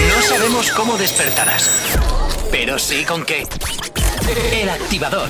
[0.09, 1.71] No sabemos cómo despertarás,
[2.51, 3.47] pero sí con qué.
[4.51, 5.29] El activador.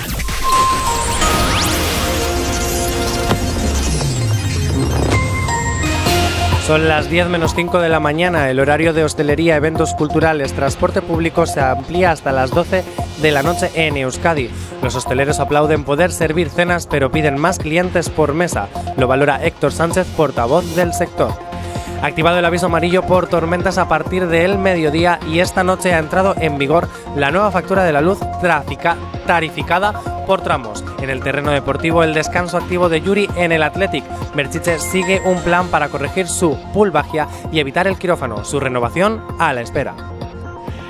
[6.66, 8.50] Son las 10 menos 5 de la mañana.
[8.50, 12.86] El horario de hostelería, eventos culturales, transporte público se amplía hasta las 12
[13.22, 14.50] de la noche en Euskadi.
[14.82, 18.70] Los hosteleros aplauden poder servir cenas, pero piden más clientes por mesa.
[18.96, 21.34] Lo valora Héctor Sánchez, portavoz del sector.
[22.04, 26.36] Activado el aviso amarillo por tormentas a partir del mediodía y esta noche ha entrado
[26.38, 29.94] en vigor la nueva factura de la luz trafica- tarificada
[30.28, 30.84] por tramos.
[31.02, 34.04] En el terreno deportivo, el descanso activo de Yuri en el Athletic.
[34.36, 38.44] Berchiche sigue un plan para corregir su pulvagia y evitar el quirófano.
[38.44, 39.94] Su renovación a la espera.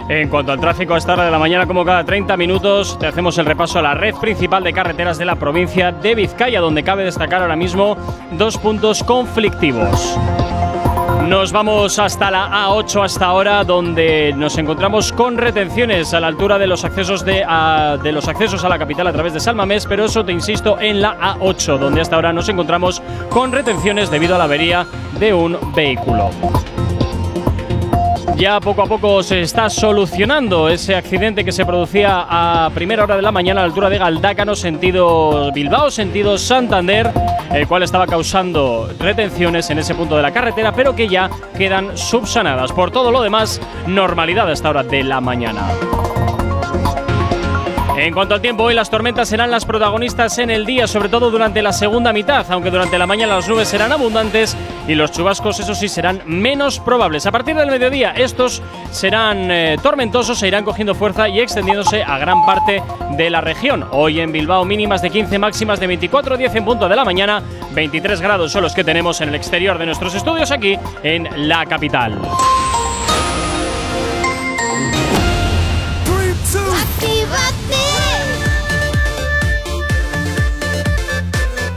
[0.09, 3.05] En cuanto al tráfico a esta hora de la mañana, como cada 30 minutos, te
[3.05, 6.83] hacemos el repaso a la red principal de carreteras de la provincia de Vizcaya, donde
[6.83, 7.95] cabe destacar ahora mismo
[8.31, 10.17] dos puntos conflictivos.
[11.21, 16.57] Nos vamos hasta la A8 hasta ahora, donde nos encontramos con retenciones a la altura
[16.57, 17.45] de los accesos de,
[18.11, 21.17] los accesos a la capital a través de Salmamés, pero eso te insisto en la
[21.37, 24.85] A8, donde hasta ahora nos encontramos con retenciones debido a la avería
[25.19, 26.29] de un vehículo.
[28.35, 33.15] Ya poco a poco se está solucionando ese accidente que se producía a primera hora
[33.15, 37.11] de la mañana a la altura de Galdácano, sentido Bilbao, sentido Santander,
[37.51, 41.95] el cual estaba causando retenciones en ese punto de la carretera, pero que ya quedan
[41.95, 42.71] subsanadas.
[42.71, 45.67] Por todo lo demás, normalidad a esta hora de la mañana.
[48.03, 51.31] En cuanto al tiempo, hoy las tormentas serán las protagonistas en el día, sobre todo
[51.31, 54.57] durante la segunda mitad, aunque durante la mañana las nubes serán abundantes
[54.89, 57.25] y los chubascos, eso sí, serán menos probables.
[57.27, 58.61] A partir del mediodía, estos
[58.91, 63.85] serán eh, tormentosos, se irán cogiendo fuerza y extendiéndose a gran parte de la región.
[63.91, 67.41] Hoy en Bilbao, mínimas de 15, máximas de 24, 10 en punto de la mañana,
[67.71, 71.65] 23 grados son los que tenemos en el exterior de nuestros estudios aquí en la
[71.65, 72.19] capital.